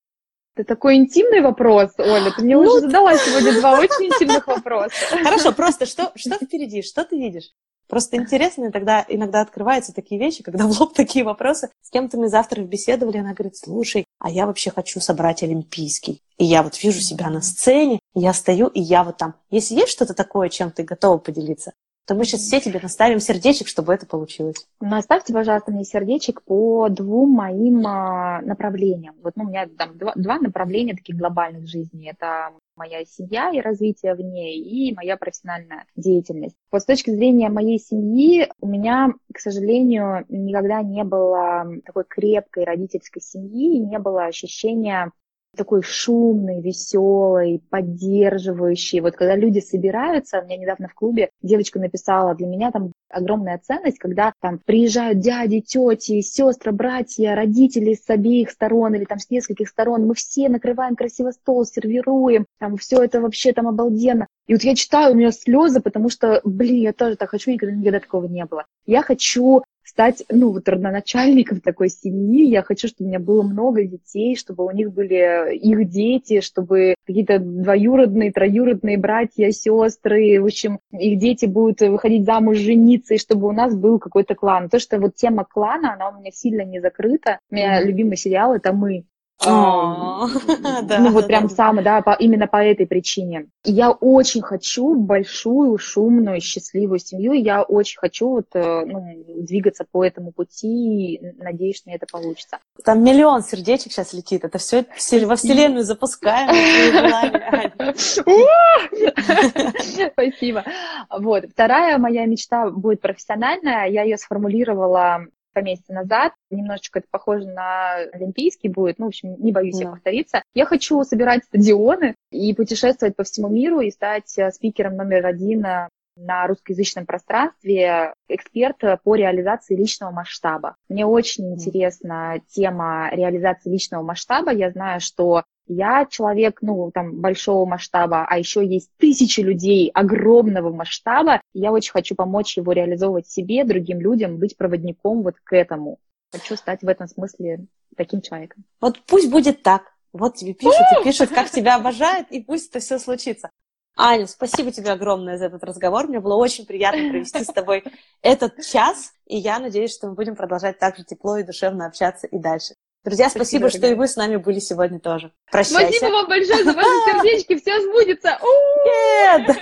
Это 0.57 0.69
такой 0.69 0.97
интимный 0.97 1.43
вопрос, 1.43 1.91
Оля. 1.99 2.33
Ты 2.35 2.43
мне 2.43 2.57
ну... 2.57 2.63
уже 2.63 2.81
задала 2.81 3.17
сегодня 3.17 3.61
два 3.61 3.79
очень 3.79 4.07
интимных 4.07 4.47
вопроса. 4.47 4.95
Хорошо, 5.11 5.53
просто 5.53 5.87
что, 5.87 6.13
что 6.15 6.37
впереди, 6.37 6.83
что 6.83 7.05
ты 7.05 7.19
видишь? 7.19 7.53
Просто 7.89 8.17
интересно, 8.17 8.73
тогда 8.73 9.05
иногда 9.09 9.43
открываются 9.43 9.93
такие 9.95 10.21
вещи, 10.21 10.43
когда 10.43 10.67
в 10.67 10.81
лоб 10.81 10.95
такие 10.95 11.25
вопросы. 11.25 11.71
С 11.83 11.91
кем-то 11.91 12.17
мы 12.17 12.29
завтра 12.29 12.63
беседовали, 12.63 13.19
она 13.19 13.33
говорит, 13.33 13.57
слушай, 13.57 14.07
а 14.19 14.29
я 14.29 14.47
вообще 14.47 14.71
хочу 14.71 14.99
собрать 14.99 15.43
Олимпийский. 15.43 16.21
И 16.39 16.45
я 16.45 16.63
вот 16.63 16.83
вижу 16.83 17.01
себя 17.01 17.31
на 17.31 17.43
сцене, 17.43 18.01
я 18.21 18.33
стою, 18.33 18.69
и 18.69 18.81
я 18.81 19.05
вот 19.05 19.19
там. 19.19 19.35
Если 19.51 19.75
есть 19.75 19.91
что-то 19.91 20.15
такое, 20.15 20.49
чем 20.49 20.71
ты 20.71 20.83
готова 20.83 21.19
поделиться, 21.19 21.73
то 22.07 22.15
мы 22.15 22.25
сейчас 22.25 22.43
все 22.43 22.61
тебе 22.61 22.79
наставим 22.81 23.19
сердечек, 23.19 23.67
чтобы 23.67 23.93
это 23.93 24.07
получилось. 24.07 24.67
Наставьте, 24.81 25.33
пожалуйста, 25.33 25.73
мне 25.73 25.85
сердечек 25.85 26.43
по 26.43 26.89
двум 26.89 27.31
моим 27.31 27.85
а, 27.85 28.41
направлениям. 28.43 29.17
Вот 29.23 29.35
ну, 29.37 29.45
у 29.45 29.49
меня 29.49 29.67
там 29.77 29.99
два, 29.99 30.13
два 30.15 30.39
направления 30.39 30.95
таких 30.95 31.17
глобальных 31.17 31.65
в 31.65 31.67
жизни. 31.67 32.09
Это 32.09 32.53
моя 32.77 33.05
семья 33.05 33.51
и 33.51 33.61
развитие 33.61 34.15
в 34.15 34.21
ней, 34.21 34.61
и 34.61 34.95
моя 34.95 35.17
профессиональная 35.17 35.85
деятельность. 35.97 36.55
Вот 36.71 36.83
с 36.83 36.87
точки 36.87 37.11
зрения 37.11 37.49
моей 37.49 37.81
семьи, 37.81 38.49
у 38.61 38.69
меня, 38.69 39.13
к 39.35 39.41
сожалению, 39.41 40.25
никогда 40.29 40.83
не 40.83 41.03
было 41.03 41.67
такой 41.85 42.05
крепкой 42.05 42.65
родительской 42.65 43.21
семьи, 43.21 43.79
не 43.79 43.99
было 43.99 44.27
ощущения 44.27 45.11
такой 45.57 45.83
шумный, 45.83 46.61
веселый, 46.61 47.63
поддерживающий. 47.71 49.01
Вот 49.01 49.17
когда 49.17 49.37
люди 49.37 49.61
собираются, 49.61 50.41
у 50.41 50.45
меня 50.45 50.57
недавно 50.57 50.89
в 50.89 50.95
клубе 50.95 51.31
девочка 51.43 51.79
написала, 51.79 52.35
для 52.35 52.47
меня 52.47 52.71
там 52.71 52.93
огромная 53.09 53.59
ценность, 53.59 53.99
когда 53.99 54.33
там 54.41 54.59
приезжают 54.65 55.21
дяди, 55.21 55.61
тети, 55.61 56.21
сестры, 56.21 56.73
братья, 56.73 57.35
родители 57.35 57.95
с 57.95 58.09
обеих 58.11 58.51
сторон 58.51 58.95
или 58.95 59.05
там 59.05 59.19
с 59.19 59.31
нескольких 59.31 59.69
сторон, 59.69 60.07
мы 60.07 60.15
все 60.15 60.49
накрываем 60.49 60.97
красиво 60.97 61.31
стол, 61.31 61.65
сервируем, 61.65 62.47
там 62.59 62.77
все 62.77 63.03
это 63.03 63.21
вообще 63.21 63.53
там 63.53 63.69
обалденно. 63.69 64.27
И 64.47 64.53
вот 64.53 64.63
я 64.63 64.75
читаю, 64.75 65.13
у 65.13 65.17
меня 65.17 65.33
слезы, 65.33 65.81
потому 65.81 66.09
что, 66.09 66.41
блин, 66.45 66.83
я 66.83 66.93
тоже 66.93 67.17
так 67.17 67.31
хочу, 67.31 67.51
никогда, 67.51 67.75
никогда 67.75 68.01
такого 68.01 68.27
не 68.27 68.45
было. 68.45 68.65
Я 68.87 69.03
хочу 69.03 69.65
стать, 69.97 70.25
ну, 70.31 70.53
вот 70.53 70.69
родоначальником 70.69 71.63
такой 71.63 71.89
семьи. 71.89 72.45
Я 72.45 72.63
хочу, 72.63 72.87
чтобы 72.87 73.07
у 73.07 73.09
меня 73.09 73.19
было 73.19 73.43
много 73.43 73.83
детей, 73.83 74.37
чтобы 74.37 74.67
у 74.67 74.71
них 74.71 74.93
были 74.93 75.57
их 75.57 75.89
дети, 75.89 76.43
чтобы 76.43 76.97
какие-то 77.07 77.39
двоюродные, 77.39 78.31
троюродные 78.31 78.99
братья, 78.99 79.51
сестры, 79.51 80.39
в 80.39 80.45
общем, 80.45 80.81
их 80.93 81.19
дети 81.19 81.47
будут 81.47 81.81
выходить 81.81 82.27
замуж, 82.27 82.59
жениться, 82.59 83.15
и 83.15 83.19
чтобы 83.19 83.49
у 83.49 83.53
нас 83.53 83.75
был 83.75 83.99
какой-то 83.99 84.35
клан. 84.35 84.69
То, 84.69 84.79
что 84.79 84.99
вот 84.99 85.15
тема 85.15 85.47
клана, 85.47 85.95
она 85.95 86.11
у 86.11 86.21
меня 86.21 86.31
сильно 86.31 86.61
не 86.61 86.81
закрыта. 86.81 87.39
У 87.51 87.55
меня 87.55 87.83
любимый 87.83 88.19
сериал— 88.19 88.53
это 88.55 88.75
«Мы». 88.75 89.07
Ну 90.99 91.13
вот 91.13 91.27
прям 91.27 91.49
самый, 91.49 91.85
да, 91.85 92.03
именно 92.19 92.47
по 92.47 92.57
этой 92.57 92.87
причине. 92.87 93.47
Я 93.65 93.91
очень 93.91 94.43
хочу 94.43 94.95
большую, 94.95 95.79
шумную, 95.79 96.41
счастливую 96.41 96.99
семью. 96.99 97.33
Я 97.33 97.63
очень 97.63 97.99
хочу 97.99 98.29
вот, 98.29 98.47
э, 98.55 98.85
ну, 98.87 99.25
двигаться 99.43 99.85
по 99.91 100.05
этому 100.05 100.33
пути. 100.33 101.21
Надеюсь, 101.39 101.77
что 101.77 101.89
мне 101.89 101.97
это 101.97 102.07
получится. 102.11 102.59
Там 102.85 103.05
миллион 103.05 103.43
сердечек 103.43 103.93
сейчас 103.93 104.13
летит. 104.13 104.45
Это 104.45 104.59
все 104.59 104.87
во 105.27 105.37
Вселенную 105.37 105.85
запускаем. 105.85 106.49
Спасибо. 110.13 110.65
Вот. 111.11 111.45
Вторая 111.53 111.99
моя 111.99 112.27
мечта 112.27 112.71
будет 112.71 113.01
профессиональная. 113.01 113.87
Я 113.87 114.03
ее 114.03 114.17
сформулировала 114.17 115.27
несколько 115.57 115.63
месяцев 115.63 115.89
назад. 115.95 116.33
Немножечко 116.51 116.99
это 117.01 117.09
похоже 117.11 117.47
на 117.47 117.97
олимпийский 118.13 118.69
будет. 118.69 118.99
Ну, 118.99 119.07
в 119.07 119.09
общем, 119.09 119.37
не 119.39 119.53
боюсь 119.53 119.79
да. 119.79 119.85
я 119.85 119.91
повториться. 119.91 120.43
Я 120.55 120.67
хочу 120.67 121.03
собирать 121.05 121.45
стадионы 121.45 122.15
и 122.31 122.55
путешествовать 122.55 123.17
по 123.17 123.25
всему 123.25 123.49
миру 123.49 123.81
и 123.81 123.91
стать 123.91 124.37
э, 124.39 124.51
спикером 124.51 124.97
номер 124.97 125.27
один 125.27 125.65
э, 125.65 125.89
на 126.17 126.47
русскоязычном 126.47 127.05
пространстве 127.05 128.15
эксперт 128.29 128.79
по 129.03 129.15
реализации 129.15 129.77
личного 129.77 130.11
масштаба. 130.11 130.77
Мне 130.89 131.05
очень 131.05 131.53
интересна 131.53 132.41
тема 132.49 133.11
реализации 133.13 133.71
личного 133.71 134.03
масштаба. 134.03 134.51
Я 134.51 134.71
знаю, 134.71 135.01
что 135.01 135.45
я 135.67 136.07
человек, 136.07 136.59
ну, 136.63 136.91
там, 136.93 137.21
большого 137.21 137.67
масштаба, 137.67 138.27
а 138.29 138.39
еще 138.39 138.65
есть 138.65 138.91
тысячи 138.99 139.41
людей 139.41 139.91
огромного 139.93 140.73
масштаба. 140.73 141.41
И 141.55 141.61
я 141.61 141.73
очень 141.73 141.93
хочу 141.93 142.15
помочь 142.15 142.57
его 142.57 142.73
реализовывать 142.73 143.29
себе, 143.29 143.65
другим 143.65 144.01
людям, 144.01 144.39
быть 144.39 144.57
проводником 144.57 145.23
вот 145.23 145.37
к 145.43 145.55
этому. 145.55 145.99
Хочу 146.33 146.57
стать 146.57 146.83
в 146.83 146.89
этом 146.89 147.09
смысле 147.09 147.67
таким 147.97 148.21
человеком. 148.21 148.65
Вот 148.81 149.01
пусть 149.07 149.31
будет 149.31 149.63
так. 149.63 149.83
Вот 150.13 150.37
тебе 150.37 150.55
пишут 150.55 150.87
и 151.01 151.05
пишут, 151.05 151.31
как 151.31 151.51
тебя 151.51 151.77
обожают, 151.77 152.31
и 152.31 152.41
пусть 152.41 152.71
это 152.71 152.81
все 152.81 152.99
случится. 152.99 153.51
Аня, 153.99 154.27
спасибо 154.27 154.71
тебе 154.71 154.91
огромное 154.91 155.39
за 155.39 155.47
этот 155.47 155.65
разговор. 155.65 156.07
Мне 156.07 156.21
было 156.21 156.37
очень 156.37 156.67
приятно 156.67 157.09
провести 157.09 157.43
с 157.43 157.47
тобой 157.47 157.83
этот 158.23 158.63
час, 158.63 159.13
и 159.27 159.39
я 159.39 159.59
надеюсь, 159.59 159.95
что 159.95 160.09
мы 160.09 160.15
будем 160.15 160.37
продолжать 160.37 160.79
так 160.79 160.97
же 160.97 161.05
тепло 161.05 161.39
и 161.39 161.43
душевно 161.43 161.87
общаться 161.87 162.27
и 162.27 162.39
дальше. 162.39 162.75
Друзья, 163.07 163.31
спасибо, 163.31 163.69
спасибо 163.69 163.85
что 163.85 163.87
и 163.87 163.95
вы 163.95 164.09
с 164.09 164.17
нами 164.17 164.35
были 164.35 164.59
сегодня 164.59 164.99
тоже. 164.99 165.31
Прощайся. 165.53 165.93
Спасибо 165.93 166.11
вам 166.11 166.27
большое 166.27 166.65
за 166.65 166.73
ваши 166.73 166.89
сердечки, 167.07 167.57
все 167.61 167.81
сбудется. 167.81 168.37
Нет! 168.85 169.57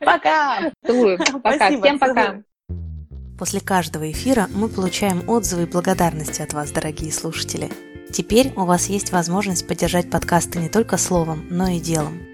Пока! 0.00 0.72
Целую. 0.84 1.18
Пока. 1.44 1.68
Всем 1.68 2.00
пока. 2.00 2.42
После 3.38 3.60
каждого 3.60 4.10
эфира 4.10 4.48
мы 4.52 4.68
получаем 4.68 5.30
отзывы 5.30 5.62
и 5.62 5.66
благодарности 5.66 6.42
от 6.42 6.52
вас, 6.52 6.72
дорогие 6.72 7.12
слушатели. 7.12 7.70
Теперь 8.12 8.52
у 8.56 8.64
вас 8.64 8.86
есть 8.86 9.12
возможность 9.12 9.68
поддержать 9.68 10.10
подкасты 10.10 10.58
не 10.58 10.68
только 10.68 10.96
словом, 10.96 11.46
но 11.48 11.68
и 11.68 11.78
делом. 11.78 12.26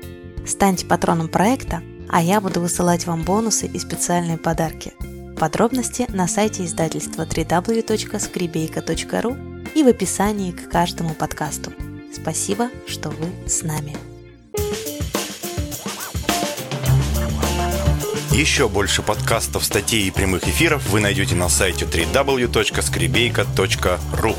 Станьте 0.46 0.86
патроном 0.86 1.28
проекта, 1.28 1.82
а 2.08 2.22
я 2.22 2.40
буду 2.40 2.62
высылать 2.62 3.04
вам 3.04 3.24
бонусы 3.24 3.66
и 3.66 3.78
специальные 3.78 4.38
подарки. 4.38 4.94
Подробности 5.38 6.06
на 6.08 6.26
сайте 6.26 6.64
издательства 6.64 7.26
www.skribейка.ru 7.26 9.57
и 9.74 9.82
в 9.82 9.88
описании 9.88 10.52
к 10.52 10.70
каждому 10.70 11.14
подкасту. 11.14 11.72
Спасибо, 12.12 12.70
что 12.86 13.08
вы 13.10 13.26
с 13.46 13.62
нами. 13.62 13.96
Еще 18.32 18.68
больше 18.68 19.02
подкастов, 19.02 19.64
статей 19.64 20.06
и 20.06 20.12
прямых 20.12 20.46
эфиров 20.46 20.88
вы 20.90 21.00
найдете 21.00 21.34
на 21.34 21.48
сайте 21.48 21.86
www.skribейка.ru 21.86 24.36